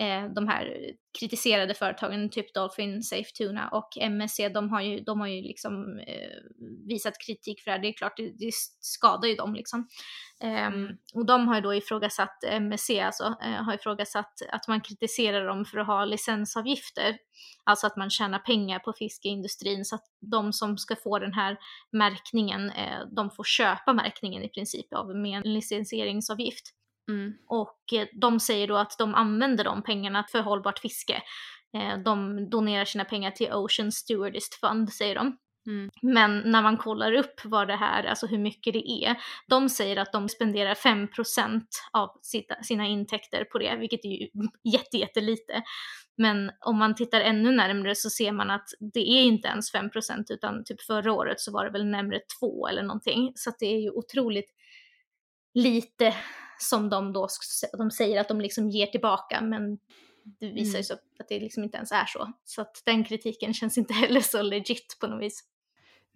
eh, 0.00 0.32
de 0.34 0.48
här 0.48 0.92
kritiserade 1.20 1.74
företagen, 1.74 2.30
typ 2.30 2.54
Dolphin, 2.54 3.02
Safe 3.02 3.30
Tuna 3.38 3.68
och 3.68 3.88
MSC, 4.00 4.48
de 4.48 4.70
har 4.70 4.80
ju, 4.80 5.00
de 5.00 5.20
har 5.20 5.26
ju 5.26 5.42
liksom 5.42 5.98
eh, 5.98 6.30
visat 6.88 7.14
kritik 7.26 7.62
för 7.62 7.70
det 7.70 7.76
här. 7.76 7.82
Det 7.82 7.88
är 7.88 7.92
klart, 7.92 8.16
det, 8.16 8.32
det 8.38 8.50
skadar 8.80 9.28
ju 9.28 9.34
dem 9.34 9.54
liksom. 9.54 9.88
Eh, 10.42 10.66
mm. 10.66 10.96
Och 11.14 11.26
de 11.26 11.48
har 11.48 11.54
ju 11.54 11.60
då 11.60 11.74
ifrågasatt, 11.74 12.44
MSC 12.44 12.90
alltså, 12.90 13.24
eh, 13.24 13.62
har 13.64 13.74
ifrågasatt 13.74 14.32
att 14.52 14.68
man 14.68 14.80
kritiserar 14.80 15.46
dem 15.46 15.64
för 15.64 15.78
att 15.78 15.86
ha 15.86 16.04
licensavgifter. 16.04 17.18
Alltså 17.64 17.86
att 17.86 17.96
man 17.96 18.10
tjänar 18.10 18.38
pengar 18.38 18.78
på 18.78 18.92
fiskeindustrin 18.92 19.84
så 19.84 19.94
att 19.94 20.04
de 20.20 20.52
som 20.52 20.78
ska 20.78 20.96
få 20.96 21.18
den 21.18 21.32
här 21.32 21.56
märkningen, 21.92 22.70
eh, 22.70 23.00
de 23.16 23.30
får 23.30 23.44
köpa 23.44 23.92
märkningen 23.92 24.42
i 24.42 24.48
princip 24.48 24.94
av 24.94 25.16
med 25.16 25.36
en 25.36 25.52
licensieringsavgift. 25.52 26.72
Mm. 27.08 27.32
Och 27.46 27.92
eh, 27.92 28.06
de 28.12 28.40
säger 28.40 28.68
då 28.68 28.76
att 28.76 28.98
de 28.98 29.14
använder 29.14 29.64
de 29.64 29.82
pengarna 29.82 30.24
för 30.32 30.40
hållbart 30.40 30.78
fiske. 30.78 31.22
Eh, 31.76 31.98
de 31.98 32.50
donerar 32.50 32.84
sina 32.84 33.04
pengar 33.04 33.30
till 33.30 33.52
Ocean 33.52 33.92
Stewardist 33.92 34.54
Fund, 34.54 34.92
säger 34.92 35.14
de. 35.14 35.38
Mm. 35.66 35.90
Men 36.02 36.38
när 36.38 36.62
man 36.62 36.76
kollar 36.76 37.12
upp 37.12 37.40
vad 37.44 37.68
det 37.68 37.76
här, 37.76 38.04
alltså 38.04 38.26
hur 38.26 38.38
mycket 38.38 38.72
det 38.72 38.90
är, 38.90 39.16
de 39.48 39.68
säger 39.68 39.96
att 39.96 40.12
de 40.12 40.28
spenderar 40.28 40.74
5% 40.74 41.62
av 41.92 42.10
sina 42.62 42.86
intäkter 42.86 43.44
på 43.44 43.58
det, 43.58 43.76
vilket 43.76 44.04
är 44.04 44.08
ju 44.08 44.28
jättejättelite. 44.64 45.62
Men 46.16 46.50
om 46.60 46.78
man 46.78 46.94
tittar 46.94 47.20
ännu 47.20 47.52
närmre 47.52 47.94
så 47.94 48.10
ser 48.10 48.32
man 48.32 48.50
att 48.50 48.68
det 48.94 49.00
är 49.00 49.22
inte 49.22 49.48
ens 49.48 49.74
5% 49.74 50.24
utan 50.28 50.64
typ 50.64 50.82
förra 50.82 51.12
året 51.12 51.40
så 51.40 51.52
var 51.52 51.64
det 51.64 51.70
väl 51.70 51.86
närmre 51.86 52.20
2 52.40 52.68
eller 52.68 52.82
någonting. 52.82 53.32
Så 53.34 53.50
att 53.50 53.58
det 53.58 53.66
är 53.66 53.80
ju 53.80 53.90
otroligt 53.90 54.50
lite 55.54 56.14
som 56.58 56.90
de 56.90 57.12
då 57.12 57.28
de 57.78 57.90
säger 57.90 58.20
att 58.20 58.28
de 58.28 58.40
liksom 58.40 58.70
ger 58.70 58.86
tillbaka 58.86 59.40
men 59.40 59.78
det 60.40 60.46
visar 60.46 60.78
mm. 60.78 60.86
ju 60.90 60.94
att 61.18 61.28
det 61.28 61.40
liksom 61.40 61.64
inte 61.64 61.76
ens 61.76 61.92
är 61.92 62.04
så. 62.06 62.32
Så 62.44 62.60
att 62.60 62.82
den 62.84 63.04
kritiken 63.04 63.54
känns 63.54 63.78
inte 63.78 63.94
heller 63.94 64.20
så 64.20 64.42
legit 64.42 64.96
på 65.00 65.06
något 65.06 65.22
vis. 65.22 65.44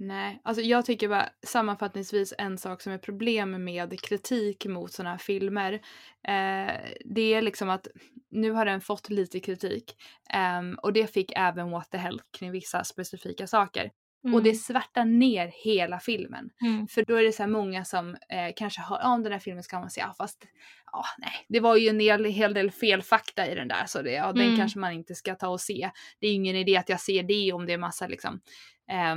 Nej, 0.03 0.41
alltså 0.45 0.63
jag 0.63 0.87
tycker 0.87 1.09
bara 1.09 1.29
sammanfattningsvis 1.47 2.35
en 2.39 2.59
sak 2.59 2.83
som 2.83 2.93
är 2.93 2.99
problem 2.99 3.65
med 3.65 4.01
kritik 4.01 4.67
mot 4.67 4.93
sådana 4.93 5.11
här 5.11 5.19
filmer. 5.19 5.73
Eh, 6.29 6.75
det 7.05 7.35
är 7.35 7.43
liksom 7.43 7.71
att 7.71 7.89
nu 8.31 8.51
har 8.51 8.65
den 8.65 8.81
fått 8.81 9.11
lite 9.11 9.41
kritik 9.41 9.97
eh, 10.35 10.79
och 10.83 10.93
det 10.93 11.07
fick 11.07 11.33
även 11.37 11.71
What 11.71 11.91
the 11.91 11.99
Hell 11.99 12.21
kring 12.39 12.51
vissa 12.53 12.85
specifika 12.85 13.47
saker. 13.47 13.91
Mm. 14.25 14.35
Och 14.35 14.43
det 14.43 14.51
mm. 14.51 14.59
svärtar 14.59 15.05
ner 15.05 15.53
hela 15.65 16.01
filmen. 16.01 16.51
Mm. 16.63 16.87
För 16.89 17.05
då 17.05 17.17
är 17.17 17.23
det 17.23 17.33
så 17.33 17.47
många 17.47 17.85
som 17.85 18.15
eh, 18.15 18.53
kanske 18.57 18.81
har, 18.81 18.99
ja 18.99 19.21
den 19.23 19.33
här 19.33 19.39
filmen 19.39 19.63
ska 19.63 19.81
man 19.81 19.91
se, 19.91 20.01
ja 20.01 20.15
fast 20.19 20.47
ja 20.93 21.05
nej, 21.19 21.47
det 21.49 21.61
var 21.61 21.77
ju 21.77 21.89
en 21.89 22.01
hel, 22.01 22.25
hel 22.25 22.55
del 22.55 22.71
felfakta 22.71 23.47
i 23.47 23.55
den 23.55 23.69
där 23.69 23.87
så 23.87 24.03
det, 24.03 24.13
ja, 24.13 24.31
mm. 24.31 24.37
den 24.37 24.57
kanske 24.57 24.79
man 24.79 24.93
inte 24.93 25.15
ska 25.15 25.35
ta 25.35 25.49
och 25.49 25.61
se. 25.61 25.91
Det 26.21 26.27
är 26.27 26.35
ingen 26.35 26.57
idé 26.57 26.77
att 26.77 26.89
jag 26.89 27.01
ser 27.01 27.23
det 27.23 27.53
om 27.53 27.67
det 27.67 27.73
är 27.73 27.79
massa 27.79 28.07
liksom 28.07 28.41
eh, 28.91 29.17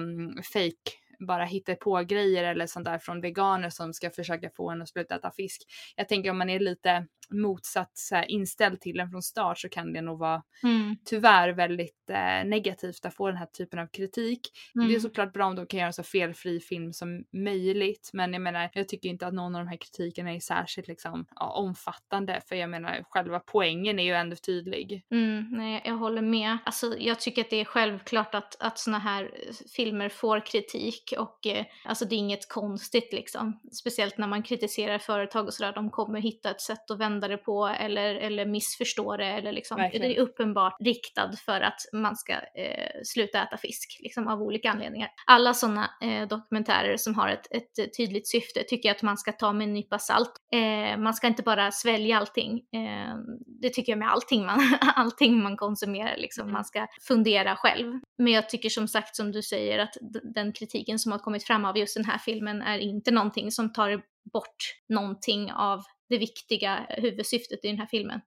fake 0.53 1.03
bara 1.27 1.45
hittar 1.45 1.75
på 1.75 2.03
grejer 2.03 2.43
eller 2.43 2.67
sånt 2.67 2.85
där 2.85 2.97
från 2.97 3.21
veganer 3.21 3.69
som 3.69 3.93
ska 3.93 4.09
försöka 4.09 4.49
få 4.49 4.69
en 4.69 4.81
att 4.81 4.89
sluta 4.89 5.15
äta 5.15 5.31
fisk. 5.31 5.61
Jag 5.95 6.09
tänker 6.09 6.29
om 6.29 6.37
man 6.37 6.49
är 6.49 6.59
lite 6.59 7.07
motsatt 7.29 7.91
så 7.93 8.15
här, 8.15 8.31
inställd 8.31 8.81
till 8.81 8.97
den 8.97 9.09
från 9.09 9.21
start 9.21 9.59
så 9.59 9.69
kan 9.69 9.93
det 9.93 10.01
nog 10.01 10.19
vara 10.19 10.43
mm. 10.63 10.95
tyvärr 11.05 11.49
väldigt 11.49 12.09
eh, 12.09 12.49
negativt 12.49 13.05
att 13.05 13.15
få 13.15 13.27
den 13.27 13.37
här 13.37 13.45
typen 13.45 13.79
av 13.79 13.87
kritik. 13.87 14.41
Mm. 14.75 14.87
Det 14.87 14.95
är 14.95 14.99
såklart 14.99 15.33
bra 15.33 15.45
om 15.45 15.55
de 15.55 15.67
kan 15.67 15.79
göra 15.79 15.87
en 15.87 15.93
så 15.93 16.03
felfri 16.03 16.59
film 16.59 16.93
som 16.93 17.23
möjligt 17.31 18.09
men 18.13 18.33
jag 18.33 18.41
menar 18.41 18.69
jag 18.73 18.89
tycker 18.89 19.09
inte 19.09 19.27
att 19.27 19.33
någon 19.33 19.55
av 19.55 19.61
de 19.61 19.67
här 19.67 19.77
kritikerna 19.77 20.33
är 20.33 20.39
särskilt 20.39 20.87
liksom, 20.87 21.25
ja, 21.35 21.51
omfattande 21.51 22.41
för 22.49 22.55
jag 22.55 22.69
menar 22.69 23.03
själva 23.09 23.39
poängen 23.39 23.99
är 23.99 24.03
ju 24.03 24.13
ändå 24.13 24.35
tydlig. 24.35 25.05
Mm, 25.11 25.47
nej, 25.51 25.81
jag 25.85 25.97
håller 25.97 26.21
med. 26.21 26.57
Alltså, 26.65 26.97
jag 26.99 27.19
tycker 27.19 27.41
att 27.41 27.49
det 27.49 27.61
är 27.61 27.65
självklart 27.65 28.35
att, 28.35 28.61
att 28.61 28.79
såna 28.79 28.99
här 28.99 29.31
filmer 29.75 30.09
får 30.09 30.45
kritik 30.45 31.13
och 31.17 31.47
eh, 31.47 31.65
alltså 31.85 32.05
det 32.05 32.15
är 32.15 32.17
inget 32.17 32.49
konstigt 32.49 33.13
liksom. 33.13 33.59
Speciellt 33.71 34.17
när 34.17 34.27
man 34.27 34.43
kritiserar 34.43 34.97
företag 34.97 35.45
och 35.45 35.53
sådär, 35.53 35.73
de 35.73 35.89
kommer 35.89 36.19
hitta 36.19 36.51
ett 36.51 36.61
sätt 36.61 36.91
att 36.91 36.99
vända 36.99 37.12
det 37.19 37.37
på 37.37 37.67
eller, 37.67 38.15
eller 38.15 38.45
missförstå 38.45 39.17
det 39.17 39.25
eller 39.25 39.51
liksom, 39.51 39.77
det 39.77 40.17
är 40.17 40.19
uppenbart 40.19 40.75
riktad 40.79 41.31
för 41.45 41.61
att 41.61 41.79
man 41.93 42.15
ska 42.15 42.33
eh, 42.33 43.01
sluta 43.03 43.43
äta 43.43 43.57
fisk, 43.57 43.99
liksom 43.99 44.27
av 44.27 44.41
olika 44.41 44.71
anledningar. 44.71 45.09
Alla 45.27 45.53
sådana 45.53 45.89
eh, 46.01 46.27
dokumentärer 46.27 46.97
som 46.97 47.15
har 47.15 47.29
ett, 47.29 47.47
ett 47.51 47.97
tydligt 47.97 48.27
syfte 48.27 48.63
tycker 48.63 48.89
jag 48.89 48.95
att 48.95 49.03
man 49.03 49.17
ska 49.17 49.31
ta 49.31 49.53
med 49.53 49.67
en 49.67 49.73
nypa 49.73 49.99
salt. 49.99 50.31
Eh, 50.53 50.97
man 50.97 51.13
ska 51.13 51.27
inte 51.27 51.43
bara 51.43 51.71
svälja 51.71 52.17
allting. 52.17 52.57
Eh, 52.57 53.15
det 53.61 53.69
tycker 53.69 53.91
jag 53.91 53.99
med 53.99 54.11
allting 54.11 54.45
man, 54.45 54.59
allting 54.95 55.43
man 55.43 55.57
konsumerar, 55.57 56.17
liksom. 56.17 56.41
Mm. 56.41 56.53
man 56.53 56.65
ska 56.65 56.87
fundera 57.07 57.55
själv. 57.55 57.99
Men 58.17 58.33
jag 58.33 58.49
tycker 58.49 58.69
som 58.69 58.87
sagt 58.87 59.15
som 59.15 59.31
du 59.31 59.41
säger 59.41 59.79
att 59.79 59.97
den 60.35 60.53
kritiken 60.53 60.99
som 60.99 61.11
har 61.11 61.19
kommit 61.19 61.43
fram 61.43 61.65
av 61.65 61.77
just 61.77 61.95
den 61.95 62.05
här 62.05 62.17
filmen 62.17 62.61
är 62.61 62.77
inte 62.77 63.11
någonting 63.11 63.51
som 63.51 63.73
tar 63.73 64.01
bort 64.33 64.55
någonting 64.89 65.51
av 65.51 65.83
det 66.13 66.19
viktiga 66.19 66.85
huvudsyftet 66.89 67.65
i 67.65 67.67
den 67.67 67.79
här 67.79 67.85
filmen. 67.85 68.21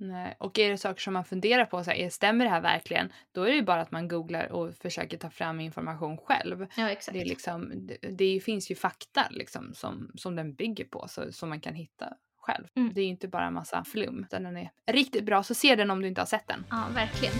Nej. 0.00 0.36
Och 0.38 0.58
är 0.58 0.70
det 0.70 0.78
saker 0.78 1.00
som 1.00 1.14
man 1.14 1.24
funderar 1.24 1.64
på, 1.64 1.84
så 1.84 1.90
här, 1.90 2.10
stämmer 2.10 2.44
det 2.44 2.50
här 2.50 2.60
verkligen? 2.60 3.12
Då 3.32 3.42
är 3.42 3.48
det 3.48 3.56
ju 3.56 3.62
bara 3.62 3.80
att 3.80 3.90
man 3.90 4.08
googlar 4.08 4.52
och 4.52 4.74
försöker 4.74 5.18
ta 5.18 5.30
fram 5.30 5.60
information 5.60 6.18
själv. 6.18 6.66
Ja, 6.76 6.90
exakt. 6.90 7.12
Det, 7.12 7.20
är 7.20 7.24
liksom, 7.24 7.72
det, 7.74 7.96
det 8.08 8.40
finns 8.40 8.70
ju 8.70 8.74
fakta 8.74 9.26
liksom, 9.30 9.74
som, 9.74 10.12
som 10.14 10.36
den 10.36 10.54
bygger 10.54 10.84
på, 10.84 11.06
så, 11.08 11.32
som 11.32 11.48
man 11.48 11.60
kan 11.60 11.74
hitta 11.74 12.14
själv. 12.36 12.66
Mm. 12.74 12.92
Det 12.94 13.00
är 13.00 13.04
ju 13.04 13.10
inte 13.10 13.28
bara 13.28 13.46
en 13.46 13.54
massa 13.54 13.84
flum, 13.84 14.24
utan 14.24 14.42
den 14.42 14.56
är 14.56 14.70
riktigt 14.86 15.24
bra. 15.24 15.42
Så 15.42 15.54
se 15.54 15.76
den 15.76 15.90
om 15.90 16.02
du 16.02 16.08
inte 16.08 16.20
har 16.20 16.26
sett 16.26 16.48
den. 16.48 16.64
Ja, 16.70 16.84
verkligen. 16.94 17.34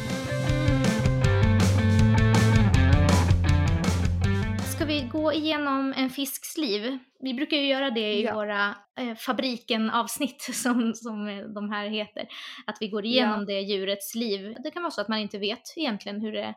Gå 5.29 5.35
igenom 5.35 5.95
en 5.97 6.11
fisks 6.11 6.57
liv? 6.57 6.99
Vi 7.21 7.35
brukar 7.35 7.57
ju 7.57 7.67
göra 7.67 7.91
det 7.91 8.15
i 8.15 8.25
ja. 8.25 8.35
våra 8.35 8.75
eh, 9.01 9.15
fabriken-avsnitt 9.17 10.43
som, 10.53 10.95
som 10.95 11.27
de 11.55 11.71
här 11.71 11.89
heter. 11.89 12.29
Att 12.67 12.77
vi 12.81 12.89
går 12.89 13.05
igenom 13.05 13.41
ja. 13.41 13.47
det 13.47 13.61
djurets 13.61 14.15
liv. 14.15 14.57
Det 14.65 14.71
kan 14.71 14.83
vara 14.83 14.91
så 14.91 15.01
att 15.01 15.09
man 15.09 15.19
inte 15.19 15.39
vet 15.39 15.63
egentligen 15.77 16.21
hur 16.21 16.33
det, 16.33 16.55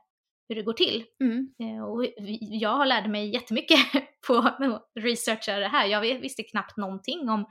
hur 0.51 0.55
det 0.55 0.63
går 0.63 0.73
till. 0.73 1.03
Mm. 1.23 1.53
Eh, 1.59 1.83
och 1.83 2.05
jag 2.39 2.77
har 2.77 2.85
lärt 2.85 3.09
mig 3.09 3.33
jättemycket 3.33 3.77
på 4.27 4.33
att 4.33 4.57
researcha 4.99 5.59
det 5.59 5.67
här. 5.67 5.85
Jag 5.85 6.01
visste 6.01 6.43
knappt 6.43 6.77
någonting 6.77 7.29
om, 7.29 7.45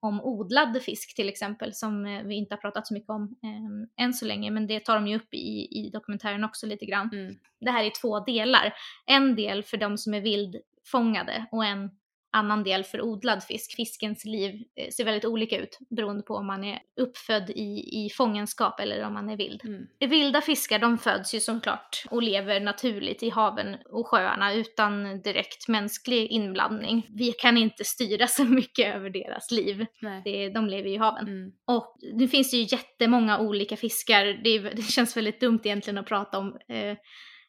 om 0.00 0.20
odlad 0.20 0.82
fisk 0.82 1.16
till 1.16 1.28
exempel 1.28 1.74
som 1.74 2.06
eh, 2.06 2.22
vi 2.22 2.34
inte 2.34 2.54
har 2.54 2.60
pratat 2.60 2.86
så 2.86 2.94
mycket 2.94 3.10
om 3.10 3.22
eh, 3.22 4.04
än 4.04 4.14
så 4.14 4.24
länge 4.24 4.50
men 4.50 4.66
det 4.66 4.80
tar 4.80 4.94
de 4.94 5.06
ju 5.06 5.16
upp 5.16 5.34
i, 5.34 5.68
i 5.70 5.90
dokumentären 5.92 6.44
också 6.44 6.66
lite 6.66 6.86
grann. 6.86 7.10
Mm. 7.12 7.34
Det 7.60 7.70
här 7.70 7.84
är 7.84 8.00
två 8.00 8.20
delar. 8.20 8.74
En 9.06 9.36
del 9.36 9.62
för 9.62 9.76
de 9.76 9.98
som 9.98 10.14
är 10.14 10.20
vildfångade 10.20 11.46
och 11.50 11.64
en 11.64 11.90
annan 12.36 12.64
del 12.64 12.84
för 12.84 13.02
odlad 13.02 13.44
fisk. 13.44 13.76
Fiskens 13.76 14.24
liv 14.24 14.62
eh, 14.76 14.90
ser 14.90 15.04
väldigt 15.04 15.24
olika 15.24 15.58
ut 15.58 15.78
beroende 15.90 16.22
på 16.22 16.34
om 16.34 16.46
man 16.46 16.64
är 16.64 16.78
uppfödd 17.00 17.50
i, 17.50 18.04
i 18.04 18.10
fångenskap 18.10 18.80
eller 18.80 19.04
om 19.04 19.14
man 19.14 19.30
är 19.30 19.36
vild. 19.36 19.60
Mm. 19.64 19.86
Vilda 20.10 20.40
fiskar 20.40 20.78
de 20.78 20.98
föds 20.98 21.34
ju 21.34 21.40
såklart 21.40 22.04
och 22.10 22.22
lever 22.22 22.60
naturligt 22.60 23.22
i 23.22 23.30
haven 23.30 23.76
och 23.90 24.06
sjöarna 24.06 24.54
utan 24.54 25.22
direkt 25.22 25.68
mänsklig 25.68 26.26
inblandning. 26.30 27.06
Vi 27.10 27.32
kan 27.32 27.56
inte 27.56 27.84
styra 27.84 28.26
så 28.26 28.44
mycket 28.44 28.94
över 28.94 29.10
deras 29.10 29.50
liv. 29.50 29.86
Det, 30.24 30.48
de 30.48 30.66
lever 30.66 30.88
i 30.88 30.96
haven. 30.96 31.28
Mm. 31.28 31.52
Och 31.66 31.96
nu 32.12 32.28
finns 32.28 32.50
det 32.50 32.56
ju 32.56 32.66
jättemånga 32.76 33.38
olika 33.38 33.76
fiskar. 33.76 34.24
Det, 34.24 34.58
det 34.58 34.82
känns 34.82 35.16
väldigt 35.16 35.40
dumt 35.40 35.60
egentligen 35.64 35.98
att 35.98 36.06
prata 36.06 36.38
om 36.38 36.58
eh, 36.68 36.96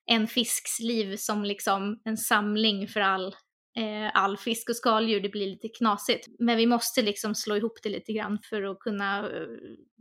en 0.06 0.28
fisks 0.28 0.80
liv 0.80 1.15
som 1.15 1.43
liksom 1.43 2.02
en 2.04 2.17
samling 2.17 2.88
för 2.88 3.00
all 3.00 3.36
eh, 3.78 4.12
all 4.13 4.38
fisk 4.38 4.70
och 4.70 4.76
skaldjur, 4.76 5.22
det 5.22 5.30
blir 5.30 5.48
lite 5.48 5.68
knasigt. 5.68 6.28
Men 6.40 6.58
vi 6.58 6.66
måste 6.66 7.02
liksom 7.02 7.36
slå 7.36 7.56
ihop 7.56 7.80
det 7.84 7.90
lite 7.90 8.13
grann 8.13 8.40
för 8.50 8.63
att 8.63 8.80
kunna 8.80 9.18
eh, 9.20 9.48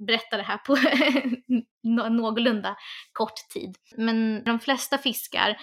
berätta 0.06 0.36
det 0.36 0.42
här 0.42 0.58
på 0.58 0.76
någorlunda 2.10 2.76
kort 3.12 3.48
tid. 3.54 3.76
Men 3.96 4.44
de 4.44 4.60
flesta 4.60 4.98
fiskar 4.98 5.56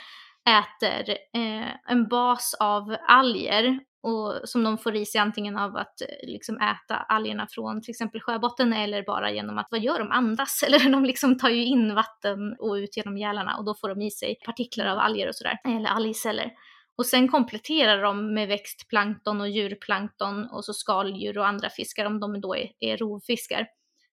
äter 0.49 1.09
eh, 1.09 1.91
en 1.91 2.07
bas 2.07 2.55
av 2.59 2.95
alger 3.07 3.80
och 4.03 4.49
som 4.49 4.64
de 4.64 4.78
får 4.78 4.95
i 4.95 5.05
sig 5.05 5.22
antingen 5.22 5.57
av 5.57 5.78
att 5.78 6.01
eh, 6.01 6.28
liksom 6.28 6.57
äta 6.57 6.95
algerna 6.95 7.47
från 7.49 7.82
till 7.82 7.91
exempel 7.91 8.22
sjöbotten 8.22 8.74
eller 8.74 9.03
bara 9.03 9.32
genom 9.32 9.57
att, 9.57 9.68
vad 9.72 9.80
gör 9.80 9.99
de, 9.99 10.11
andas? 10.11 10.64
Eller 10.68 10.91
de 10.91 11.05
liksom 11.05 11.38
tar 11.38 11.49
ju 11.49 11.64
in 11.66 11.95
vatten 11.95 12.55
och 12.59 12.74
ut 12.74 12.97
genom 12.97 13.18
gälarna 13.18 13.57
och 13.57 13.66
då 13.66 13.76
får 13.82 13.89
de 13.89 14.01
i 14.01 14.11
sig 14.11 14.36
partiklar 14.45 14.86
av 14.86 14.99
alger 14.99 15.28
och 15.28 15.36
sådär, 15.36 15.57
eller 15.66 15.89
algceller. 15.89 16.51
Och 16.97 17.05
sen 17.05 17.27
kompletterar 17.27 18.03
de 18.03 18.33
med 18.33 18.47
växtplankton 18.47 19.41
och 19.41 19.49
djurplankton 19.49 20.47
och 20.51 20.65
så 20.65 20.73
skaldjur 20.73 21.37
och 21.37 21.47
andra 21.47 21.69
fiskar 21.69 22.05
om 22.05 22.19
de 22.19 22.41
då 22.41 22.55
är, 22.55 22.71
är 22.79 22.97
rovfiskar. 22.97 23.67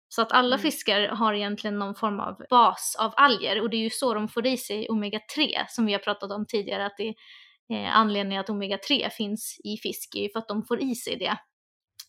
Så 0.09 0.23
att 0.23 0.33
alla 0.33 0.57
mm. 0.57 0.63
fiskar 0.63 1.09
har 1.09 1.35
egentligen 1.35 1.79
någon 1.79 1.95
form 1.95 2.21
av 2.21 2.43
bas 2.51 2.97
av 2.99 3.13
alger 3.17 3.63
och 3.63 3.71
det 3.71 3.77
är 3.77 3.83
ju 3.83 3.91
så 3.91 4.15
de 4.15 4.29
får 4.29 4.47
i 4.47 4.57
sig 4.57 4.89
omega-3 4.89 5.65
som 5.69 5.87
vi 5.87 5.93
har 5.93 6.01
pratat 6.01 6.33
om 6.33 6.47
tidigare 6.47 6.87
att 6.87 6.97
det 6.97 7.09
är 7.09 7.15
eh, 7.75 7.97
anledningen 7.97 8.41
att 8.41 8.49
omega-3 8.49 9.11
finns 9.11 9.61
i 9.65 9.77
fisk 9.77 10.15
är 10.17 10.23
ju 10.23 10.29
för 10.33 10.39
att 10.39 10.49
de 10.49 10.65
får 10.65 10.83
i 10.83 10.95
sig 10.95 11.17
det. 11.17 11.37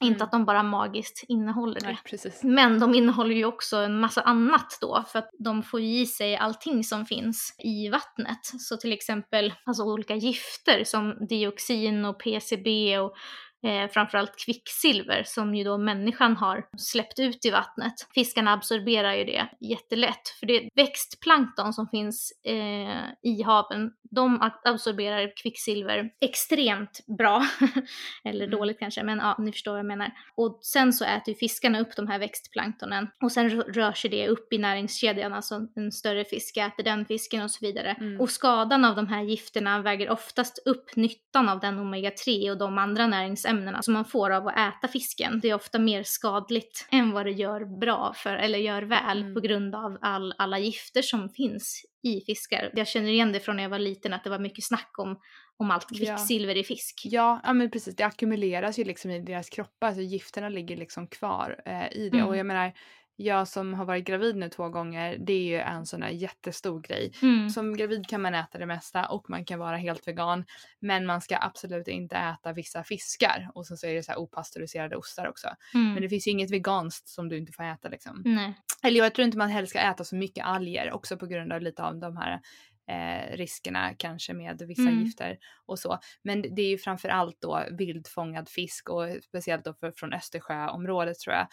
Mm. 0.02 0.14
Inte 0.14 0.24
att 0.24 0.32
de 0.32 0.46
bara 0.46 0.64
magiskt 0.64 1.24
innehåller 1.28 1.80
det. 1.80 1.86
Nej, 1.86 1.98
Men 2.44 2.80
de 2.80 2.94
innehåller 2.94 3.36
ju 3.36 3.46
också 3.46 3.78
en 3.78 4.00
massa 4.00 4.22
annat 4.22 4.78
då 4.82 5.04
för 5.08 5.20
att 5.20 5.30
de 5.40 5.64
får 5.64 5.82
i 5.82 6.06
sig 6.06 6.38
allting 6.38 6.84
som 6.84 7.06
finns 7.06 7.56
i 7.64 7.90
vattnet. 7.90 8.46
Så 8.60 8.78
till 8.78 8.94
exempel 8.94 9.54
alltså 9.66 9.84
olika 9.84 10.16
gifter 10.16 10.84
som 10.84 11.28
dioxin 11.30 12.06
och 12.06 12.20
PCB 12.20 13.00
och 13.00 13.14
eh, 13.64 13.90
framförallt 13.92 14.46
kvicksilver 14.46 15.24
som 15.26 15.56
ju 15.56 15.64
då 15.64 15.78
människan 15.78 16.38
har 16.38 16.66
släppt 16.78 17.20
ut 17.20 17.46
i 17.46 17.50
vattnet. 17.50 17.94
Fiskarna 18.16 18.54
absorberar 18.54 19.14
ju 19.14 19.24
det 19.24 19.48
jättelätt 19.60 20.30
för 20.40 20.46
det 20.46 20.70
växtplankton 20.76 21.74
som 21.74 21.88
finns 21.88 22.32
eh, 22.46 23.06
i 23.24 23.44
haven, 23.46 23.92
de 24.12 24.52
absorberar 24.64 25.34
kvicksilver 25.44 26.10
extremt 26.22 27.00
bra. 27.18 27.46
Eller 28.24 28.46
mm. 28.46 28.60
dåligt 28.60 28.80
kanske, 28.80 29.04
men 29.04 29.18
ja, 29.18 29.36
ni 29.40 29.52
förstår 29.52 29.72
vad 29.72 29.80
jag 29.80 29.86
menar. 29.86 30.12
Och 30.36 30.60
sen 30.62 30.94
så 30.94 31.06
äter 31.06 31.34
ju 31.34 31.36
fiskarna 31.36 31.80
upp 31.80 31.96
de 31.96 32.08
här 32.08 32.20
växtplanktonen 32.20 33.08
och 33.24 33.32
sen 33.32 33.50
rör 33.50 33.94
sig 33.94 34.10
det 34.10 34.28
upp 34.28 34.54
i 34.54 34.58
näringskedjan, 34.58 35.34
alltså 35.34 35.68
en 35.76 35.92
större 35.92 36.26
fisk 36.26 36.58
äter 36.58 36.84
den 36.84 37.06
fisken 37.06 37.42
och 37.44 37.52
så 37.52 37.66
vidare. 37.66 37.96
Mm. 38.00 38.22
Och 38.22 38.30
skadan 38.30 38.86
av 38.86 38.96
de 38.96 39.08
här 39.08 39.24
gifterna 39.24 39.82
väger 39.82 40.10
oftast 40.10 40.60
upp 40.66 40.96
nyttan 40.96 41.50
av 41.50 41.60
den 41.60 41.80
omega-3 41.80 42.52
och 42.52 42.58
de 42.58 42.78
andra 42.78 43.08
näringsämnena 43.08 43.51
näringsämnena 43.52 43.82
som 43.82 43.94
man 43.94 44.06
får 44.06 44.30
av 44.30 44.48
att 44.48 44.58
äta 44.58 44.88
fisken, 44.88 45.40
det 45.40 45.50
är 45.50 45.56
ofta 45.56 45.80
mer 45.80 46.04
skadligt 46.04 46.88
än 46.92 47.12
vad 47.12 47.26
det 47.26 47.32
gör 47.32 47.80
bra 47.80 48.14
för, 48.16 48.36
eller 48.36 48.60
gör 48.60 48.82
väl 48.82 49.22
mm. 49.22 49.34
på 49.34 49.40
grund 49.40 49.76
av 49.76 49.98
all, 50.02 50.34
alla 50.38 50.60
gifter 50.60 51.02
som 51.02 51.30
finns 51.30 51.86
i 52.04 52.22
fiskar. 52.26 52.72
Jag 52.74 52.88
känner 52.88 53.10
igen 53.10 53.32
det 53.32 53.40
från 53.40 53.56
när 53.56 53.64
jag 53.64 53.70
var 53.70 53.80
liten 53.80 54.14
att 54.14 54.24
det 54.24 54.30
var 54.30 54.40
mycket 54.40 54.66
snack 54.66 54.92
om, 54.98 55.20
om 55.58 55.72
allt 55.72 55.98
kvicksilver 55.98 56.56
ja. 56.56 56.62
i 56.62 56.64
fisk. 56.64 57.02
Ja, 57.04 57.42
ja 57.44 57.54
men 57.54 57.72
precis, 57.72 57.96
det 57.96 58.04
ackumuleras 58.04 58.80
ju 58.80 58.84
liksom 58.84 59.12
i 59.12 59.20
deras 59.20 59.50
kroppar, 59.50 59.88
alltså 59.88 60.02
gifterna 60.02 60.50
ligger 60.50 60.78
liksom 60.78 61.08
kvar 61.08 61.62
eh, 61.66 61.92
i 61.92 62.10
det. 62.10 62.18
Mm. 62.18 62.28
Och 62.28 62.38
jag 62.38 62.46
menar, 62.46 62.74
jag 63.16 63.48
som 63.48 63.74
har 63.74 63.86
varit 63.86 64.06
gravid 64.06 64.36
nu 64.36 64.50
två 64.50 64.70
gånger, 64.70 65.18
det 65.18 65.34
är 65.34 65.44
ju 65.44 65.60
en 65.60 65.86
sån 65.86 66.02
här 66.02 66.10
jättestor 66.10 66.82
grej. 66.82 67.14
Mm. 67.22 67.50
Som 67.50 67.78
gravid 67.78 68.08
kan 68.08 68.22
man 68.22 68.36
äta 68.36 68.58
det 68.58 68.66
mesta 68.66 69.06
och 69.06 69.30
man 69.30 69.46
kan 69.46 69.60
vara 69.60 69.78
helt 69.78 70.08
vegan. 70.08 70.46
Men 70.80 71.06
man 71.06 71.22
ska 71.22 71.38
absolut 71.42 71.88
inte 71.88 72.16
äta 72.16 72.54
vissa 72.54 72.84
fiskar. 72.84 73.50
Och 73.54 73.68
sen 73.68 73.78
så 73.78 73.88
är 73.88 73.94
det 73.94 74.04
så 74.04 74.12
här 74.12 74.20
opastöriserade 74.20 74.96
ostar 74.96 75.28
också. 75.28 75.48
Mm. 75.74 75.94
Men 75.94 76.02
det 76.02 76.10
finns 76.10 76.28
ju 76.28 76.32
inget 76.32 76.52
veganskt 76.52 77.10
som 77.10 77.30
du 77.30 77.38
inte 77.38 77.52
får 77.52 77.64
äta 77.64 77.90
liksom. 77.90 78.22
Nej. 78.26 78.54
Eller 78.84 79.00
jag 79.00 79.16
tror 79.16 79.26
inte 79.26 79.38
man 79.38 79.50
helst 79.50 79.70
ska 79.70 79.80
äta 79.80 80.04
så 80.04 80.16
mycket 80.16 80.46
alger 80.46 80.92
också 80.92 81.18
på 81.18 81.26
grund 81.26 81.54
av 81.54 81.62
lite 81.62 81.84
av 81.84 82.00
de 82.00 82.18
här 82.18 82.42
eh, 82.88 83.38
riskerna 83.38 83.94
kanske 83.98 84.34
med 84.34 84.62
vissa 84.68 84.82
mm. 84.82 85.04
gifter 85.04 85.38
och 85.66 85.80
så. 85.80 86.00
Men 86.24 86.42
det 86.42 86.62
är 86.62 86.70
ju 86.70 86.78
framförallt 86.78 87.42
då 87.42 87.64
vildfångad 87.72 88.50
fisk 88.50 88.90
och 88.90 89.08
speciellt 89.24 89.66
då 89.66 89.74
för, 89.74 89.92
från 89.92 90.14
Östersjöområdet 90.14 91.20
tror 91.20 91.36
jag 91.36 91.48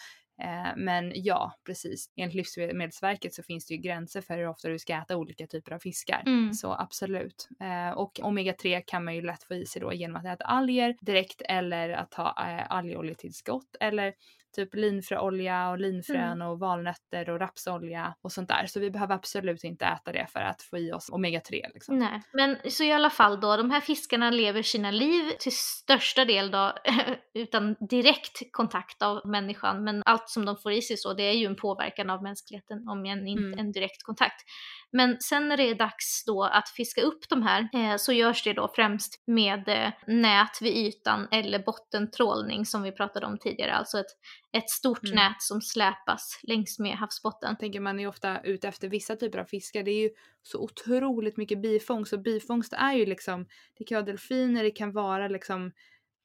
men 0.75 1.11
ja, 1.15 1.53
precis. 1.65 2.09
Enligt 2.15 2.35
Livsmedelsverket 2.35 3.33
så 3.33 3.43
finns 3.43 3.65
det 3.65 3.73
ju 3.73 3.81
gränser 3.81 4.21
för 4.21 4.37
hur 4.37 4.47
ofta 4.47 4.69
du 4.69 4.79
ska 4.79 4.93
äta 4.93 5.17
olika 5.17 5.47
typer 5.47 5.71
av 5.71 5.79
fiskar. 5.79 6.23
Mm. 6.25 6.53
Så 6.53 6.73
absolut. 6.73 7.47
Eh, 7.61 7.97
och 7.97 8.19
omega-3 8.19 8.83
kan 8.87 9.03
man 9.05 9.15
ju 9.15 9.21
lätt 9.21 9.43
få 9.43 9.55
i 9.55 9.65
sig 9.65 9.81
då 9.81 9.93
genom 9.93 10.15
att 10.15 10.25
äta 10.25 10.43
alger 10.43 10.95
direkt 11.01 11.41
eller 11.45 11.89
att 11.89 12.11
ta 12.11 12.27
eh, 12.27 12.71
algoljetillskott 12.71 13.75
eller 13.79 14.13
typ 14.51 14.75
linfröolja 14.75 15.69
och 15.69 15.79
linfrön 15.79 16.31
mm. 16.31 16.47
och 16.47 16.59
valnötter 16.59 17.29
och 17.29 17.39
rapsolja 17.39 18.15
och 18.21 18.31
sånt 18.31 18.49
där. 18.49 18.65
Så 18.65 18.79
vi 18.79 18.91
behöver 18.91 19.15
absolut 19.15 19.63
inte 19.63 19.85
äta 19.85 20.11
det 20.11 20.27
för 20.29 20.39
att 20.39 20.61
få 20.61 20.77
i 20.77 20.91
oss 20.91 21.09
omega-3. 21.09 21.61
Liksom. 21.73 21.99
Nej, 21.99 22.21
men 22.33 22.57
så 22.71 22.83
i 22.83 22.91
alla 22.91 23.09
fall 23.09 23.39
då, 23.39 23.57
de 23.57 23.71
här 23.71 23.81
fiskarna 23.81 24.29
lever 24.29 24.61
sina 24.61 24.91
liv 24.91 25.31
till 25.39 25.55
största 25.55 26.25
del 26.25 26.51
då 26.51 26.73
utan 27.33 27.75
direkt 27.89 28.51
kontakt 28.51 29.01
av 29.01 29.21
människan, 29.25 29.83
men 29.83 30.03
allt 30.05 30.29
som 30.29 30.45
de 30.45 30.57
får 30.57 30.71
i 30.71 30.81
sig 30.81 30.97
så, 30.97 31.13
det 31.13 31.23
är 31.23 31.33
ju 31.33 31.45
en 31.45 31.55
påverkan 31.55 32.09
av 32.09 32.23
mänskligheten 32.23 32.87
om 32.89 33.05
än 33.05 33.27
inte 33.27 33.43
mm. 33.43 33.59
en 33.59 33.71
direkt 33.71 34.03
kontakt. 34.03 34.41
Men 34.91 35.17
sen 35.19 35.47
när 35.47 35.57
det 35.57 35.63
är 35.63 35.75
dags 35.75 36.23
då 36.25 36.43
att 36.43 36.69
fiska 36.69 37.01
upp 37.01 37.29
de 37.29 37.43
här 37.43 37.69
eh, 37.73 37.95
så 37.97 38.13
görs 38.13 38.43
det 38.43 38.53
då 38.53 38.71
främst 38.75 39.23
med 39.27 39.69
eh, 39.69 39.91
nät 40.07 40.61
vid 40.61 40.77
ytan 40.77 41.27
eller 41.31 41.59
bottentrålning 41.59 42.65
som 42.65 42.83
vi 42.83 42.91
pratade 42.91 43.25
om 43.25 43.37
tidigare, 43.37 43.73
alltså 43.73 43.99
ett, 43.99 44.11
ett 44.51 44.69
stort 44.69 45.03
mm. 45.03 45.15
nät 45.15 45.41
som 45.41 45.61
släpas 45.61 46.39
längs 46.43 46.79
med 46.79 46.97
havsbotten. 46.97 47.57
tänker 47.57 47.79
man 47.79 47.99
är 47.99 48.07
ofta 48.07 48.41
ute 48.41 48.67
efter 48.67 48.89
vissa 48.89 49.15
typer 49.15 49.39
av 49.39 49.45
fiskar, 49.45 49.83
det 49.83 49.91
är 49.91 50.01
ju 50.01 50.09
så 50.43 50.59
otroligt 50.63 51.37
mycket 51.37 51.61
bifångst 51.61 52.13
och 52.13 52.21
bifångst 52.21 52.73
är 52.73 52.93
ju 52.93 53.05
liksom, 53.05 53.45
det 53.77 53.83
kan 53.83 53.95
vara 53.95 54.05
delfiner, 54.05 54.63
det 54.63 54.71
kan 54.71 54.91
vara 54.91 55.27
liksom 55.27 55.71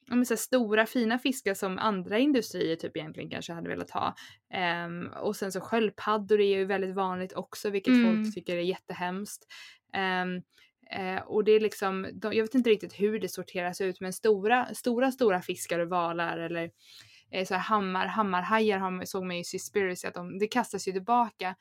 men 0.07 0.27
så 0.27 0.37
stora 0.37 0.87
fina 0.87 1.18
fiskar 1.18 1.55
som 1.55 1.79
andra 1.79 2.18
industrier 2.18 2.77
typ 2.77 2.97
egentligen 2.97 3.31
kanske 3.31 3.53
hade 3.53 3.68
velat 3.68 3.91
ha. 3.91 4.14
Um, 4.87 5.07
och 5.07 5.37
sen 5.37 5.53
så 5.53 5.61
sköldpaddor 5.61 6.41
är 6.41 6.59
ju 6.59 6.64
väldigt 6.64 6.95
vanligt 6.95 7.33
också 7.33 7.70
vilket 7.70 7.95
mm. 7.95 8.25
folk 8.25 8.35
tycker 8.35 8.57
är 8.57 8.61
jättehemskt. 8.61 9.47
Um, 10.22 10.35
uh, 11.01 11.22
och 11.22 11.45
det 11.45 11.53
är 11.53 11.61
liksom, 11.61 12.09
de, 12.12 12.33
jag 12.33 12.45
vet 12.45 12.55
inte 12.55 12.70
riktigt 12.70 13.01
hur 13.01 13.20
det 13.20 13.29
sorteras 13.29 13.81
ut 13.81 14.01
men 14.01 14.12
stora, 14.12 14.75
stora, 14.75 15.12
stora 15.12 15.43
fiskar 15.43 15.79
och 15.79 15.89
valar 15.89 16.39
eller 16.39 16.70
eh, 17.35 17.47
så 17.47 17.55
här 17.55 17.61
hammar, 17.61 18.07
hammarhajar 18.07 19.05
såg 19.05 19.24
man 19.24 19.37
ju 19.37 19.41
i 19.41 19.45
Seaspiracy 19.45 20.09
att 20.09 20.14
de, 20.14 20.39
det 20.39 20.47
kastas 20.47 20.89
ju 20.89 20.93
tillbaka. 20.93 21.55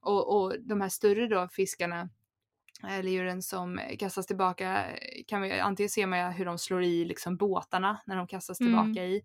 Och, 0.00 0.36
och 0.36 0.54
de 0.60 0.80
här 0.80 0.88
större 0.88 1.26
då 1.26 1.48
fiskarna 1.48 2.08
eller 2.88 3.10
djuren 3.10 3.42
som 3.42 3.80
kastas 3.98 4.26
tillbaka 4.26 4.86
kan 5.26 5.42
vi 5.42 5.60
antingen 5.60 5.90
se 5.90 6.06
med 6.06 6.34
hur 6.34 6.44
de 6.44 6.58
slår 6.58 6.82
i 6.82 7.04
liksom 7.04 7.36
båtarna 7.36 8.00
när 8.06 8.16
de 8.16 8.26
kastas 8.26 8.60
mm. 8.60 8.72
tillbaka 8.72 9.04
i 9.04 9.16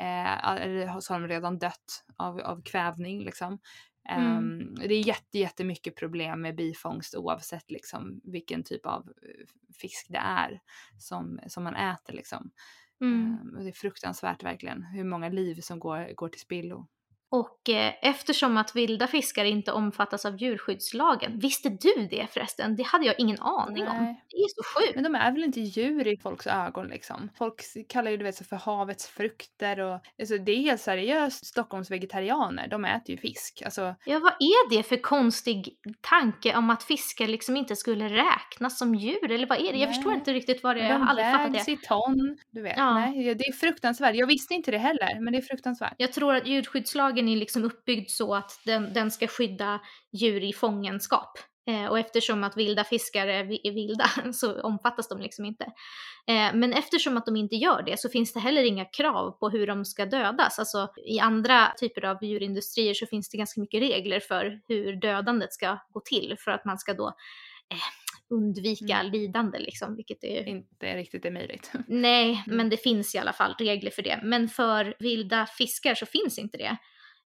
eh, 0.00 0.46
eller 0.62 1.00
så 1.00 1.14
har 1.14 1.20
de 1.20 1.28
redan 1.28 1.58
dött 1.58 2.04
av, 2.16 2.40
av 2.40 2.62
kvävning 2.62 3.24
liksom. 3.24 3.58
Mm. 4.08 4.38
Um, 4.38 4.74
det 4.74 4.94
är 4.94 5.06
jätte, 5.06 5.38
jättemycket 5.38 5.96
problem 5.96 6.40
med 6.42 6.56
bifångst 6.56 7.14
oavsett 7.14 7.70
liksom 7.70 8.20
vilken 8.24 8.64
typ 8.64 8.86
av 8.86 9.08
eh, 9.08 9.46
fisk 9.80 10.06
det 10.08 10.18
är 10.18 10.60
som, 10.98 11.40
som 11.46 11.64
man 11.64 11.76
äter 11.76 12.14
liksom. 12.14 12.50
Mm. 13.00 13.38
Ehm, 13.40 13.56
och 13.56 13.62
det 13.64 13.70
är 13.70 13.72
fruktansvärt 13.72 14.44
verkligen 14.44 14.82
hur 14.82 15.04
många 15.04 15.28
liv 15.28 15.60
som 15.60 15.78
går, 15.78 16.14
går 16.14 16.28
till 16.28 16.40
spillo. 16.40 16.86
Och 17.28 17.68
eh, 17.68 17.94
eftersom 18.02 18.56
att 18.56 18.76
vilda 18.76 19.06
fiskar 19.06 19.44
inte 19.44 19.72
omfattas 19.72 20.24
av 20.24 20.36
djurskyddslagen, 20.36 21.38
visste 21.38 21.68
du 21.68 22.08
det 22.10 22.26
förresten? 22.30 22.76
Det 22.76 22.82
hade 22.82 23.06
jag 23.06 23.14
ingen 23.18 23.40
aning 23.40 23.84
Nej. 23.84 23.98
om. 23.98 24.16
Det 24.30 24.36
är 24.36 24.48
så 24.48 24.80
sjukt. 24.80 24.94
Men 24.94 25.04
de 25.04 25.14
är 25.14 25.32
väl 25.32 25.44
inte 25.44 25.60
djur 25.60 26.06
i 26.06 26.16
folks 26.16 26.46
ögon 26.46 26.88
liksom? 26.88 27.30
Folk 27.38 27.62
kallar 27.88 28.10
ju 28.10 28.16
det 28.16 28.24
vet, 28.24 28.48
för 28.48 28.56
havets 28.56 29.08
frukter 29.08 29.80
och 29.80 30.00
alltså, 30.18 30.38
det 30.38 30.52
är 30.52 30.56
helt 30.56 30.80
seriöst 30.80 31.46
Stockholms 31.46 31.90
vegetarianer, 31.90 32.68
de 32.68 32.84
äter 32.84 33.10
ju 33.10 33.16
fisk. 33.16 33.62
Alltså... 33.64 33.94
Ja, 34.04 34.18
vad 34.18 34.32
är 34.32 34.70
det 34.76 34.82
för 34.82 34.96
konstig 34.96 35.76
tanke 36.00 36.56
om 36.56 36.70
att 36.70 36.82
fiskar 36.82 37.26
liksom 37.26 37.56
inte 37.56 37.76
skulle 37.76 38.08
räknas 38.08 38.78
som 38.78 38.94
djur? 38.94 39.30
Eller 39.30 39.46
vad 39.46 39.58
är 39.58 39.62
det? 39.62 39.70
Nej. 39.70 39.80
Jag 39.80 39.94
förstår 39.94 40.12
inte 40.12 40.32
riktigt 40.32 40.62
vad 40.62 40.76
det 40.76 40.82
är. 40.82 40.88
Jag 40.88 40.98
har 40.98 41.06
aldrig 41.06 41.26
fattat 41.26 41.52
det. 41.52 41.62
De 41.66 41.72
i 41.72 41.76
ton, 41.76 42.38
du 42.50 42.62
vet. 42.62 42.74
Ja. 42.76 42.94
Nej, 42.94 43.34
det 43.34 43.44
är 43.44 43.52
fruktansvärt. 43.52 44.14
Jag 44.14 44.26
visste 44.26 44.54
inte 44.54 44.70
det 44.70 44.78
heller, 44.78 45.20
men 45.20 45.32
det 45.32 45.38
är 45.38 45.42
fruktansvärt. 45.42 45.94
Jag 45.96 46.12
tror 46.12 46.34
att 46.34 46.46
djurskyddslagen 46.46 47.15
lagen 47.16 47.28
är 47.28 47.36
liksom 47.36 47.64
uppbyggd 47.64 48.10
så 48.10 48.34
att 48.34 48.60
den, 48.64 48.92
den 48.92 49.10
ska 49.10 49.26
skydda 49.26 49.80
djur 50.12 50.44
i 50.44 50.52
fångenskap. 50.52 51.38
Eh, 51.68 51.86
och 51.86 51.98
eftersom 51.98 52.44
att 52.44 52.56
vilda 52.56 52.84
fiskar 52.84 53.26
är 53.26 53.72
vilda 53.72 54.10
så 54.32 54.60
omfattas 54.60 55.08
de 55.08 55.20
liksom 55.20 55.44
inte. 55.44 55.64
Eh, 56.28 56.54
men 56.54 56.72
eftersom 56.72 57.16
att 57.16 57.26
de 57.26 57.36
inte 57.36 57.56
gör 57.56 57.82
det 57.82 58.00
så 58.00 58.08
finns 58.08 58.32
det 58.32 58.40
heller 58.40 58.64
inga 58.64 58.84
krav 58.84 59.30
på 59.30 59.48
hur 59.48 59.66
de 59.66 59.84
ska 59.84 60.06
dödas. 60.06 60.58
Alltså 60.58 60.88
i 61.06 61.20
andra 61.20 61.72
typer 61.80 62.04
av 62.04 62.24
djurindustrier 62.24 62.94
så 62.94 63.06
finns 63.06 63.30
det 63.30 63.38
ganska 63.38 63.60
mycket 63.60 63.80
regler 63.80 64.20
för 64.20 64.60
hur 64.68 64.96
dödandet 64.96 65.52
ska 65.52 65.78
gå 65.90 66.00
till 66.00 66.36
för 66.38 66.50
att 66.50 66.64
man 66.64 66.78
ska 66.78 66.94
då 66.94 67.08
eh, 67.72 67.78
undvika 68.30 69.00
mm. 69.00 69.12
lidande 69.12 69.58
liksom, 69.58 69.96
vilket 69.96 70.24
är... 70.24 70.48
Inte 70.48 70.96
riktigt 70.96 71.24
är 71.24 71.30
möjligt. 71.30 71.72
Nej, 71.88 72.42
mm. 72.46 72.56
men 72.56 72.68
det 72.68 72.76
finns 72.76 73.14
i 73.14 73.18
alla 73.18 73.32
fall 73.32 73.54
regler 73.58 73.90
för 73.90 74.02
det. 74.02 74.20
Men 74.22 74.48
för 74.48 74.94
vilda 74.98 75.46
fiskar 75.46 75.94
så 75.94 76.06
finns 76.06 76.38
inte 76.38 76.58
det. 76.58 76.76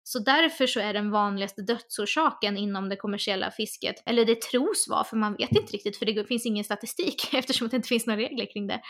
Så 0.09 0.19
därför 0.19 0.67
så 0.67 0.79
är 0.79 0.93
den 0.93 1.11
vanligaste 1.11 1.61
dödsorsaken 1.61 2.57
inom 2.57 2.89
det 2.89 2.95
kommersiella 2.95 3.51
fisket, 3.51 3.95
eller 4.05 4.25
det 4.25 4.41
tros 4.41 4.87
vara, 4.89 5.03
för 5.03 5.17
man 5.17 5.35
vet 5.35 5.51
inte 5.51 5.73
riktigt 5.73 5.97
för 5.97 6.05
det 6.05 6.27
finns 6.27 6.45
ingen 6.45 6.63
statistik 6.63 7.29
eftersom 7.33 7.67
det 7.67 7.75
inte 7.75 7.87
finns 7.87 8.07
några 8.07 8.21
regler 8.21 8.53
kring 8.53 8.67
det. 8.67 8.81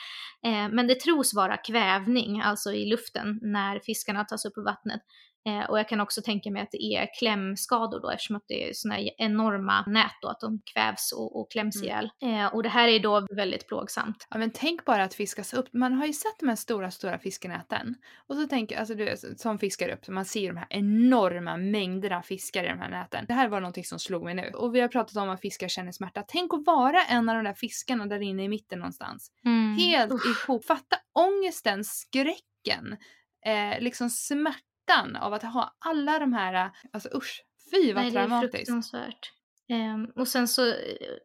Eh, 0.46 0.70
men 0.72 0.88
det 0.88 0.96
tros 0.96 1.34
vara 1.34 1.58
kvävning, 1.58 2.42
alltså 2.42 2.74
i 2.74 2.86
luften, 2.86 3.40
när 3.42 3.80
fiskarna 3.80 4.24
tas 4.24 4.46
upp 4.46 4.58
ur 4.58 4.64
vattnet. 4.64 5.02
Eh, 5.48 5.70
och 5.70 5.80
jag 5.80 5.90
kan 5.90 6.00
också 6.00 6.22
tänka 6.22 6.52
mig 6.52 6.62
att 6.62 6.72
det 6.72 6.84
är 6.84 7.08
klämskador 7.20 8.00
då 8.00 8.10
eftersom 8.10 8.36
att 8.36 8.46
det 8.48 8.70
är 8.70 8.74
sådana 8.74 9.00
enorma 9.18 9.84
nät 9.88 10.12
då, 10.22 10.28
att 10.28 10.40
de 10.40 10.62
kvävs 10.74 11.12
och, 11.12 11.40
och 11.40 11.52
kläms 11.52 11.76
mm. 11.76 11.86
ihjäl. 11.86 12.10
Eh, 12.22 12.56
och 12.56 12.64
det 12.64 12.70
här 12.70 12.88
är 12.88 13.00
då 13.00 13.28
väldigt 13.36 13.68
plågsamt. 13.68 14.28
Ja 14.30 14.38
men 14.38 14.52
tänk 14.52 14.86
bara 14.86 15.04
att 15.04 15.14
fiskas 15.14 15.54
upp, 15.54 15.74
man 15.74 15.94
har 15.94 16.06
ju 16.06 16.14
sett 16.14 16.40
de 16.40 16.50
här 16.50 16.56
stora, 16.56 16.92
stora 16.92 17.20
fiskenäten. 17.20 17.96
Och 18.28 18.36
så 18.36 18.48
tänker 18.48 18.80
alltså 18.80 18.96
du 18.96 19.16
som 19.38 19.60
fiskar 19.60 19.90
upp, 19.90 20.08
man 20.08 20.26
ser 20.26 20.48
de 20.48 20.58
här 20.58 20.68
enorma 20.70 21.58
mängderna 21.58 22.22
fiskar 22.22 22.64
i 22.64 22.68
de 22.68 22.80
här 22.80 22.90
näten. 22.90 23.26
Det 23.28 23.34
här 23.34 23.48
var 23.48 23.62
någonting 23.62 23.84
som 23.84 24.00
slog 24.00 24.24
mig 24.24 24.34
nu. 24.36 24.52
Och 24.54 24.76
vi 24.76 24.80
har 24.80 24.88
pratat 24.88 25.18
om 25.18 25.30
att 25.30 25.42
fiskar 25.42 25.68
känner 25.68 25.92
smärta. 25.92 26.24
Tänk 26.28 26.54
att 26.54 26.66
vara 26.66 27.04
en 27.04 27.30
av 27.30 27.36
de 27.36 27.44
där 27.44 27.54
fiskarna 27.54 28.06
där 28.06 28.22
inne 28.22 28.44
i 28.44 28.50
mitten 28.50 28.80
någonstans. 28.80 29.32
Mm. 29.46 29.78
Helt 29.78 30.12
ihop. 30.12 30.66
Fatta 30.66 30.98
ångesten, 31.14 31.84
skräcken, 31.84 32.98
eh, 33.46 33.80
liksom 33.80 34.10
smärtan 34.10 34.67
av 35.16 35.34
att 35.34 35.44
ha 35.44 35.78
alla 35.80 36.20
de 36.20 36.34
här, 36.34 36.72
alltså 36.94 37.10
usch, 37.14 37.44
fy 37.72 37.94
vad 37.94 38.04
Nej, 38.04 38.12
traumatiskt. 38.12 38.52
Det 38.52 38.58
är 38.58 38.60
fruktansvärt. 38.60 39.32
Um, 39.70 40.12
och 40.16 40.28
sen 40.28 40.48
så 40.48 40.68
eh, 40.68 40.74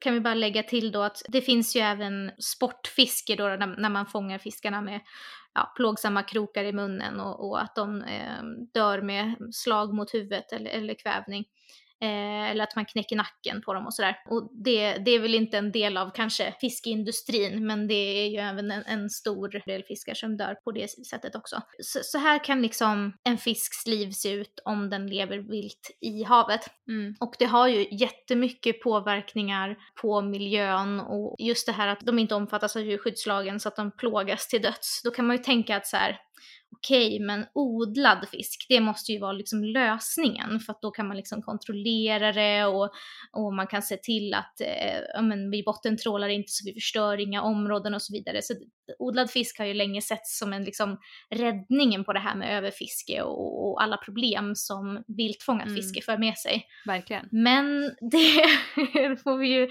kan 0.01 0.15
vi 0.15 0.21
bara 0.21 0.35
lägga 0.35 0.63
till 0.63 0.93
då 0.93 1.03
att 1.03 1.23
det 1.29 1.41
finns 1.41 1.77
ju 1.77 1.81
även 1.81 2.31
sportfiske 2.39 3.37
då 3.37 3.45
när, 3.45 3.67
när 3.67 3.89
man 3.89 4.07
fångar 4.07 4.39
fiskarna 4.39 4.81
med 4.81 5.01
ja, 5.55 5.73
plågsamma 5.77 6.23
krokar 6.23 6.65
i 6.65 6.73
munnen 6.73 7.21
och, 7.21 7.49
och 7.49 7.63
att 7.63 7.75
de 7.75 8.03
eh, 8.03 8.43
dör 8.75 9.03
med 9.03 9.35
slag 9.53 9.95
mot 9.95 10.15
huvudet 10.15 10.53
eller, 10.53 10.71
eller 10.71 10.95
kvävning. 10.95 11.45
Eh, 12.03 12.51
eller 12.51 12.65
att 12.65 12.77
man 12.77 12.85
knäcker 12.85 13.17
nacken 13.17 13.63
på 13.63 13.75
dem 13.75 13.87
och 13.87 13.95
sådär. 13.95 14.17
Och 14.29 14.51
det, 14.65 14.95
det 14.95 15.11
är 15.11 15.21
väl 15.21 15.35
inte 15.35 15.59
en 15.59 15.73
del 15.73 15.97
av 15.97 16.11
kanske 16.11 16.55
fiskeindustrin, 16.61 17.67
men 17.67 17.89
det 17.89 17.95
är 17.95 18.29
ju 18.29 18.39
även 18.39 18.71
en, 18.71 18.83
en 18.87 19.11
stor 19.11 19.63
del 19.67 19.83
fiskar 19.83 20.15
som 20.15 20.37
dör 20.37 20.55
på 20.55 20.73
det 20.73 20.91
sättet 21.07 21.35
också. 21.35 21.57
Så, 21.83 21.99
så, 22.03 22.19
här 22.19 22.45
kan 22.45 22.63
liksom 22.63 23.13
en 23.25 23.39
fisks 23.39 23.87
liv 23.87 24.11
se 24.11 24.31
ut 24.31 24.61
om 24.65 24.91
den 24.91 25.07
lever 25.07 25.39
vilt 25.39 25.91
i 26.01 26.23
havet. 26.23 26.61
Mm. 26.89 27.15
Och 27.21 27.35
det 27.39 27.47
har 27.47 27.69
ju 27.69 27.87
jättemycket 27.91 28.83
påverkningar 28.83 29.77
på 30.01 30.21
miljön 30.21 31.01
och 31.01 31.37
just 31.39 31.67
det 31.67 31.73
här 31.73 31.89
att 31.89 32.01
de 32.01 32.19
inte 32.19 32.35
omfattas 32.35 32.77
av 32.77 32.83
djurskyddslagen 32.83 33.61
så 33.61 33.69
att 33.69 33.77
de 33.77 33.91
plågas 33.91 34.49
till 34.49 34.63
döds. 34.63 35.03
Då 35.05 35.11
kan 35.11 35.27
man 35.27 35.37
ju 35.37 35.43
tänka 35.43 35.77
att 35.77 35.87
så 35.87 35.97
här, 35.97 36.19
okej, 36.77 37.15
okay, 37.15 37.27
men 37.27 37.47
odlad 37.55 38.29
fisk, 38.29 38.67
det 38.69 38.81
måste 38.81 39.13
ju 39.13 39.19
vara 39.19 39.33
liksom 39.33 39.65
lösningen 39.65 40.61
för 40.61 40.73
att 40.73 40.83
då 40.83 40.91
kan 40.91 41.09
man 41.09 41.17
liksom 41.17 41.43
kontrollera 41.43 42.33
det 42.33 42.65
och, 42.65 42.91
och 43.33 43.55
man 43.55 43.67
kan 43.67 43.83
se 43.83 43.97
till 43.97 44.35
att 44.35 44.61
eh, 44.61 45.23
men 45.23 45.51
vi 45.51 45.63
bottentrålar 45.63 46.29
inte 46.29 46.53
så 46.53 46.65
vi 46.65 46.75
förstör 46.75 47.21
inga 47.21 47.43
områden 47.43 47.95
och 47.95 48.03
så 48.03 48.13
vidare. 48.13 48.43
Så 48.43 48.55
odlad 48.99 49.31
fisk 49.31 49.59
har 49.59 49.67
ju 49.67 49.75
länge 49.75 50.03
setts 50.03 50.39
som 50.39 50.53
en 50.53 50.65
liksom 50.65 50.99
räddningen 51.31 52.05
på 52.05 52.13
det 52.13 52.21
här 52.21 52.35
med 52.35 52.57
överfiske 52.57 53.23
och, 53.23 53.69
och 53.69 53.83
alla 53.83 53.97
problem 53.97 54.55
som 54.55 55.05
viltfångat 55.07 55.67
mm. 55.67 55.77
fiske 55.77 56.03
för 56.03 56.19
med 56.19 56.39
sig. 56.39 56.67
Verkligen. 56.87 57.29
Men 57.31 57.83
det 58.11 58.47
får 59.23 59.37
vi 59.37 59.49
ju 59.49 59.63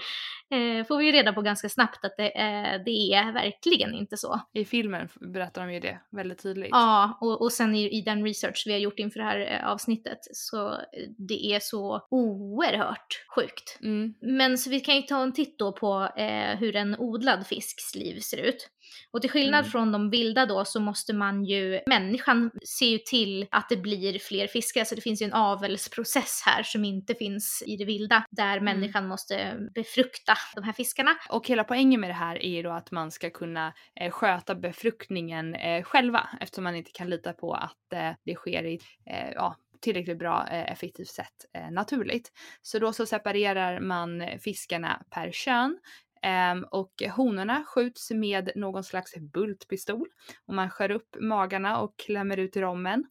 eh, 0.50 0.86
får 0.86 0.98
vi 0.98 1.06
ju 1.06 1.12
reda 1.12 1.32
på 1.32 1.42
ganska 1.42 1.68
snabbt 1.68 2.04
att 2.04 2.16
det, 2.16 2.40
eh, 2.40 2.84
det 2.84 3.14
är 3.14 3.32
verkligen 3.32 3.94
inte 3.94 4.16
så. 4.16 4.40
I 4.52 4.64
filmen 4.64 5.08
berättar 5.20 5.66
de 5.66 5.74
ju 5.74 5.80
det 5.80 5.98
väldigt 6.10 6.42
tydligt. 6.42 6.68
Ja, 6.70 7.18
och, 7.20 7.42
och 7.42 7.52
sen 7.52 7.74
i, 7.74 7.98
i 7.98 8.00
den 8.00 8.24
research 8.24 8.62
vi 8.66 8.72
har 8.72 8.78
gjort 8.78 8.98
inför 8.98 9.20
det 9.20 9.26
här 9.26 9.60
eh, 9.60 9.70
avsnittet 9.70 10.18
så 10.32 10.68
eh, 10.72 10.78
det 11.18 11.54
är 11.54 11.60
så 11.60 12.06
oerhört 12.10 13.24
sjukt. 13.36 13.78
Mm. 13.82 14.14
Men 14.20 14.58
så 14.58 14.70
vi 14.70 14.80
kan 14.80 14.96
ju 14.96 15.02
ta 15.02 15.22
en 15.22 15.32
titt 15.32 15.58
då 15.58 15.72
på 15.72 16.08
eh, 16.16 16.58
hur 16.58 16.76
en 16.76 16.96
odlad 16.98 17.46
fisks 17.46 17.94
liv 17.94 18.20
ser 18.20 18.38
ut. 18.38 18.68
Och 19.10 19.20
till 19.20 19.30
skillnad 19.30 19.60
mm. 19.60 19.70
från 19.70 19.92
de 19.92 20.10
vilda 20.10 20.46
då 20.46 20.64
så 20.64 20.80
måste 20.80 21.12
man 21.12 21.44
ju, 21.44 21.80
människan 21.86 22.50
ser 22.78 22.86
ju 22.86 22.98
till 22.98 23.46
att 23.50 23.68
det 23.68 23.76
blir 23.76 24.18
fler 24.18 24.46
fiskar, 24.46 24.84
så 24.84 24.94
det 24.94 25.00
finns 25.00 25.22
ju 25.22 25.26
en 25.26 25.32
avelsprocess 25.32 26.42
här 26.46 26.62
som 26.62 26.84
inte 26.84 27.14
finns 27.14 27.62
i 27.66 27.76
det 27.76 27.84
vilda, 27.84 28.24
där 28.30 28.56
mm. 28.56 28.64
människan 28.64 29.06
måste 29.06 29.56
befrukta 29.74 30.34
de 30.54 30.64
här 30.64 30.72
fiskarna. 30.72 31.16
Och 31.28 31.48
hela 31.48 31.64
poängen 31.64 32.00
med 32.00 32.10
det 32.10 32.14
här 32.14 32.42
är 32.42 32.50
ju 32.50 32.62
då 32.62 32.70
att 32.70 32.90
man 32.90 33.10
ska 33.10 33.30
kunna 33.30 33.72
eh, 34.00 34.10
sköta 34.10 34.54
befruktningen 34.54 35.54
eh, 35.54 35.82
själva 35.82 36.28
eftersom 36.40 36.64
man 36.64 36.76
inte 36.76 36.90
kan 36.92 37.10
lita 37.10 37.32
på 37.32 37.54
att 37.54 37.92
eh, 37.92 38.10
det 38.24 38.34
sker 38.34 38.64
i, 38.64 38.78
eh, 39.06 39.30
ja, 39.34 39.56
tillräckligt 39.80 40.18
bra 40.18 40.46
eh, 40.50 40.72
effektivt 40.72 41.08
sätt 41.08 41.44
eh, 41.54 41.70
naturligt. 41.70 42.32
Så 42.62 42.78
då 42.78 42.92
så 42.92 43.06
separerar 43.06 43.80
man 43.80 44.24
fiskarna 44.40 45.02
per 45.10 45.32
kön 45.32 45.78
Um, 46.26 46.64
och 46.70 47.02
honorna 47.16 47.64
skjuts 47.66 48.10
med 48.10 48.50
någon 48.54 48.84
slags 48.84 49.14
bultpistol 49.16 50.08
och 50.46 50.54
man 50.54 50.70
skär 50.70 50.90
upp 50.90 51.16
magarna 51.20 51.80
och 51.80 51.98
klämmer 51.98 52.36
ut 52.36 52.56
rommen. 52.56 53.04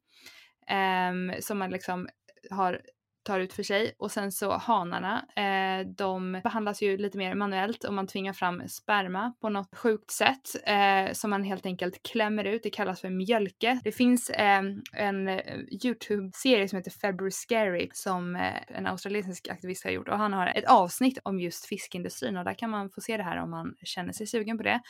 Um, 1.09 1.34
som 1.39 1.57
man 1.57 1.70
liksom 1.70 2.07
har 2.49 2.82
tar 3.24 3.39
ut 3.39 3.53
för 3.53 3.63
sig 3.63 3.95
och 3.97 4.11
sen 4.11 4.32
så 4.32 4.51
hanarna, 4.51 5.26
eh, 5.36 5.88
de 5.88 6.39
behandlas 6.43 6.82
ju 6.82 6.97
lite 6.97 7.17
mer 7.17 7.36
manuellt 7.36 7.84
och 7.84 7.93
man 7.93 8.07
tvingar 8.07 8.34
fram 8.34 8.67
sperma 8.67 9.34
på 9.41 9.49
något 9.49 9.76
sjukt 9.76 10.11
sätt 10.11 10.55
eh, 10.65 11.13
som 11.13 11.30
man 11.30 11.43
helt 11.43 11.65
enkelt 11.65 12.03
klämmer 12.03 12.43
ut. 12.43 12.63
Det 12.63 12.69
kallas 12.69 13.01
för 13.01 13.09
mjölke. 13.09 13.80
Det 13.84 13.91
finns 13.91 14.30
eh, 14.30 14.61
en 14.93 15.28
eh, 15.28 15.57
Youtube-serie 15.86 16.67
som 16.67 16.78
heter 16.78 16.91
February 16.91 17.32
Scary 17.32 17.89
som 17.93 18.36
eh, 18.36 18.78
en 18.78 18.88
australiensisk 18.88 19.47
aktivist 19.47 19.84
har 19.84 19.91
gjort 19.91 20.07
och 20.07 20.17
han 20.17 20.34
har 20.34 20.47
ett 20.47 20.65
avsnitt 20.65 21.19
om 21.24 21.39
just 21.39 21.65
fiskindustrin 21.65 22.38
och 22.38 22.45
där 22.45 22.53
kan 22.53 22.69
man 22.69 22.89
få 22.89 23.01
se 23.01 23.17
det 23.17 23.24
här 23.24 23.38
om 23.38 23.51
man 23.51 23.76
känner 23.84 24.13
sig 24.13 24.28
sugen 24.28 24.57
på 24.57 24.63
det. 24.63 24.82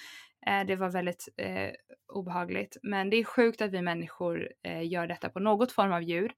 Eh, 0.48 0.66
det 0.68 0.76
var 0.76 0.90
väldigt 0.90 1.28
eh, 1.38 1.70
obehagligt 2.14 2.78
men 2.84 3.10
det 3.10 3.18
är 3.18 3.24
sjukt 3.24 3.62
att 3.62 3.72
vi 3.72 3.82
människor 3.82 4.50
eh, 4.64 4.88
gör 4.88 5.08
detta 5.08 5.30
på 5.30 5.40
något 5.40 5.72
form 5.72 5.92
av 5.94 6.04
djur 6.04 6.34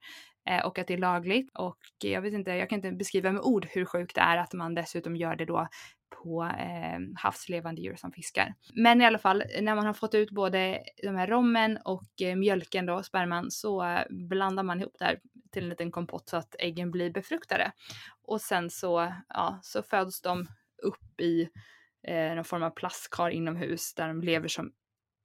eh, 0.49 0.65
och 0.65 0.79
att 0.79 0.87
det 0.87 0.93
är 0.93 0.97
lagligt. 0.97 1.49
Och 1.53 1.79
jag 2.03 2.21
vet 2.21 2.33
inte, 2.33 2.51
jag 2.51 2.69
kan 2.69 2.75
inte 2.75 2.91
beskriva 2.91 3.31
med 3.31 3.41
ord 3.41 3.67
hur 3.69 3.85
sjukt 3.85 4.15
det 4.15 4.21
är 4.21 4.37
att 4.37 4.53
man 4.53 4.75
dessutom 4.75 5.15
gör 5.15 5.35
det 5.35 5.45
då 5.45 5.67
på 6.23 6.43
eh, 6.43 6.99
havslevande 7.15 7.81
djur 7.81 7.95
som 7.95 8.11
fiskar. 8.11 8.53
Men 8.73 9.01
i 9.01 9.05
alla 9.05 9.17
fall, 9.17 9.43
när 9.61 9.75
man 9.75 9.85
har 9.85 9.93
fått 9.93 10.15
ut 10.15 10.31
både 10.31 10.83
de 11.03 11.15
här 11.15 11.27
rommen 11.27 11.77
och 11.85 12.21
eh, 12.21 12.35
mjölken 12.35 12.85
då, 12.85 13.03
sperman, 13.03 13.51
så 13.51 13.97
blandar 14.09 14.63
man 14.63 14.79
ihop 14.79 14.95
det 14.99 15.05
här 15.05 15.19
till 15.51 15.63
en 15.63 15.69
liten 15.69 15.91
kompott 15.91 16.29
så 16.29 16.37
att 16.37 16.55
äggen 16.59 16.91
blir 16.91 17.09
befruktade. 17.11 17.71
Och 18.21 18.41
sen 18.41 18.69
så, 18.69 19.13
ja, 19.29 19.59
så 19.61 19.83
föds 19.83 20.21
de 20.21 20.47
upp 20.83 21.21
i 21.21 21.49
eh, 22.07 22.35
någon 22.35 22.43
form 22.43 22.63
av 22.63 22.69
plastkar 22.69 23.29
inomhus 23.29 23.93
där 23.93 24.07
de 24.07 24.21
lever 24.21 24.47
som 24.47 24.71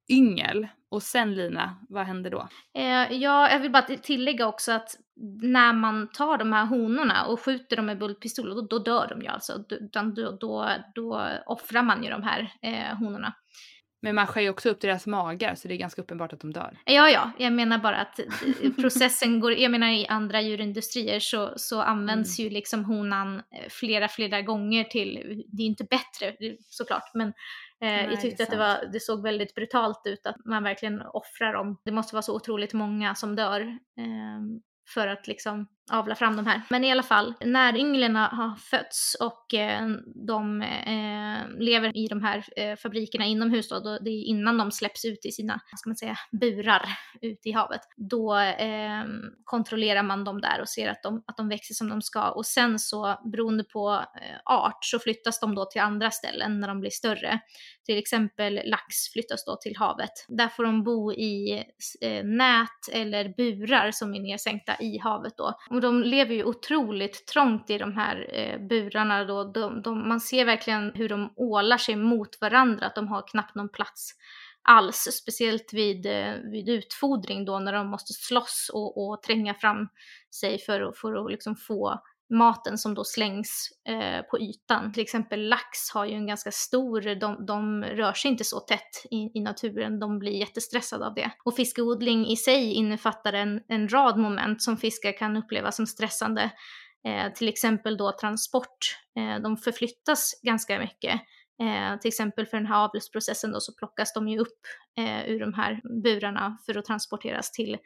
yngel. 0.09 0.69
Och 0.91 1.03
sen 1.03 1.35
Lina, 1.35 1.79
vad 1.89 2.07
händer 2.07 2.31
då? 2.31 2.49
Eh, 2.75 3.13
ja, 3.13 3.51
jag 3.51 3.61
vill 3.61 3.73
bara 3.73 3.83
tillägga 3.83 4.47
också 4.47 4.73
att 4.73 4.97
när 5.43 5.73
man 5.73 6.09
tar 6.09 6.39
de 6.39 6.53
här 6.53 6.67
honorna 6.67 7.27
och 7.27 7.41
skjuter 7.41 7.77
dem 7.77 7.87
med 7.87 7.99
bultpistol, 7.99 8.55
då, 8.55 8.61
då 8.61 8.79
dör 8.79 9.07
de 9.09 9.23
ju 9.23 9.29
alltså. 9.29 9.65
Då, 9.93 10.31
då, 10.41 10.69
då 10.95 11.29
offrar 11.47 11.83
man 11.83 12.05
ju 12.05 12.11
de 12.11 12.23
här 12.23 12.53
eh, 12.63 12.97
honorna. 12.99 13.35
Men 14.03 14.15
man 14.15 14.27
skär 14.27 14.41
ju 14.41 14.51
också 14.51 14.71
upp 14.71 14.81
deras 14.81 15.07
magar 15.07 15.55
så 15.55 15.69
det 15.69 15.75
är 15.75 15.79
ganska 15.79 16.03
uppenbart 16.03 16.33
att 16.33 16.41
de 16.41 16.53
dör. 16.53 16.79
Ja, 16.85 17.11
ja, 17.11 17.31
jag 17.39 17.53
menar 17.53 17.79
bara 17.79 17.97
att 17.97 18.21
processen 18.77 19.41
går, 19.41 19.53
jag 19.53 19.71
menar 19.71 19.89
i 19.89 20.07
andra 20.07 20.41
djurindustrier 20.41 21.21
så, 21.21 21.53
så 21.57 21.83
används 21.83 22.39
mm. 22.39 22.49
ju 22.49 22.55
liksom 22.55 22.85
honan 22.85 23.37
eh, 23.37 23.69
flera, 23.71 24.09
flera 24.09 24.43
gånger 24.43 24.85
till, 24.85 25.43
det 25.53 25.63
är 25.63 25.67
inte 25.67 25.85
bättre 25.85 26.37
såklart, 26.71 27.11
men 27.15 27.33
Eh, 27.81 27.89
Nej, 27.89 28.09
jag 28.11 28.21
tyckte 28.21 28.43
att 28.43 28.51
det, 28.51 28.57
var, 28.57 28.89
det 28.93 29.01
såg 29.01 29.23
väldigt 29.23 29.55
brutalt 29.55 30.03
ut 30.05 30.27
att 30.27 30.45
man 30.45 30.63
verkligen 30.63 31.03
offrar 31.03 31.53
dem. 31.53 31.81
Det 31.85 31.93
måste 31.93 32.15
vara 32.15 32.23
så 32.23 32.35
otroligt 32.35 32.73
många 32.73 33.15
som 33.15 33.37
dör 33.37 33.61
eh, 33.61 34.41
för 34.95 35.09
att 35.09 35.27
liksom 35.27 35.67
avla 35.91 36.15
fram 36.15 36.37
de 36.37 36.47
här. 36.47 36.63
Men 36.71 36.85
i 36.85 36.93
alla 36.93 37.03
fall, 37.03 37.35
när 37.41 37.77
ynglingarna 37.77 38.27
har 38.27 38.57
fötts 38.57 39.17
och 39.21 39.55
eh, 39.55 39.89
de 40.27 40.63
eh, 40.63 41.59
lever 41.59 41.97
i 41.97 42.09
de 42.09 42.23
här 42.23 42.45
eh, 42.57 42.77
fabrikerna 42.77 43.25
inomhus 43.25 43.69
då, 43.69 43.81
då, 43.81 43.99
det 43.99 44.11
är 44.11 44.25
innan 44.25 44.59
de 44.59 44.73
släpps 44.73 45.05
ut 45.05 45.27
i 45.27 45.33
sina, 45.33 45.61
ska 45.77 45.91
man 45.91 45.97
säga, 45.97 46.17
burar 46.33 46.89
ute 47.21 47.49
i 47.49 47.53
havet, 47.53 47.81
då 47.97 48.37
eh, 48.37 49.05
kontrollerar 49.45 50.03
man 50.03 50.25
dem 50.25 50.41
där 50.41 50.61
och 50.61 50.69
ser 50.69 50.91
att 50.91 51.03
de, 51.03 51.23
att 51.27 51.37
de 51.37 51.49
växer 51.49 51.75
som 51.75 51.89
de 51.89 52.03
ska 52.03 52.29
och 52.29 52.47
sen 52.47 52.79
så 52.79 53.21
beroende 53.33 53.65
på 53.65 53.91
eh, 53.93 54.39
art 54.45 54.85
så 54.85 54.99
flyttas 54.99 55.41
de 55.41 55.55
då 55.55 55.65
till 55.65 55.81
andra 55.81 56.11
ställen 56.11 56.61
när 56.61 56.69
de 56.69 56.81
blir 56.81 56.91
större. 56.91 57.41
Till 57.87 57.99
exempel 57.99 58.61
lax 58.65 59.13
flyttas 59.13 59.45
då 59.45 59.57
till 59.57 59.77
havet. 59.77 60.27
Där 60.29 60.49
får 60.49 60.65
de 60.65 60.83
bo 60.83 61.13
i 61.13 61.65
eh, 62.01 62.25
nät 62.25 62.89
eller 62.93 63.35
burar 63.37 63.91
som 63.91 64.15
är 64.15 64.21
nedsänkta 64.21 64.77
i 64.81 64.99
havet 64.99 65.33
då. 65.37 65.55
Och 65.79 65.83
de 65.83 66.03
lever 66.03 66.35
ju 66.35 66.45
otroligt 66.45 67.27
trångt 67.27 67.71
i 67.71 67.79
de 67.79 67.93
här 67.93 68.31
eh, 68.33 68.61
burarna 68.69 69.25
då. 69.25 69.45
De, 69.45 69.83
de, 69.83 70.09
man 70.09 70.21
ser 70.21 70.45
verkligen 70.45 70.93
hur 70.95 71.09
de 71.09 71.33
ålar 71.37 71.79
sig 71.79 71.97
mot 71.97 72.41
varandra, 72.41 72.87
att 72.87 72.95
de 72.95 73.09
har 73.09 73.29
knappt 73.29 73.55
någon 73.55 73.69
plats 73.69 74.11
alls. 74.63 74.97
Speciellt 74.97 75.73
vid, 75.73 76.07
eh, 76.07 76.35
vid 76.53 76.69
utfodring 76.69 77.45
då 77.45 77.59
när 77.59 77.73
de 77.73 77.87
måste 77.87 78.13
slåss 78.13 78.71
och, 78.75 79.09
och 79.09 79.23
tränga 79.23 79.55
fram 79.55 79.89
sig 80.41 80.59
för, 80.59 80.93
för 80.93 81.25
att 81.25 81.31
liksom 81.31 81.57
få 81.57 82.01
maten 82.31 82.79
som 82.79 82.95
då 82.95 83.05
slängs 83.05 83.69
eh, 83.89 84.23
på 84.23 84.39
ytan. 84.41 84.93
Till 84.93 85.03
exempel 85.03 85.49
lax 85.49 85.91
har 85.95 86.05
ju 86.05 86.15
en 86.15 86.27
ganska 86.27 86.51
stor, 86.51 87.15
de, 87.21 87.47
de 87.47 87.85
rör 87.85 88.13
sig 88.13 88.31
inte 88.31 88.45
så 88.45 88.61
tätt 88.61 89.07
i, 89.11 89.39
i, 89.39 89.41
naturen, 89.41 90.01
de 90.01 90.19
blir 90.19 90.33
jättestressade 90.33 91.07
av 91.07 91.15
det. 91.15 91.31
Och 91.45 91.57
fiskodling 91.57 92.27
i 92.27 92.37
sig 92.37 92.73
innefattar 92.73 93.33
en, 93.33 93.61
en 93.69 93.89
rad 93.89 94.19
moment 94.19 94.63
som 94.63 94.77
fiskar 94.77 95.19
kan 95.19 95.37
uppleva 95.37 95.73
som 95.73 95.87
stressande. 95.87 96.51
Eh, 97.07 97.33
till 97.33 97.49
exempel 97.49 97.97
då 97.97 98.13
transport, 98.21 98.97
eh, 99.19 99.43
de 99.43 99.57
förflyttas 99.57 100.41
ganska 100.43 100.79
mycket. 100.79 101.21
Eh, 101.63 101.99
till 101.99 102.09
exempel 102.09 102.47
för 102.47 102.57
den 102.57 102.67
här 102.67 102.85
avelsprocessen 102.85 103.53
då 103.53 103.61
så 103.61 103.75
plockas 103.75 104.13
de 104.13 104.29
ju 104.29 104.39
upp 104.39 104.61
eh, 104.99 105.31
ur 105.31 105.41
de 105.41 105.55
här 105.55 105.81
burarna 106.03 106.59
för 106.67 106.79
att 106.79 106.85
transporteras 106.85 107.53
till 107.53 107.79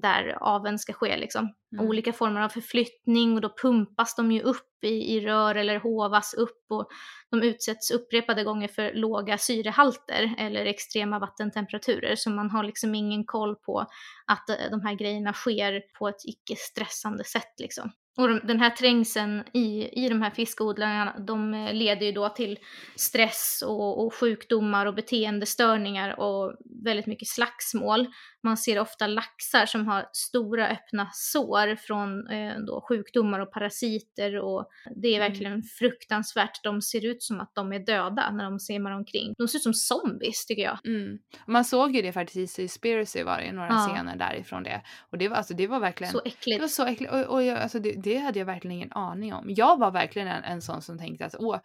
där 0.00 0.38
aveln 0.40 0.78
ska 0.78 0.92
ske 0.92 1.16
liksom. 1.16 1.54
Mm. 1.72 1.86
Olika 1.86 2.12
former 2.12 2.40
av 2.40 2.48
förflyttning 2.48 3.34
och 3.34 3.40
då 3.40 3.54
pumpas 3.62 4.16
de 4.16 4.32
ju 4.32 4.42
upp 4.42 4.84
i, 4.84 5.16
i 5.16 5.20
rör 5.20 5.54
eller 5.54 5.78
hovas 5.78 6.34
upp 6.34 6.64
och 6.70 6.88
de 7.30 7.42
utsätts 7.42 7.90
upprepade 7.90 8.44
gånger 8.44 8.68
för 8.68 8.92
låga 8.94 9.38
syrehalter 9.38 10.34
eller 10.38 10.66
extrema 10.66 11.18
vattentemperaturer 11.18 12.16
så 12.16 12.30
man 12.30 12.50
har 12.50 12.64
liksom 12.64 12.94
ingen 12.94 13.24
koll 13.24 13.56
på 13.56 13.86
att 14.26 14.50
eh, 14.50 14.70
de 14.70 14.80
här 14.80 14.94
grejerna 14.94 15.32
sker 15.32 15.82
på 15.98 16.08
ett 16.08 16.24
icke 16.24 16.56
stressande 16.56 17.24
sätt 17.24 17.54
liksom. 17.58 17.92
Och 18.16 18.46
den 18.46 18.60
här 18.60 18.70
trängseln 18.70 19.44
i, 19.52 19.88
i 20.04 20.08
de 20.08 20.22
här 20.22 20.30
fiskodlarna, 20.30 21.16
de 21.26 21.54
eh, 21.54 21.74
leder 21.74 22.06
ju 22.06 22.12
då 22.12 22.28
till 22.28 22.58
stress 22.96 23.62
och, 23.66 24.06
och, 24.06 24.14
sjukdomar 24.14 24.86
och 24.86 24.94
beteendestörningar 24.94 26.20
och 26.20 26.56
väldigt 26.84 27.06
mycket 27.06 27.28
slagsmål. 27.28 28.06
Man 28.42 28.56
ser 28.56 28.80
ofta 28.80 29.06
laxar 29.06 29.66
som 29.66 29.86
har 29.86 30.06
stora 30.12 30.68
öppna 30.68 31.08
sår 31.12 31.76
från 31.76 32.28
eh, 32.28 32.54
då 32.66 32.84
sjukdomar 32.88 33.40
och 33.40 33.52
parasiter 33.52 34.38
och 34.38 34.68
det 34.96 35.08
är 35.08 35.16
mm. 35.16 35.30
verkligen 35.30 35.52
mm. 35.52 35.62
fruktansvärt. 35.78 36.64
De 36.64 36.82
ser 36.82 37.04
ut 37.04 37.22
som 37.22 37.40
att 37.40 37.54
de 37.54 37.72
är 37.72 37.78
döda 37.78 38.30
när 38.30 38.44
de 38.44 38.58
simmar 38.60 38.90
omkring. 38.90 39.34
De 39.38 39.48
ser 39.48 39.58
ut 39.58 39.62
som 39.62 39.74
zombies 39.74 40.46
tycker 40.46 40.62
jag. 40.62 40.78
Mm. 40.86 41.18
Man 41.46 41.64
såg 41.64 41.96
ju 41.96 42.02
det 42.02 42.12
faktiskt 42.12 42.38
i 42.38 42.46
Seaspiracy 42.46 43.22
var 43.22 43.38
det 43.38 43.52
några 43.52 43.68
ja. 43.68 43.88
scener 43.94 44.16
därifrån 44.16 44.62
det. 44.62 44.82
Och 45.10 45.18
det 45.18 45.28
var, 45.28 45.36
alltså, 45.36 45.54
det 45.54 45.66
var 45.66 45.80
verkligen... 45.80 46.12
Så 46.12 46.22
äckligt. 46.24 46.58
Det 46.58 46.60
var 46.60 46.68
så 46.68 46.86
äckligt. 46.86 47.12
Och, 47.12 47.24
och 47.24 47.42
jag, 47.42 47.58
alltså, 47.58 47.78
det, 47.78 47.92
det, 48.02 48.18
hade 48.18 48.38
jag 48.38 48.46
verkligen 48.46 48.76
ingen 48.76 48.92
aning 48.92 49.34
om. 49.34 49.44
Jag 49.48 49.78
var 49.78 49.90
verkligen 49.90 50.28
en, 50.28 50.44
en 50.44 50.62
sån 50.62 50.82
som 50.82 50.98
tänkte 50.98 51.26
att 51.26 51.34
åh, 51.38 51.58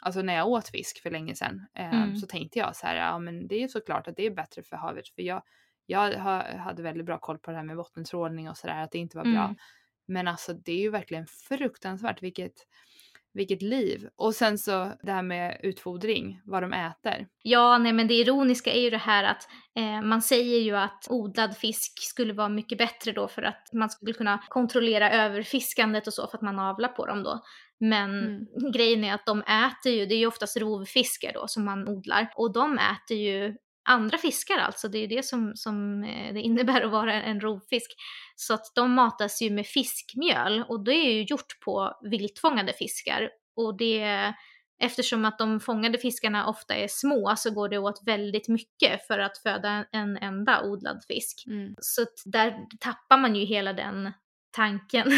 alltså 0.00 0.22
när 0.22 0.34
jag 0.34 0.48
åt 0.48 0.68
fisk 0.68 1.02
för 1.02 1.10
länge 1.10 1.34
sedan 1.34 1.66
eh, 1.74 2.02
mm. 2.02 2.16
så 2.16 2.26
tänkte 2.26 2.58
jag 2.58 2.76
så 2.76 2.86
här, 2.86 2.96
ja 2.96 3.18
men 3.18 3.48
det 3.48 3.62
är 3.62 3.68
såklart 3.68 4.08
att 4.08 4.16
det 4.16 4.26
är 4.26 4.30
bättre 4.30 4.62
för 4.62 4.76
havet 4.76 5.08
för 5.08 5.22
jag 5.22 5.42
jag 5.86 6.18
hade 6.58 6.82
väldigt 6.82 7.06
bra 7.06 7.18
koll 7.18 7.38
på 7.38 7.50
det 7.50 7.56
här 7.56 7.64
med 7.64 7.76
bottentrålning 7.76 8.50
och 8.50 8.56
sådär, 8.56 8.82
att 8.82 8.90
det 8.90 8.98
inte 8.98 9.16
var 9.16 9.24
bra. 9.24 9.44
Mm. 9.44 9.56
Men 10.06 10.28
alltså 10.28 10.52
det 10.54 10.72
är 10.72 10.80
ju 10.80 10.90
verkligen 10.90 11.26
fruktansvärt 11.26 12.22
vilket, 12.22 12.52
vilket 13.34 13.62
liv. 13.62 14.08
Och 14.16 14.34
sen 14.34 14.58
så 14.58 14.92
det 15.02 15.12
här 15.12 15.22
med 15.22 15.60
utfodring, 15.62 16.40
vad 16.44 16.62
de 16.62 16.72
äter. 16.72 17.26
Ja, 17.42 17.78
nej 17.78 17.92
men 17.92 18.08
det 18.08 18.14
ironiska 18.14 18.72
är 18.72 18.80
ju 18.80 18.90
det 18.90 18.96
här 18.96 19.24
att 19.24 19.48
eh, 19.76 20.02
man 20.02 20.22
säger 20.22 20.60
ju 20.60 20.76
att 20.76 21.06
odlad 21.10 21.56
fisk 21.56 21.92
skulle 22.02 22.32
vara 22.32 22.48
mycket 22.48 22.78
bättre 22.78 23.12
då 23.12 23.28
för 23.28 23.42
att 23.42 23.72
man 23.72 23.90
skulle 23.90 24.12
kunna 24.12 24.38
kontrollera 24.48 25.10
överfiskandet 25.10 26.06
och 26.06 26.14
så 26.14 26.26
för 26.26 26.38
att 26.38 26.42
man 26.42 26.58
avlar 26.58 26.88
på 26.88 27.06
dem 27.06 27.22
då. 27.22 27.40
Men 27.80 28.10
mm. 28.10 28.72
grejen 28.72 29.04
är 29.04 29.14
att 29.14 29.26
de 29.26 29.42
äter 29.42 29.92
ju, 29.92 30.06
det 30.06 30.14
är 30.14 30.18
ju 30.18 30.26
oftast 30.26 30.56
rovfiskar 30.56 31.32
då 31.32 31.48
som 31.48 31.64
man 31.64 31.88
odlar 31.88 32.32
och 32.36 32.52
de 32.52 32.78
äter 32.78 33.16
ju 33.16 33.56
andra 33.84 34.18
fiskar 34.18 34.58
alltså. 34.58 34.88
Det 34.88 34.98
är 34.98 35.08
det 35.08 35.24
som, 35.24 35.52
som 35.54 36.04
eh, 36.04 36.34
det 36.34 36.40
innebär 36.40 36.80
att 36.80 36.90
vara 36.90 37.22
en 37.22 37.40
rovfisk. 37.40 37.92
Så 38.36 38.54
att 38.54 38.72
de 38.74 38.92
matas 38.92 39.42
ju 39.42 39.50
med 39.50 39.66
fiskmjöl 39.66 40.64
och 40.68 40.84
det 40.84 40.94
är 40.94 41.12
ju 41.12 41.22
gjort 41.22 41.60
på 41.64 41.98
viltfångade 42.10 42.72
fiskar. 42.72 43.30
Och 43.56 43.76
det, 43.76 44.34
eftersom 44.82 45.24
att 45.24 45.38
de 45.38 45.60
fångade 45.60 45.98
fiskarna 45.98 46.46
ofta 46.46 46.74
är 46.74 46.88
små 46.88 47.34
så 47.36 47.50
går 47.50 47.68
det 47.68 47.78
åt 47.78 48.02
väldigt 48.06 48.48
mycket 48.48 49.06
för 49.06 49.18
att 49.18 49.38
föda 49.38 49.84
en 49.92 50.16
enda 50.16 50.62
odlad 50.62 51.04
fisk. 51.08 51.44
Mm. 51.46 51.74
Så 51.80 52.04
där 52.24 52.54
tappar 52.80 53.18
man 53.18 53.34
ju 53.36 53.44
hela 53.44 53.72
den 53.72 54.12
tanken 54.50 55.08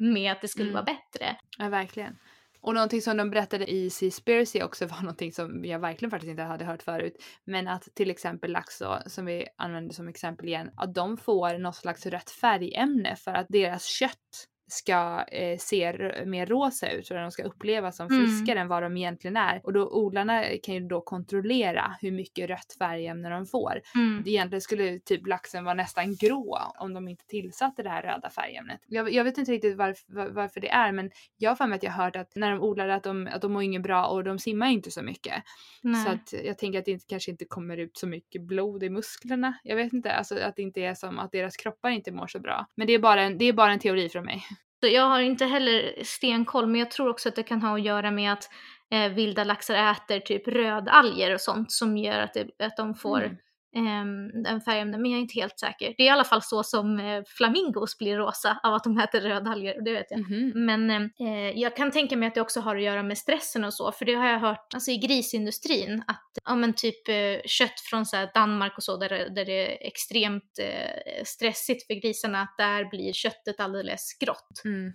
med 0.12 0.32
att 0.32 0.40
det 0.40 0.48
skulle 0.48 0.70
mm. 0.70 0.74
vara 0.74 0.84
bättre. 0.84 1.36
Ja, 1.58 1.68
verkligen. 1.68 2.16
Och 2.62 2.74
någonting 2.74 3.02
som 3.02 3.16
de 3.16 3.30
berättade 3.30 3.70
i 3.70 3.90
Seaspiracy 3.90 4.62
också 4.62 4.86
var 4.86 5.00
någonting 5.00 5.32
som 5.32 5.64
jag 5.64 5.78
verkligen 5.78 6.10
faktiskt 6.10 6.30
inte 6.30 6.42
hade 6.42 6.64
hört 6.64 6.82
förut. 6.82 7.22
Men 7.44 7.68
att 7.68 7.88
till 7.94 8.10
exempel 8.10 8.52
lax 8.52 8.78
då, 8.78 9.02
som 9.06 9.24
vi 9.24 9.46
använder 9.56 9.94
som 9.94 10.08
exempel 10.08 10.48
igen, 10.48 10.70
att 10.76 10.94
de 10.94 11.16
får 11.16 11.58
något 11.58 11.76
slags 11.76 12.06
rött 12.06 12.30
färgämne 12.30 13.16
för 13.16 13.32
att 13.32 13.46
deras 13.48 13.84
kött 13.84 14.48
ska 14.72 15.24
eh, 15.32 15.58
se 15.58 15.92
mer 16.26 16.46
rosa 16.46 16.90
ut 16.90 17.10
och 17.10 17.16
de 17.16 17.30
ska 17.30 17.42
upplevas 17.42 17.96
som 17.96 18.06
mm. 18.06 18.26
friskare 18.26 18.52
mm. 18.52 18.62
än 18.62 18.68
vad 18.68 18.82
de 18.82 18.96
egentligen 18.96 19.36
är. 19.36 19.60
Och 19.64 19.72
då 19.72 19.88
odlarna 19.90 20.44
kan 20.62 20.74
ju 20.74 20.80
då 20.80 21.00
kontrollera 21.00 21.96
hur 22.00 22.10
mycket 22.10 22.50
rött 22.50 22.76
färgämne 22.78 23.28
de 23.28 23.46
får. 23.46 23.80
Mm. 23.94 24.22
Egentligen 24.26 24.60
skulle 24.60 24.98
typ 24.98 25.26
laxen 25.26 25.64
vara 25.64 25.74
nästan 25.74 26.16
grå 26.16 26.58
om 26.78 26.94
de 26.94 27.08
inte 27.08 27.26
tillsatte 27.26 27.82
det 27.82 27.90
här 27.90 28.02
röda 28.02 28.30
färgämnet. 28.30 28.80
Jag, 28.86 29.12
jag 29.12 29.24
vet 29.24 29.38
inte 29.38 29.52
riktigt 29.52 29.76
varför, 29.76 30.30
varför 30.30 30.60
det 30.60 30.70
är 30.70 30.92
men 30.92 31.10
jag 31.36 31.50
har 31.50 31.56
för 31.56 31.66
mig 31.66 31.76
att 31.76 31.82
jag 31.82 31.92
hört 31.92 32.16
att 32.16 32.36
när 32.36 32.50
de 32.50 32.60
odlar 32.60 32.88
att 32.88 33.02
de, 33.02 33.28
att 33.32 33.42
de 33.42 33.52
mår 33.52 33.62
inget 33.62 33.82
bra 33.82 34.06
och 34.06 34.24
de 34.24 34.38
simmar 34.38 34.66
inte 34.66 34.90
så 34.90 35.02
mycket. 35.02 35.42
Nej. 35.82 36.04
Så 36.04 36.10
att 36.10 36.44
jag 36.44 36.58
tänker 36.58 36.78
att 36.78 36.84
det 36.84 36.90
inte, 36.90 37.06
kanske 37.08 37.30
inte 37.30 37.44
kommer 37.44 37.76
ut 37.76 37.96
så 37.96 38.06
mycket 38.06 38.42
blod 38.42 38.82
i 38.82 38.90
musklerna. 38.90 39.58
Jag 39.62 39.76
vet 39.76 39.92
inte, 39.92 40.12
alltså 40.12 40.38
att 40.38 40.56
det 40.56 40.62
inte 40.62 40.80
är 40.80 40.94
som 40.94 41.18
att 41.18 41.32
deras 41.32 41.56
kroppar 41.56 41.90
inte 41.90 42.12
mår 42.12 42.26
så 42.26 42.40
bra. 42.40 42.66
Men 42.74 42.86
det 42.86 42.92
är 42.92 42.98
bara 42.98 43.22
en, 43.22 43.38
det 43.38 43.44
är 43.44 43.52
bara 43.52 43.72
en 43.72 43.78
teori 43.78 44.08
från 44.08 44.24
mig. 44.24 44.42
Jag 44.88 45.08
har 45.08 45.20
inte 45.20 45.44
heller 45.44 46.04
stenkoll, 46.04 46.66
men 46.66 46.80
jag 46.80 46.90
tror 46.90 47.08
också 47.08 47.28
att 47.28 47.36
det 47.36 47.42
kan 47.42 47.62
ha 47.62 47.74
att 47.74 47.84
göra 47.84 48.10
med 48.10 48.32
att 48.32 48.48
eh, 48.90 49.12
vilda 49.12 49.44
laxar 49.44 49.74
äter 49.74 50.20
typ 50.20 50.48
rödalger 50.48 51.34
och 51.34 51.40
sånt 51.40 51.72
som 51.72 51.96
gör 51.96 52.20
att, 52.20 52.34
det, 52.34 52.46
att 52.58 52.76
de 52.76 52.94
får 52.94 53.22
mm 53.24 53.36
den 54.44 54.60
färgämnen, 54.60 55.02
men 55.02 55.10
jag 55.10 55.18
är 55.18 55.22
inte 55.22 55.40
helt 55.40 55.58
säker. 55.58 55.94
Det 55.96 56.02
är 56.02 56.06
i 56.06 56.10
alla 56.10 56.24
fall 56.24 56.42
så 56.42 56.62
som 56.62 57.00
uh, 57.00 57.22
flamingos 57.26 57.98
blir 57.98 58.16
rosa 58.16 58.60
av 58.62 58.74
att 58.74 58.84
de 58.84 58.98
äter 58.98 59.20
rödalger, 59.20 59.84
det 59.84 59.92
vet 59.92 60.06
jag. 60.10 60.20
Mm. 60.20 60.66
Men 60.66 60.90
uh, 61.20 61.58
jag 61.58 61.76
kan 61.76 61.90
tänka 61.90 62.16
mig 62.16 62.28
att 62.28 62.34
det 62.34 62.40
också 62.40 62.60
har 62.60 62.76
att 62.76 62.82
göra 62.82 63.02
med 63.02 63.18
stressen 63.18 63.64
och 63.64 63.74
så, 63.74 63.92
för 63.92 64.04
det 64.04 64.14
har 64.14 64.26
jag 64.26 64.38
hört 64.38 64.74
alltså 64.74 64.90
i 64.90 64.98
grisindustrin, 64.98 66.04
att 66.06 66.28
ja 66.44 66.54
men 66.54 66.72
typ 66.72 67.08
uh, 67.08 67.40
kött 67.46 67.80
från 67.90 68.06
så 68.06 68.28
Danmark 68.34 68.76
och 68.76 68.82
så, 68.82 68.96
där, 68.96 69.08
där 69.08 69.44
det 69.44 69.82
är 69.82 69.86
extremt 69.86 70.58
stressigt 71.24 71.86
för 71.86 71.94
grisarna, 71.94 72.42
att 72.42 72.54
där 72.58 72.90
blir 72.90 73.12
köttet 73.12 73.60
alldeles 73.60 74.18
grått. 74.20 74.62
Mm. 74.64 74.92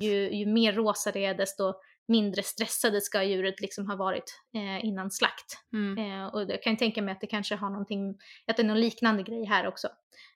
Ju, 0.00 0.34
ju 0.34 0.46
mer 0.46 0.72
rosa 0.72 1.12
det 1.12 1.24
är, 1.24 1.34
desto 1.34 1.74
mindre 2.08 2.42
stressade 2.42 3.00
ska 3.00 3.22
djuret 3.22 3.60
liksom 3.60 3.86
ha 3.86 3.96
varit 3.96 4.40
eh, 4.54 4.84
innan 4.84 5.10
slakt. 5.10 5.58
Mm. 5.72 5.98
Eh, 5.98 6.26
och 6.26 6.42
jag 6.42 6.62
kan 6.62 6.76
tänka 6.76 7.02
mig 7.02 7.12
att 7.12 7.20
det 7.20 7.26
kanske 7.26 7.54
har 7.54 7.70
någonting, 7.70 8.18
att 8.46 8.56
det 8.56 8.62
är 8.62 8.66
någon 8.66 8.80
liknande 8.80 9.22
grej 9.22 9.44
här 9.44 9.66
också. 9.66 9.88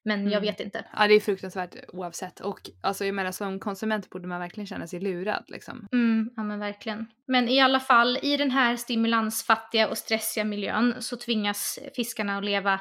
Men 0.05 0.21
mm. 0.21 0.33
jag 0.33 0.41
vet 0.41 0.61
inte. 0.61 0.85
Ja 0.97 1.07
det 1.07 1.15
är 1.15 1.21
fruktansvärt 1.21 1.75
oavsett 1.89 2.41
och 2.41 2.71
alltså 2.81 3.05
jag 3.05 3.15
menar 3.15 3.33
som 3.33 3.61
konsument 3.61 4.11
borde 4.11 4.29
man 4.29 4.41
verkligen 4.41 4.67
känna 4.67 4.87
sig 4.87 5.01
lurad 5.01 5.45
liksom. 5.49 5.89
Mm, 5.93 6.31
ja 6.37 6.43
men 6.43 6.59
verkligen. 6.59 7.07
Men 7.27 7.49
i 7.49 7.61
alla 7.61 7.81
fall 7.81 8.19
i 8.23 8.37
den 8.37 8.51
här 8.51 8.77
stimulansfattiga 8.77 9.89
och 9.89 9.99
stressiga 9.99 10.45
miljön 10.45 10.95
så 10.99 11.17
tvingas 11.17 11.79
fiskarna 11.97 12.39
att 12.39 12.45
leva 12.45 12.81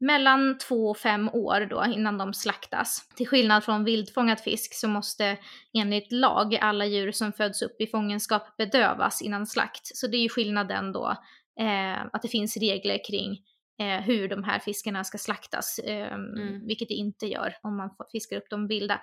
mellan 0.00 0.58
två 0.58 0.90
och 0.90 0.96
fem 0.96 1.28
år 1.28 1.66
då 1.70 1.84
innan 1.94 2.18
de 2.18 2.34
slaktas. 2.34 3.08
Till 3.16 3.28
skillnad 3.28 3.64
från 3.64 3.84
vildfångad 3.84 4.40
fisk 4.40 4.74
så 4.74 4.88
måste 4.88 5.38
enligt 5.78 6.12
lag 6.12 6.54
alla 6.60 6.86
djur 6.86 7.12
som 7.12 7.32
föds 7.32 7.62
upp 7.62 7.80
i 7.80 7.86
fångenskap 7.86 8.56
bedövas 8.56 9.22
innan 9.22 9.46
slakt. 9.46 9.96
Så 9.96 10.06
det 10.06 10.16
är 10.16 10.22
ju 10.22 10.28
skillnaden 10.28 10.92
då, 10.92 11.16
eh, 11.60 12.06
att 12.12 12.22
det 12.22 12.28
finns 12.28 12.56
regler 12.56 12.98
kring 13.08 13.38
eh, 13.80 14.02
hur 14.04 14.28
de 14.28 14.44
här 14.44 14.58
fiskarna 14.58 15.04
ska 15.04 15.18
slaktas, 15.18 15.78
eh, 15.78 16.14
mm. 16.14 16.66
vilket 16.66 16.88
det 16.88 16.94
inte 16.94 17.26
gör 17.26 17.54
om 17.62 17.76
man 17.76 17.90
fiskar 18.12 18.36
upp 18.36 18.50
dem 18.50 18.66
vilda. 18.66 19.00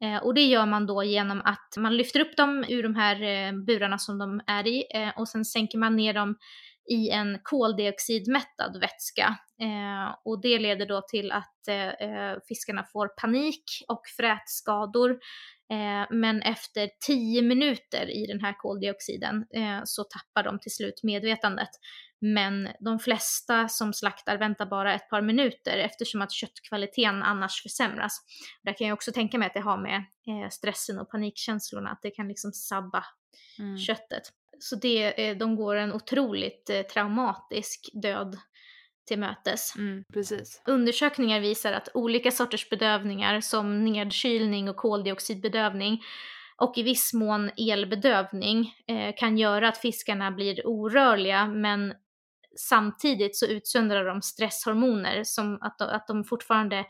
Eh, 0.00 0.16
och 0.16 0.34
det 0.34 0.44
gör 0.44 0.66
man 0.66 0.86
då 0.86 1.02
genom 1.02 1.40
att 1.44 1.74
man 1.76 1.96
lyfter 1.96 2.20
upp 2.20 2.36
dem 2.36 2.64
ur 2.68 2.82
de 2.82 2.94
här 2.94 3.22
eh, 3.22 3.52
burarna 3.52 3.98
som 3.98 4.18
de 4.18 4.40
är 4.46 4.66
i 4.66 4.84
eh, 4.94 5.08
och 5.16 5.28
sen 5.28 5.44
sänker 5.44 5.78
man 5.78 5.96
ner 5.96 6.14
dem 6.14 6.36
i 6.90 7.10
en 7.10 7.38
koldioxidmättad 7.42 8.80
vätska. 8.80 9.38
Eh, 9.60 10.16
och 10.24 10.40
det 10.40 10.58
leder 10.58 10.86
då 10.86 11.02
till 11.10 11.32
att 11.32 11.68
eh, 11.68 11.88
eh 11.88 12.36
fiskarna 12.48 12.84
får 12.92 13.08
panik 13.08 13.64
och 13.88 14.02
frätskador. 14.16 15.10
Eh, 15.70 16.06
men 16.10 16.42
efter 16.42 16.90
10 17.06 17.42
minuter 17.42 18.10
i 18.10 18.26
den 18.26 18.40
här 18.40 18.54
koldioxiden 18.58 19.46
eh, 19.54 19.80
så 19.84 20.04
tappar 20.04 20.50
de 20.50 20.58
till 20.58 20.74
slut 20.74 21.00
medvetandet. 21.02 21.70
Men 22.20 22.68
de 22.80 22.98
flesta 22.98 23.68
som 23.68 23.92
slaktar 23.92 24.38
väntar 24.38 24.66
bara 24.66 24.94
ett 24.94 25.10
par 25.10 25.22
minuter 25.22 25.76
eftersom 25.76 26.22
att 26.22 26.32
köttkvaliteten 26.32 27.22
annars 27.22 27.62
försämras. 27.62 28.18
Där 28.62 28.78
kan 28.78 28.86
jag 28.86 28.94
också 28.94 29.12
tänka 29.12 29.38
mig 29.38 29.46
att 29.46 29.54
det 29.54 29.60
har 29.60 29.78
med 29.78 29.96
eh, 29.96 30.48
stressen 30.50 30.98
och 30.98 31.10
panikkänslorna, 31.10 31.90
att 31.90 32.02
det 32.02 32.10
kan 32.10 32.28
liksom 32.28 32.52
sabba 32.52 33.04
mm. 33.58 33.78
köttet. 33.78 34.22
Så 34.60 34.76
det, 34.76 35.34
de 35.34 35.56
går 35.56 35.76
en 35.76 35.92
otroligt 35.92 36.70
eh, 36.70 36.82
traumatisk 36.82 37.90
död 38.02 38.36
till 39.08 39.18
mötes. 39.18 39.76
Mm, 39.76 40.04
precis. 40.12 40.62
Undersökningar 40.66 41.40
visar 41.40 41.72
att 41.72 41.88
olika 41.94 42.30
sorters 42.30 42.70
bedövningar 42.70 43.40
som 43.40 43.84
nedkylning 43.84 44.68
och 44.68 44.76
koldioxidbedövning 44.76 46.02
och 46.56 46.78
i 46.78 46.82
viss 46.82 47.12
mån 47.14 47.50
elbedövning 47.56 48.74
eh, 48.88 49.14
kan 49.16 49.38
göra 49.38 49.68
att 49.68 49.78
fiskarna 49.78 50.30
blir 50.30 50.66
orörliga 50.66 51.46
men 51.46 51.94
samtidigt 52.56 53.36
så 53.36 53.46
utsöndrar 53.46 54.04
de 54.04 54.22
stresshormoner 54.22 55.24
som 55.24 55.58
att 55.60 55.78
de, 55.78 55.84
att 55.84 56.06
de 56.06 56.24
fortfarande 56.24 56.76
eh, 56.78 56.84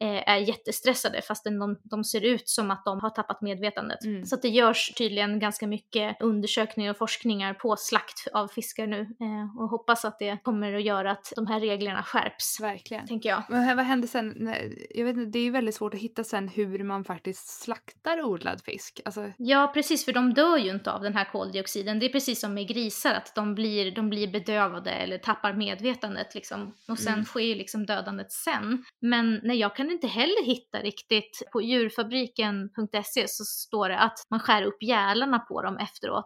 är 0.00 0.36
jättestressade 0.36 1.22
fastän 1.22 1.58
de, 1.58 1.78
de 1.82 2.04
ser 2.04 2.24
ut 2.24 2.48
som 2.48 2.70
att 2.70 2.84
de 2.84 3.00
har 3.00 3.10
tappat 3.10 3.40
medvetandet. 3.40 4.04
Mm. 4.04 4.24
Så 4.24 4.36
det 4.36 4.48
görs 4.48 4.94
tydligen 4.94 5.38
ganska 5.38 5.66
mycket 5.66 6.16
undersökningar 6.20 6.90
och 6.90 6.96
forskningar 6.96 7.54
på 7.54 7.76
slakt 7.76 8.28
av 8.32 8.48
fiskar 8.48 8.86
nu 8.86 9.00
eh, 9.00 9.62
och 9.62 9.68
hoppas 9.68 10.04
att 10.04 10.18
det 10.18 10.38
kommer 10.42 10.72
att 10.72 10.82
göra 10.82 11.10
att 11.10 11.32
de 11.36 11.46
här 11.46 11.60
reglerna 11.60 12.02
skärps. 12.02 12.60
Verkligen. 12.60 13.06
Tänker 13.06 13.28
jag. 13.28 13.42
Men 13.48 13.76
vad 13.76 13.86
händer 13.86 14.08
sen? 14.08 14.54
Jag 14.90 15.04
vet 15.04 15.16
inte, 15.16 15.38
det 15.38 15.46
är 15.46 15.50
väldigt 15.50 15.74
svårt 15.74 15.94
att 15.94 16.00
hitta 16.00 16.24
sen 16.24 16.48
hur 16.48 16.84
man 16.84 17.04
faktiskt 17.04 17.62
slaktar 17.62 18.22
odlad 18.22 18.62
fisk. 18.64 19.00
Alltså... 19.04 19.32
Ja 19.36 19.70
precis, 19.74 20.04
för 20.04 20.12
de 20.12 20.34
dör 20.34 20.56
ju 20.56 20.70
inte 20.70 20.92
av 20.92 21.02
den 21.02 21.14
här 21.14 21.24
koldioxiden. 21.24 21.98
Det 21.98 22.06
är 22.06 22.12
precis 22.12 22.40
som 22.40 22.54
med 22.54 22.68
grisar, 22.68 23.14
att 23.14 23.34
de 23.34 23.54
blir, 23.54 23.90
de 23.90 24.10
blir 24.10 24.32
bedövade 24.32 24.90
eller 24.90 25.18
tappar 25.18 25.52
medvetandet 25.52 26.34
liksom. 26.34 26.74
Och 26.88 26.98
sen 26.98 27.12
mm. 27.12 27.24
sker 27.24 27.56
liksom 27.56 27.86
dödandet 27.86 28.32
sen. 28.32 28.84
Men 29.00 29.40
när 29.42 29.54
jag 29.54 29.76
kan 29.76 29.85
kan 29.86 29.92
inte 29.92 30.06
heller 30.06 30.44
hitta 30.44 30.82
riktigt. 30.82 31.42
På 31.52 31.62
djurfabriken.se 31.62 33.28
så 33.28 33.44
står 33.44 33.88
det 33.88 33.98
att 33.98 34.18
man 34.30 34.40
skär 34.40 34.62
upp 34.62 34.82
gälarna 34.82 35.38
på 35.38 35.62
dem 35.62 35.76
efteråt. 35.76 36.24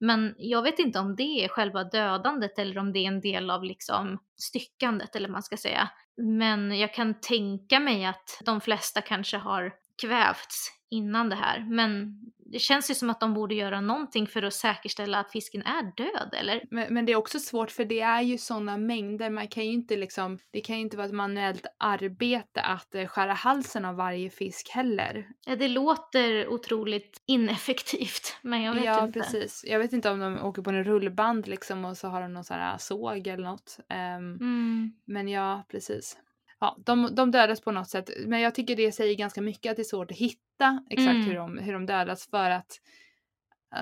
Men 0.00 0.34
jag 0.38 0.62
vet 0.62 0.78
inte 0.78 0.98
om 0.98 1.16
det 1.16 1.44
är 1.44 1.48
själva 1.48 1.84
dödandet 1.84 2.58
eller 2.58 2.78
om 2.78 2.92
det 2.92 2.98
är 2.98 3.08
en 3.08 3.20
del 3.20 3.50
av 3.50 3.64
liksom 3.64 4.18
styckandet 4.36 5.16
eller 5.16 5.28
vad 5.28 5.32
man 5.32 5.42
ska 5.42 5.56
säga. 5.56 5.90
Men 6.16 6.78
jag 6.78 6.94
kan 6.94 7.20
tänka 7.20 7.80
mig 7.80 8.04
att 8.04 8.40
de 8.44 8.60
flesta 8.60 9.00
kanske 9.00 9.36
har 9.36 9.72
kvävts 10.02 10.68
innan 10.90 11.28
det 11.28 11.36
här. 11.36 11.66
Men 11.70 12.20
det 12.52 12.58
känns 12.58 12.90
ju 12.90 12.94
som 12.94 13.10
att 13.10 13.20
de 13.20 13.34
borde 13.34 13.54
göra 13.54 13.80
någonting 13.80 14.26
för 14.26 14.42
att 14.42 14.54
säkerställa 14.54 15.18
att 15.18 15.32
fisken 15.32 15.62
är 15.62 15.82
död, 15.96 16.34
eller? 16.40 16.62
Men, 16.70 16.94
men 16.94 17.06
det 17.06 17.12
är 17.12 17.16
också 17.16 17.38
svårt 17.38 17.70
för 17.70 17.84
det 17.84 18.00
är 18.00 18.22
ju 18.22 18.38
sådana 18.38 18.76
mängder, 18.76 19.30
man 19.30 19.48
kan 19.48 19.64
ju 19.64 19.72
inte 19.72 19.96
liksom, 19.96 20.38
det 20.50 20.60
kan 20.60 20.76
ju 20.76 20.82
inte 20.82 20.96
vara 20.96 21.06
ett 21.06 21.14
manuellt 21.14 21.66
arbete 21.78 22.60
att 22.60 22.94
eh, 22.94 23.06
skära 23.06 23.32
halsen 23.32 23.84
av 23.84 23.96
varje 23.96 24.30
fisk 24.30 24.68
heller. 24.70 25.28
Ja, 25.46 25.56
det 25.56 25.68
låter 25.68 26.48
otroligt 26.48 27.22
ineffektivt, 27.26 28.36
men 28.42 28.62
jag 28.62 28.74
vet 28.74 28.84
ja, 28.84 29.04
inte. 29.04 29.18
Ja, 29.18 29.22
precis. 29.24 29.64
Jag 29.66 29.78
vet 29.78 29.92
inte 29.92 30.10
om 30.10 30.18
de 30.18 30.44
åker 30.44 30.62
på 30.62 30.70
en 30.70 30.84
rullband 30.84 31.48
liksom 31.48 31.84
och 31.84 31.96
så 31.96 32.08
har 32.08 32.22
de 32.22 32.32
någon 32.32 32.44
sån 32.44 32.56
här 32.56 32.78
såg 32.78 33.26
eller 33.26 33.44
något. 33.44 33.78
Um, 33.88 33.96
mm. 33.96 34.92
Men 35.04 35.28
ja, 35.28 35.64
precis 35.68 36.16
ja, 36.62 36.76
de, 36.86 37.14
de 37.14 37.30
dödas 37.30 37.60
på 37.60 37.72
något 37.72 37.88
sätt. 37.88 38.10
Men 38.26 38.40
jag 38.40 38.54
tycker 38.54 38.76
det 38.76 38.92
säger 38.92 39.16
ganska 39.16 39.40
mycket 39.40 39.70
att 39.70 39.76
det 39.76 39.82
är 39.82 39.84
svårt 39.84 40.10
att 40.10 40.16
hitta 40.16 40.84
exakt 40.90 41.14
mm. 41.14 41.24
hur, 41.24 41.34
de, 41.34 41.58
hur 41.58 41.72
de 41.72 41.86
dödas 41.86 42.26
för 42.30 42.50
att 42.50 42.80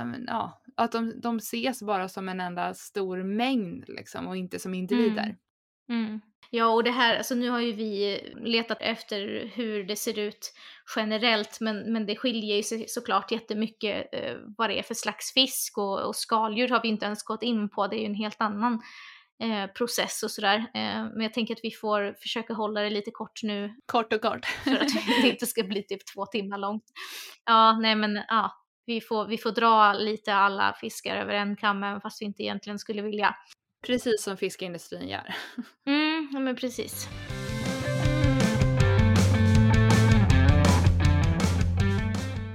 um, 0.02 0.24
ja, 0.26 0.62
att 0.76 0.92
de, 0.92 1.20
de 1.20 1.36
ses 1.36 1.82
bara 1.82 2.08
som 2.08 2.28
en 2.28 2.40
enda 2.40 2.74
stor 2.74 3.22
mängd 3.22 3.84
liksom 3.88 4.26
och 4.26 4.36
inte 4.36 4.58
som 4.58 4.74
individer. 4.74 5.36
Mm. 5.88 6.06
Mm. 6.06 6.20
Ja, 6.50 6.66
och 6.66 6.84
det 6.84 6.90
här, 6.90 7.16
alltså 7.16 7.34
nu 7.34 7.50
har 7.50 7.60
ju 7.60 7.72
vi 7.72 8.20
letat 8.36 8.78
efter 8.80 9.50
hur 9.54 9.84
det 9.84 9.96
ser 9.96 10.18
ut 10.18 10.52
generellt, 10.96 11.60
men, 11.60 11.92
men 11.92 12.06
det 12.06 12.16
skiljer 12.16 12.56
ju 12.56 12.62
sig 12.62 12.84
såklart 12.88 13.32
jättemycket 13.32 14.08
eh, 14.12 14.36
vad 14.56 14.70
det 14.70 14.78
är 14.78 14.82
för 14.82 14.94
slags 14.94 15.32
fisk 15.32 15.78
och, 15.78 16.00
och 16.00 16.16
skaldjur 16.16 16.68
har 16.68 16.82
vi 16.82 16.88
inte 16.88 17.06
ens 17.06 17.22
gått 17.22 17.42
in 17.42 17.68
på, 17.68 17.86
det 17.86 17.96
är 17.96 18.00
ju 18.00 18.06
en 18.06 18.14
helt 18.14 18.40
annan 18.40 18.82
eh, 19.40 19.66
process 19.66 20.22
och 20.22 20.30
sådär. 20.30 20.56
Eh, 20.56 21.04
men 21.14 21.20
jag 21.20 21.34
tänker 21.34 21.54
att 21.54 21.60
vi 21.62 21.70
får 21.70 22.16
försöka 22.22 22.54
hålla 22.54 22.80
det 22.80 22.90
lite 22.90 23.10
kort 23.10 23.42
nu. 23.42 23.74
Kort 23.86 24.12
och 24.12 24.22
kort. 24.22 24.46
för 24.46 24.76
att 24.76 24.88
det 25.22 25.28
inte 25.28 25.46
ska 25.46 25.62
bli 25.62 25.82
typ 25.82 26.00
två 26.14 26.26
timmar 26.26 26.58
långt. 26.58 26.84
Ja, 27.44 27.78
nej 27.78 27.94
men 27.94 28.20
ja, 28.28 28.52
vi 28.86 29.00
får, 29.00 29.26
vi 29.26 29.38
får 29.38 29.50
dra 29.50 29.92
lite 29.92 30.34
alla 30.34 30.76
fiskar 30.80 31.16
över 31.16 31.34
en 31.34 31.56
kam 31.56 32.00
fast 32.00 32.22
vi 32.22 32.26
inte 32.26 32.42
egentligen 32.42 32.78
skulle 32.78 33.02
vilja. 33.02 33.36
Precis 33.86 34.22
som 34.22 34.36
fiskeindustrin 34.36 35.08
gör. 35.08 35.34
mm, 35.86 36.28
ja 36.32 36.40
men 36.40 36.56
precis. 36.56 37.08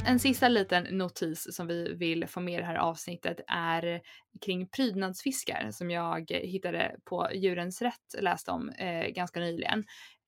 En 0.07 0.19
sista 0.19 0.47
liten 0.47 0.83
notis 0.83 1.55
som 1.55 1.67
vi 1.67 1.93
vill 1.93 2.27
få 2.27 2.39
med 2.39 2.53
i 2.53 2.57
det 2.57 2.65
här 2.65 2.75
avsnittet 2.75 3.39
är 3.47 4.01
kring 4.45 4.67
prydnadsfiskar 4.67 5.71
som 5.71 5.91
jag 5.91 6.31
hittade 6.31 6.95
på 7.05 7.29
Djurens 7.33 7.81
Rätt 7.81 8.21
läste 8.21 8.51
om 8.51 8.69
eh, 8.69 9.07
ganska 9.07 9.39
nyligen. 9.39 9.83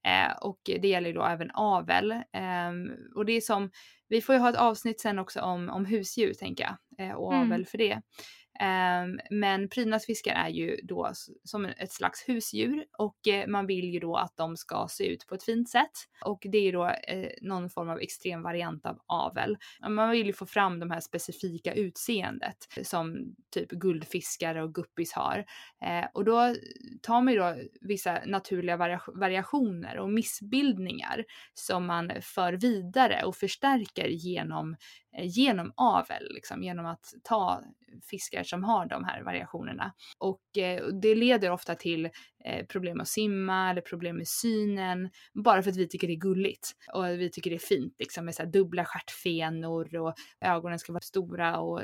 Eh, 0.08 0.38
och 0.42 0.60
det 0.66 0.88
gäller 0.88 1.08
ju 1.08 1.14
då 1.14 1.26
även 1.26 1.52
avel. 1.52 2.12
Eh, 2.12 2.72
och 3.16 3.26
det 3.26 3.34
är 3.34 3.42
som, 3.42 3.72
vi 4.08 4.22
får 4.22 4.36
ju 4.36 4.42
ha 4.42 4.50
ett 4.50 4.56
avsnitt 4.56 5.02
sen 5.02 5.20
också 5.20 5.42
om, 5.42 5.70
om 5.70 5.86
husdjur 5.86 6.34
tänker 6.34 6.64
jag, 6.64 7.08
eh, 7.08 7.16
och 7.16 7.34
avel 7.34 7.52
mm. 7.52 7.66
för 7.66 7.78
det. 7.78 8.02
Ehm, 8.60 9.20
men 9.30 9.70
prydnadsfiskar 9.70 10.32
är 10.32 10.50
ju 10.50 10.80
då 10.84 11.12
som 11.44 11.66
ett 11.66 11.92
slags 11.92 12.30
husdjur 12.30 12.86
och 12.98 13.28
eh, 13.28 13.48
man 13.48 13.68
vill 13.68 13.94
ju 13.94 14.00
då 14.00 14.16
att 14.16 14.38
de 14.38 14.58
ska 14.58 14.88
se 14.90 15.08
ut 15.08 15.28
på 15.28 15.36
ett 15.36 15.44
fint 15.44 15.70
sätt. 15.70 15.92
Och 16.26 16.40
det 16.52 16.58
är 16.58 16.62
ju 16.62 16.72
då 16.72 16.86
eh, 16.86 17.30
någon 17.42 17.70
form 17.70 17.90
av 17.90 18.00
extrem 18.00 18.42
variant 18.42 18.86
av 18.86 19.00
avel. 19.06 19.58
Man 19.90 20.12
vill 20.12 20.28
ju 20.28 20.34
få 20.34 20.46
fram 20.46 20.80
de 20.80 20.92
här 20.92 21.00
specifika 21.00 21.74
utseendet 21.74 22.58
som 22.84 23.36
typ 23.54 23.70
guldfiskar 23.70 24.56
och 24.56 24.74
guppis 24.74 25.14
har. 25.14 25.46
Eh, 25.82 26.06
och 26.14 26.26
då 26.26 26.56
tar 27.02 27.22
man 27.22 27.34
ju 27.34 27.40
då 27.40 27.56
vissa 27.82 28.20
naturliga 28.26 29.00
variationer 29.16 29.98
och 29.98 30.10
missbildningar 30.10 31.26
som 31.54 31.86
man 31.86 32.12
för 32.22 32.54
vidare 32.54 33.24
och 33.24 33.36
förstärker 33.36 34.08
genom 34.08 34.76
genom 35.24 35.74
avel, 35.76 36.28
liksom, 36.34 36.64
genom 36.64 36.86
att 36.86 37.14
ta 37.24 37.64
fiskar 38.10 38.44
som 38.48 38.64
har 38.64 38.86
de 38.86 39.04
här 39.04 39.24
variationerna. 39.24 39.94
Och 40.18 40.58
eh, 40.58 40.88
det 40.88 41.16
leder 41.16 41.52
ofta 41.52 41.76
till 41.76 42.06
eh, 42.46 42.66
problem 42.66 43.02
att 43.02 43.08
simma 43.08 43.70
eller 43.70 43.82
problem 43.82 44.18
med 44.18 44.28
synen, 44.28 45.10
bara 45.44 45.64
för 45.64 45.70
att 45.70 45.78
vi 45.78 45.88
tycker 45.88 46.08
det 46.08 46.14
är 46.14 46.20
gulligt 46.20 46.72
och 46.94 47.06
vi 47.06 47.30
tycker 47.32 47.50
det 47.50 47.56
är 47.56 47.68
fint 47.68 47.96
liksom 48.00 48.26
med 48.26 48.36
så 48.36 48.46
dubbla 48.46 48.86
stjärtfenor 48.86 49.96
och 49.96 50.14
ögonen 50.46 50.80
ska 50.80 50.94
vara 50.94 51.02
stora 51.02 51.60
och 51.60 51.82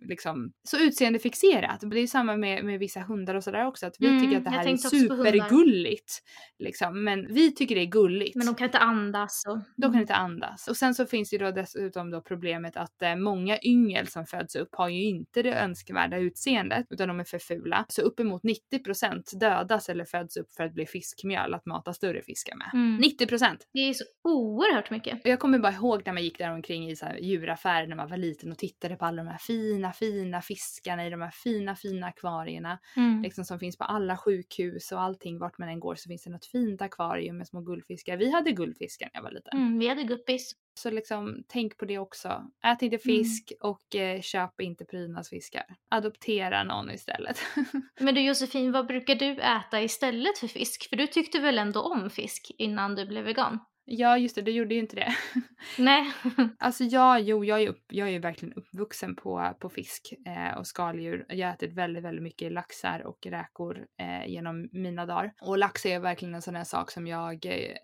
liksom 0.00 0.52
så 0.68 0.78
utseendefixerat. 0.78 1.80
Det 1.80 1.96
är 1.96 2.00
ju 2.00 2.06
samma 2.06 2.36
med, 2.36 2.64
med 2.64 2.78
vissa 2.78 3.00
hundar 3.00 3.34
och 3.34 3.44
sådär 3.44 3.66
också, 3.66 3.86
att 3.86 3.96
vi 3.98 4.06
mm, 4.06 4.20
tycker 4.20 4.36
att 4.36 4.44
det 4.44 4.50
här 4.50 4.66
är 4.68 4.76
supergulligt. 4.76 6.22
Liksom, 6.58 7.04
men 7.04 7.34
vi 7.34 7.54
tycker 7.54 7.74
det 7.74 7.80
är 7.80 7.86
gulligt. 7.86 8.36
Men 8.36 8.46
de 8.46 8.54
kan 8.54 8.64
inte 8.64 8.78
andas. 8.78 9.42
Och... 9.48 9.58
De 9.76 9.82
kan 9.82 9.90
mm. 9.90 10.00
inte 10.00 10.14
andas. 10.14 10.68
Och 10.68 10.76
sen 10.76 10.94
så 10.94 11.06
finns 11.06 11.30
det 11.30 11.36
ju 11.36 11.44
då 11.44 11.50
dessutom 11.50 12.10
då 12.10 12.20
problemet 12.20 12.76
att 12.76 13.02
eh, 13.02 13.16
många 13.16 13.58
yngel 13.62 14.06
som 14.06 14.26
föds 14.26 14.56
upp 14.56 14.68
har 14.72 14.88
ju 14.88 15.04
inte 15.04 15.42
det 15.42 15.54
önskvärda 15.54 16.05
utseendet 16.12 16.86
utan 16.90 17.08
de 17.08 17.20
är 17.20 17.24
för 17.24 17.38
fula. 17.38 17.86
Så 17.88 18.02
uppemot 18.02 18.42
90% 18.42 19.38
dödas 19.40 19.88
eller 19.88 20.04
föds 20.04 20.36
upp 20.36 20.52
för 20.52 20.64
att 20.64 20.74
bli 20.74 20.86
fiskmjöl 20.86 21.54
att 21.54 21.66
mata 21.66 21.92
större 21.92 22.22
fiskar 22.22 22.56
med. 22.56 22.70
Mm. 22.72 23.00
90% 23.00 23.56
Det 23.72 23.80
är 23.80 23.92
så 23.92 24.04
oerhört 24.24 24.90
mycket. 24.90 25.20
Jag 25.24 25.38
kommer 25.38 25.58
bara 25.58 25.72
ihåg 25.72 26.02
när 26.06 26.12
man 26.12 26.22
gick 26.22 26.38
där 26.38 26.52
omkring 26.52 26.90
i 26.90 26.96
så 26.96 27.06
här 27.06 27.16
djuraffärer 27.16 27.86
när 27.86 27.96
man 27.96 28.08
var 28.08 28.16
liten 28.16 28.52
och 28.52 28.58
tittade 28.58 28.96
på 28.96 29.04
alla 29.04 29.22
de 29.22 29.28
här 29.28 29.38
fina, 29.38 29.92
fina 29.92 30.42
fiskarna 30.42 31.06
i 31.06 31.10
de 31.10 31.22
här 31.22 31.30
fina, 31.30 31.76
fina 31.76 32.06
akvarierna. 32.06 32.78
Mm. 32.96 33.22
Liksom 33.22 33.44
som 33.44 33.58
finns 33.58 33.78
på 33.78 33.84
alla 33.84 34.16
sjukhus 34.16 34.92
och 34.92 35.00
allting. 35.00 35.38
Vart 35.38 35.58
man 35.58 35.68
än 35.68 35.80
går 35.80 35.94
så 35.94 36.08
finns 36.08 36.22
det 36.24 36.30
något 36.30 36.46
fint 36.46 36.82
akvarium 36.82 37.38
med 37.38 37.46
små 37.46 37.60
guldfiskar. 37.60 38.16
Vi 38.16 38.30
hade 38.30 38.52
guldfiskar 38.52 39.10
när 39.12 39.18
jag 39.18 39.22
var 39.22 39.30
liten. 39.30 39.58
Mm, 39.58 39.78
vi 39.78 39.88
hade 39.88 40.02
guppis. 40.02 40.52
Så 40.78 40.90
liksom 40.90 41.44
tänk 41.48 41.78
på 41.78 41.84
det 41.84 41.98
också. 41.98 42.50
Ät 42.64 42.82
inte 42.82 42.96
mm. 42.96 43.00
fisk 43.00 43.52
mm. 43.52 43.70
och 43.70 43.94
eh, 43.94 44.20
köp 44.20 44.60
inte 44.60 44.84
prydnadsfiskar. 44.84 45.64
Adoptera 45.88 46.64
någon 46.64 46.90
istället. 46.90 47.38
Men 48.00 48.14
du 48.14 48.20
Josefin, 48.20 48.72
vad 48.72 48.86
brukar 48.86 49.14
du 49.14 49.40
äta 49.40 49.82
istället 49.82 50.38
för 50.38 50.46
fisk? 50.46 50.88
För 50.88 50.96
du 50.96 51.06
tyckte 51.06 51.38
väl 51.38 51.58
ändå 51.58 51.80
om 51.80 52.10
fisk 52.10 52.50
innan 52.58 52.94
du 52.94 53.06
blev 53.06 53.24
vegan? 53.24 53.58
Ja 53.88 54.18
just 54.18 54.34
det, 54.34 54.42
du 54.42 54.50
gjorde 54.50 54.74
ju 54.74 54.80
inte 54.80 54.96
det. 54.96 55.16
Nej. 55.78 56.12
alltså 56.58 56.84
ja, 56.84 57.18
jo 57.18 57.44
jag 57.44 57.62
är, 57.62 57.68
upp, 57.68 57.84
jag 57.88 58.08
är 58.08 58.20
verkligen 58.20 58.54
uppvuxen 58.54 59.16
på, 59.16 59.54
på 59.60 59.68
fisk 59.68 60.14
eh, 60.26 60.58
och 60.58 60.66
skaldjur. 60.66 61.26
Jag 61.28 61.46
har 61.46 61.54
ätit 61.54 61.72
väldigt, 61.72 62.04
väldigt 62.04 62.22
mycket 62.22 62.52
laxar 62.52 63.06
och 63.06 63.26
räkor 63.26 63.86
eh, 64.00 64.26
genom 64.26 64.68
mina 64.72 65.06
dagar. 65.06 65.32
Och 65.40 65.58
lax 65.58 65.86
är 65.86 66.00
verkligen 66.00 66.34
en 66.34 66.42
sån 66.42 66.56
här 66.56 66.64
sak 66.64 66.90
som 66.90 67.06
jag 67.06 67.46
eh, 67.46 67.76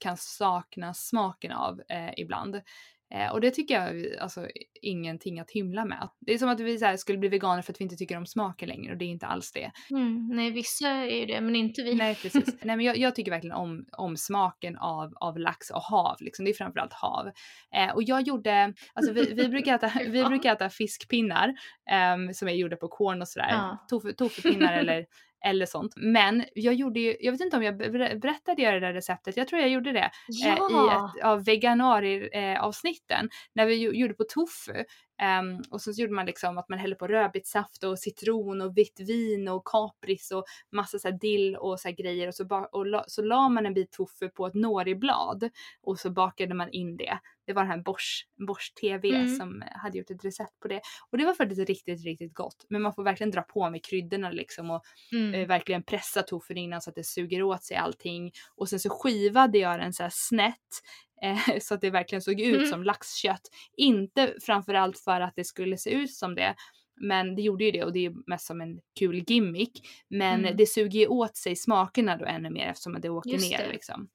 kan 0.00 0.16
sakna 0.16 0.94
smaken 0.94 1.52
av 1.52 1.80
eh, 1.88 2.10
ibland. 2.16 2.60
Eh, 3.14 3.32
och 3.32 3.40
det 3.40 3.50
tycker 3.50 3.74
jag 3.74 4.16
alltså 4.20 4.48
ingenting 4.82 5.40
att 5.40 5.50
hymla 5.50 5.84
med. 5.84 6.08
Det 6.20 6.32
är 6.32 6.38
som 6.38 6.48
att 6.48 6.60
vi 6.60 6.78
så 6.78 6.96
skulle 6.96 7.18
bli 7.18 7.28
veganer 7.28 7.62
för 7.62 7.72
att 7.72 7.80
vi 7.80 7.84
inte 7.84 7.96
tycker 7.96 8.16
om 8.16 8.26
smaken 8.26 8.68
längre 8.68 8.92
och 8.92 8.98
det 8.98 9.04
är 9.04 9.08
inte 9.08 9.26
alls 9.26 9.52
det. 9.52 9.70
Mm, 9.90 10.28
nej, 10.28 10.50
vissa 10.50 10.88
är 10.88 11.20
ju 11.20 11.26
det 11.26 11.40
men 11.40 11.56
inte 11.56 11.82
vi. 11.82 11.94
Nej, 11.94 12.14
precis. 12.14 12.44
nej, 12.62 12.76
men 12.76 12.80
jag, 12.80 12.98
jag, 12.98 13.14
tycker 13.14 13.30
verkligen 13.30 13.56
om, 13.56 13.84
om 13.92 14.16
smaken 14.16 14.76
av, 14.76 15.12
av 15.20 15.38
lax 15.38 15.70
och 15.70 15.82
hav. 15.82 16.16
Liksom. 16.20 16.44
Det 16.44 16.50
är 16.50 16.54
framförallt 16.54 16.92
hav. 16.92 17.26
Eh, 17.76 17.94
och 17.94 18.02
jag 18.02 18.22
gjorde, 18.22 18.74
alltså 18.94 19.12
vi, 19.12 19.34
vi, 19.34 19.48
brukar, 19.48 19.74
äta, 19.74 19.92
vi 20.06 20.24
brukar 20.24 20.52
äta 20.52 20.70
fiskpinnar 20.70 21.48
eh, 21.90 22.32
som 22.32 22.48
är 22.48 22.52
gjorda 22.52 22.76
på 22.76 22.88
korn 22.88 23.22
och 23.22 23.28
sådär. 23.28 23.48
Ja. 23.50 23.86
Tofu, 23.88 24.12
tofupinnar 24.12 24.72
eller 24.78 25.06
eller 25.46 25.66
sånt. 25.66 25.92
Men 25.96 26.44
jag 26.54 26.74
gjorde 26.74 27.00
ju, 27.00 27.16
jag 27.20 27.32
vet 27.32 27.40
inte 27.40 27.56
om 27.56 27.62
jag 27.62 27.76
berättade 28.20 28.62
det 28.72 28.80
där 28.80 28.92
receptet, 28.92 29.36
jag 29.36 29.48
tror 29.48 29.60
jag 29.60 29.70
gjorde 29.70 29.92
det 29.92 30.10
ja. 30.28 30.48
eh, 30.48 30.52
i 30.54 31.16
ett 31.18 31.24
av 31.24 31.44
veganari 31.44 32.28
eh, 32.32 32.64
när 33.52 33.66
vi 33.66 33.74
gjorde 33.74 34.14
på 34.14 34.24
tofu. 34.24 34.84
Um, 35.40 35.62
och 35.70 35.82
så 35.82 35.90
gjorde 35.90 36.12
man 36.12 36.26
liksom 36.26 36.58
att 36.58 36.68
man 36.68 36.78
hällde 36.78 36.96
på 36.96 37.06
rödbetssaft 37.06 37.84
och 37.84 37.98
citron 37.98 38.60
och 38.60 38.78
vitt 38.78 39.00
vin 39.00 39.48
och 39.48 39.66
kapris 39.66 40.30
och 40.30 40.44
massa 40.72 40.98
så 40.98 41.10
dill 41.10 41.56
och 41.56 41.80
så 41.80 41.90
grejer 41.90 42.28
och 42.28 42.34
så, 42.34 42.68
och 42.72 42.86
la, 42.86 43.04
så 43.06 43.22
la 43.22 43.48
man 43.48 43.66
en 43.66 43.74
bit 43.74 43.92
tofu 43.92 44.28
på 44.28 44.46
ett 44.46 44.54
noriblad 44.54 45.50
och 45.82 45.98
så 45.98 46.10
bakade 46.10 46.54
man 46.54 46.70
in 46.70 46.96
det. 46.96 47.18
Det 47.46 47.52
var 47.52 47.62
den 47.62 47.70
här 47.70 47.82
Bosch, 47.82 48.28
Bosch 48.46 48.72
TV 48.80 49.08
mm. 49.08 49.36
som 49.36 49.64
hade 49.70 49.98
gjort 49.98 50.10
ett 50.10 50.24
recept 50.24 50.60
på 50.60 50.68
det. 50.68 50.80
Och 51.10 51.18
det 51.18 51.24
var 51.24 51.34
faktiskt 51.34 51.68
riktigt, 51.68 52.04
riktigt 52.04 52.34
gott. 52.34 52.66
Men 52.68 52.82
man 52.82 52.94
får 52.94 53.02
verkligen 53.02 53.30
dra 53.30 53.42
på 53.42 53.70
med 53.70 53.84
kryddorna 53.84 54.30
liksom 54.30 54.70
och 54.70 54.82
mm. 55.12 55.34
eh, 55.34 55.46
verkligen 55.46 55.82
pressa 55.82 56.22
tofun 56.22 56.56
innan 56.56 56.80
så 56.80 56.90
att 56.90 56.96
det 56.96 57.04
suger 57.04 57.42
åt 57.42 57.64
sig 57.64 57.76
allting. 57.76 58.32
Och 58.56 58.68
sen 58.68 58.80
så 58.80 58.90
skivade 58.90 59.58
jag 59.58 59.80
den 59.80 59.92
så 59.92 60.02
här 60.02 60.10
snett 60.12 60.82
eh, 61.22 61.58
så 61.60 61.74
att 61.74 61.80
det 61.80 61.90
verkligen 61.90 62.22
såg 62.22 62.40
ut 62.40 62.56
mm. 62.56 62.66
som 62.66 62.84
laxkött. 62.84 63.50
Inte 63.76 64.34
framförallt 64.42 64.98
för 64.98 65.20
att 65.20 65.36
det 65.36 65.44
skulle 65.44 65.78
se 65.78 65.90
ut 65.90 66.14
som 66.14 66.34
det 66.34 66.54
men 67.00 67.34
det 67.34 67.42
gjorde 67.42 67.64
ju 67.64 67.70
det 67.70 67.84
och 67.84 67.92
det 67.92 68.06
är 68.06 68.12
mest 68.26 68.46
som 68.46 68.60
en 68.60 68.80
kul 68.98 69.24
gimmick. 69.26 69.88
Men 70.08 70.40
mm. 70.40 70.56
det 70.56 70.66
suger 70.66 71.00
ju 71.00 71.06
åt 71.06 71.36
sig 71.36 71.56
smakerna 71.56 72.16
då 72.16 72.24
ännu 72.24 72.50
mer 72.50 72.66
eftersom 72.66 73.00
det 73.00 73.08
åker 73.08 73.30
Just 73.30 73.50
ner 73.50 73.58
det. 73.58 73.72
liksom. 73.72 74.08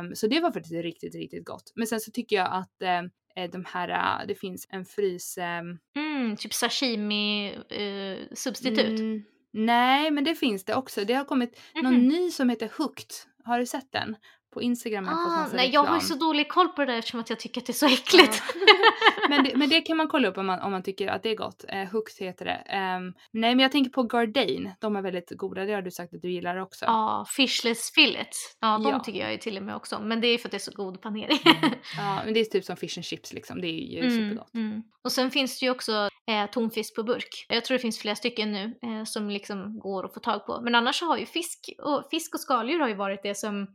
Um, 0.00 0.14
så 0.14 0.26
det 0.26 0.40
var 0.40 0.52
faktiskt 0.52 0.74
riktigt, 0.74 1.14
riktigt 1.14 1.44
gott. 1.44 1.72
Men 1.74 1.86
sen 1.86 2.00
så 2.00 2.10
tycker 2.10 2.36
jag 2.36 2.48
att 2.52 3.02
um, 3.02 3.10
de 3.50 3.64
här, 3.68 4.26
det 4.26 4.34
finns 4.34 4.66
en 4.70 4.84
frys... 4.84 5.38
Um, 5.38 5.78
mm, 5.96 6.36
typ 6.36 6.54
sashimi 6.54 7.54
uh, 7.54 8.34
substitut? 8.34 9.00
Mm, 9.00 9.24
nej, 9.52 10.10
men 10.10 10.24
det 10.24 10.34
finns 10.34 10.64
det 10.64 10.74
också. 10.74 11.04
Det 11.04 11.14
har 11.14 11.24
kommit 11.24 11.60
mm 11.74 11.86
-hmm. 11.86 11.90
någon 11.90 12.08
ny 12.08 12.30
som 12.30 12.48
heter 12.48 12.70
Hooked. 12.78 13.10
Har 13.44 13.58
du 13.58 13.66
sett 13.66 13.92
den? 13.92 14.16
På 14.52 14.62
Instagram 14.62 15.06
har 15.06 15.12
jag 15.12 15.40
ah, 15.40 15.44
fått 15.44 15.54
nej, 15.54 15.66
reklam. 15.66 15.84
Jag 15.84 15.90
har 15.90 16.00
ju 16.00 16.06
så 16.06 16.14
dålig 16.14 16.48
koll 16.48 16.68
på 16.68 16.80
det 16.80 16.92
där 16.92 16.98
eftersom 16.98 17.20
att 17.20 17.30
jag 17.30 17.40
tycker 17.40 17.60
att 17.60 17.66
det 17.66 17.70
är 17.70 17.74
så 17.74 17.86
äckligt. 17.86 18.42
Ja. 18.54 18.60
men, 19.28 19.44
det, 19.44 19.56
men 19.56 19.68
det 19.68 19.80
kan 19.80 19.96
man 19.96 20.08
kolla 20.08 20.28
upp 20.28 20.38
om 20.38 20.46
man, 20.46 20.60
om 20.60 20.72
man 20.72 20.82
tycker 20.82 21.08
att 21.08 21.22
det 21.22 21.30
är 21.30 21.36
gott. 21.36 21.64
Eh, 21.68 21.88
Hooks 21.92 22.18
heter 22.18 22.44
det. 22.44 22.64
Um, 22.96 23.14
nej 23.30 23.54
men 23.54 23.58
jag 23.58 23.72
tänker 23.72 23.90
på 23.90 24.02
Gardain, 24.02 24.72
de 24.80 24.96
är 24.96 25.02
väldigt 25.02 25.30
goda, 25.30 25.64
det 25.64 25.72
har 25.72 25.82
du 25.82 25.90
sagt 25.90 26.14
att 26.14 26.22
du 26.22 26.30
gillar 26.30 26.56
också. 26.56 26.84
Ja, 26.84 27.26
fishless 27.36 27.92
fillet. 27.94 28.36
Ja, 28.60 28.78
de 28.78 28.90
ja. 28.90 29.00
tycker 29.00 29.20
jag 29.20 29.32
ju 29.32 29.38
till 29.38 29.56
och 29.56 29.62
med 29.62 29.76
också. 29.76 30.00
Men 30.02 30.20
det 30.20 30.26
är 30.26 30.38
för 30.38 30.48
att 30.48 30.50
det 30.50 30.56
är 30.56 30.70
så 30.70 30.72
god 30.74 31.02
panering. 31.02 31.38
mm. 31.44 31.74
Ja, 31.96 32.22
men 32.24 32.34
det 32.34 32.40
är 32.40 32.44
typ 32.44 32.64
som 32.64 32.76
fish 32.76 32.98
and 32.98 33.04
chips 33.04 33.32
liksom, 33.32 33.60
det 33.60 33.68
är 33.68 33.92
ju 33.92 33.98
mm, 33.98 34.10
supergott. 34.10 34.54
Mm. 34.54 34.82
Och 35.04 35.12
sen 35.12 35.30
finns 35.30 35.60
det 35.60 35.66
ju 35.66 35.70
också 35.70 36.08
eh, 36.26 36.50
tonfisk 36.50 36.94
på 36.94 37.02
burk. 37.02 37.46
Jag 37.48 37.64
tror 37.64 37.78
det 37.78 37.82
finns 37.82 37.98
flera 37.98 38.16
stycken 38.16 38.52
nu 38.52 38.64
eh, 38.82 39.04
som 39.04 39.30
liksom 39.30 39.78
går 39.78 40.04
att 40.04 40.14
få 40.14 40.20
tag 40.20 40.46
på. 40.46 40.60
Men 40.60 40.74
annars 40.74 40.96
så 40.96 41.06
har 41.06 41.18
ju 41.18 41.26
fisk 41.26 41.70
och, 41.78 42.08
fisk 42.10 42.34
och 42.34 42.40
skaldjur 42.40 42.80
har 42.80 42.88
ju 42.88 42.94
varit 42.94 43.22
det 43.22 43.34
som 43.34 43.66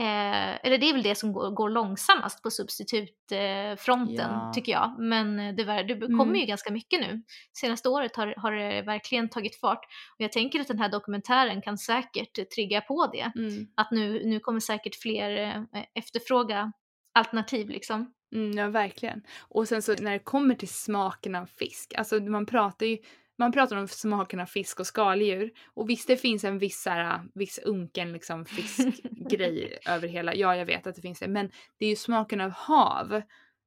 Eh, 0.00 0.66
eller 0.66 0.78
det 0.78 0.88
är 0.88 0.92
väl 0.92 1.02
det 1.02 1.14
som 1.14 1.32
går, 1.32 1.50
går 1.50 1.70
långsammast 1.70 2.42
på 2.42 2.50
substitutfronten 2.50 4.30
ja. 4.30 4.52
tycker 4.54 4.72
jag. 4.72 4.94
Men 4.98 5.38
eh, 5.38 5.54
det, 5.54 5.64
det 5.64 6.00
kommer 6.00 6.22
mm. 6.22 6.36
ju 6.36 6.46
ganska 6.46 6.72
mycket 6.72 7.00
nu. 7.00 7.22
Senaste 7.60 7.88
året 7.88 8.16
har, 8.16 8.34
har 8.36 8.52
det 8.52 8.82
verkligen 8.82 9.28
tagit 9.28 9.60
fart. 9.60 9.84
Och 10.18 10.20
jag 10.20 10.32
tänker 10.32 10.60
att 10.60 10.68
den 10.68 10.78
här 10.78 10.88
dokumentären 10.88 11.62
kan 11.62 11.78
säkert 11.78 12.50
trigga 12.54 12.80
på 12.80 13.06
det. 13.06 13.32
Mm. 13.36 13.66
Att 13.74 13.90
nu, 13.90 14.24
nu 14.24 14.40
kommer 14.40 14.60
säkert 14.60 15.02
fler 15.02 15.36
eh, 15.72 15.82
efterfråga 15.94 16.72
alternativ 17.14 17.68
liksom. 17.68 18.12
Mm, 18.34 18.58
ja 18.58 18.68
verkligen. 18.68 19.22
Och 19.48 19.68
sen 19.68 19.82
så 19.82 19.94
när 20.00 20.12
det 20.12 20.18
kommer 20.18 20.54
till 20.54 20.68
smaken 20.68 21.34
av 21.34 21.46
fisk, 21.46 21.94
alltså 21.94 22.16
man 22.20 22.46
pratar 22.46 22.86
ju 22.86 22.98
man 23.38 23.52
pratar 23.52 23.76
om 23.76 23.88
smaken 23.88 24.40
av 24.40 24.46
fisk 24.46 24.80
och 24.80 24.86
skaldjur 24.86 25.50
och 25.74 25.90
visst 25.90 26.08
det 26.08 26.16
finns 26.16 26.44
en 26.44 26.58
viss, 26.58 26.86
här, 26.86 27.20
viss 27.34 27.58
unken 27.58 28.12
liksom 28.12 28.44
fiskgrej 28.44 29.78
över 29.86 30.08
hela, 30.08 30.34
ja 30.34 30.56
jag 30.56 30.66
vet 30.66 30.86
att 30.86 30.94
det 30.94 31.02
finns 31.02 31.18
det, 31.18 31.28
men 31.28 31.50
det 31.78 31.84
är 31.84 31.90
ju 31.90 31.96
smaken 31.96 32.40
av 32.40 32.50
hav 32.50 33.22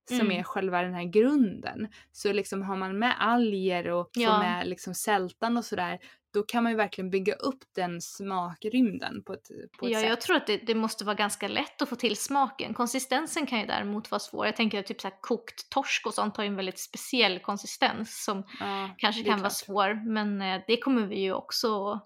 som 0.08 0.20
mm. 0.20 0.40
är 0.40 0.44
själva 0.44 0.82
den 0.82 0.94
här 0.94 1.04
grunden. 1.04 1.88
Så 2.12 2.34
liksom 2.34 2.62
har 2.62 2.76
man 2.76 3.00
med 3.00 3.16
alger 3.20 3.88
och 3.90 4.10
ja. 4.14 4.30
får 4.30 4.40
med 4.40 4.68
liksom 4.68 4.96
sältan 4.96 5.58
och 5.58 5.66
sådär 5.66 6.00
då 6.34 6.44
kan 6.44 6.64
man 6.64 6.72
ju 6.72 6.76
verkligen 6.76 7.10
bygga 7.10 7.34
upp 7.34 7.64
den 7.76 8.02
smakrymden 8.02 9.24
på 9.24 9.34
ett, 9.34 9.48
på 9.80 9.86
ett 9.86 9.92
ja, 9.92 10.00
sätt. 10.00 10.10
Jag 10.10 10.22
tror 10.22 10.36
att 10.36 10.48
det, 10.48 10.58
det, 10.58 10.76
måste 10.76 11.06
vara 11.06 11.16
ganska 11.16 11.48
lätt 11.48 11.82
att 11.82 11.90
få 11.90 11.96
till 11.96 12.18
smaken. 12.18 12.74
Konsistensen 12.74 13.46
kan 13.46 13.60
ju 13.60 13.66
däremot 13.66 14.12
vara 14.12 14.20
svår. 14.20 14.46
Jag 14.46 14.56
tänker 14.56 14.80
att 14.80 14.86
typ 14.86 15.02
så 15.02 15.08
här 15.08 15.18
kokt 15.22 15.70
torsk 15.70 16.06
och 16.06 16.14
sånt 16.14 16.38
har 16.38 16.44
ju 16.44 16.48
en 16.48 16.56
väldigt 16.56 16.80
speciell 16.80 17.40
konsistens 17.40 18.24
som 18.24 18.44
ja, 18.60 18.90
kanske 18.98 19.24
kan 19.24 19.40
vara 19.40 19.50
svår. 19.50 20.12
Men 20.12 20.42
eh, 20.42 20.62
det 20.68 20.78
kommer 20.78 21.08
vi 21.08 21.20
ju 21.20 21.34
också 21.34 22.00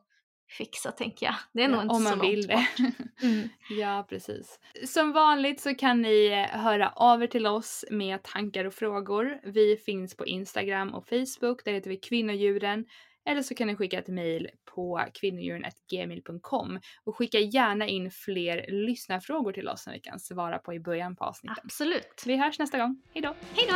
fixa 0.58 0.92
tänker 0.92 1.26
jag. 1.26 1.36
Det 1.54 1.60
är 1.60 1.70
ja, 1.70 1.76
nog 1.76 1.82
inte 1.84 1.96
om 1.96 2.04
så 2.04 2.10
man 2.10 2.20
vill 2.20 2.48
det. 2.48 2.68
mm. 3.22 3.50
Ja 3.70 4.06
precis. 4.10 4.60
Som 4.86 5.12
vanligt 5.12 5.62
så 5.62 5.76
kan 5.76 6.02
ni 6.02 6.26
eh, 6.26 6.60
höra 6.60 6.90
av 6.90 7.24
er 7.24 7.28
till 7.28 7.48
oss 7.48 7.86
med 7.92 8.24
tankar 8.24 8.66
och 8.66 8.74
frågor. 8.74 9.40
Vi 9.44 9.78
finns 9.78 10.18
på 10.18 10.26
Instagram 10.26 10.94
och 10.94 11.08
Facebook, 11.08 11.66
där 11.66 11.74
heter 11.74 11.90
vi 11.90 11.98
kvinnodjuren. 11.98 12.86
Eller 13.26 13.42
så 13.42 13.56
kan 13.56 13.68
ni 13.68 13.76
skicka 13.76 14.00
ett 14.00 14.08
mejl 14.08 14.50
på 14.76 15.06
kvinnodjuren.gmail.com 15.14 16.80
och 17.04 17.18
skicka 17.18 17.40
gärna 17.40 17.88
in 17.88 18.12
fler 18.12 18.66
lyssnarfrågor 18.68 19.52
till 19.52 19.68
oss 19.68 19.84
som 19.84 19.94
vi 19.94 20.00
kan 20.00 20.20
svara 20.20 20.58
på 20.58 20.74
i 20.74 20.80
början 20.80 21.16
på 21.16 21.24
avsnittet. 21.24 21.64
Absolut. 21.64 22.24
Vi 22.26 22.38
hörs 22.38 22.60
nästa 22.60 22.78
gång. 22.78 23.02
Hejdå! 23.14 23.34
Hejdå! 23.54 23.76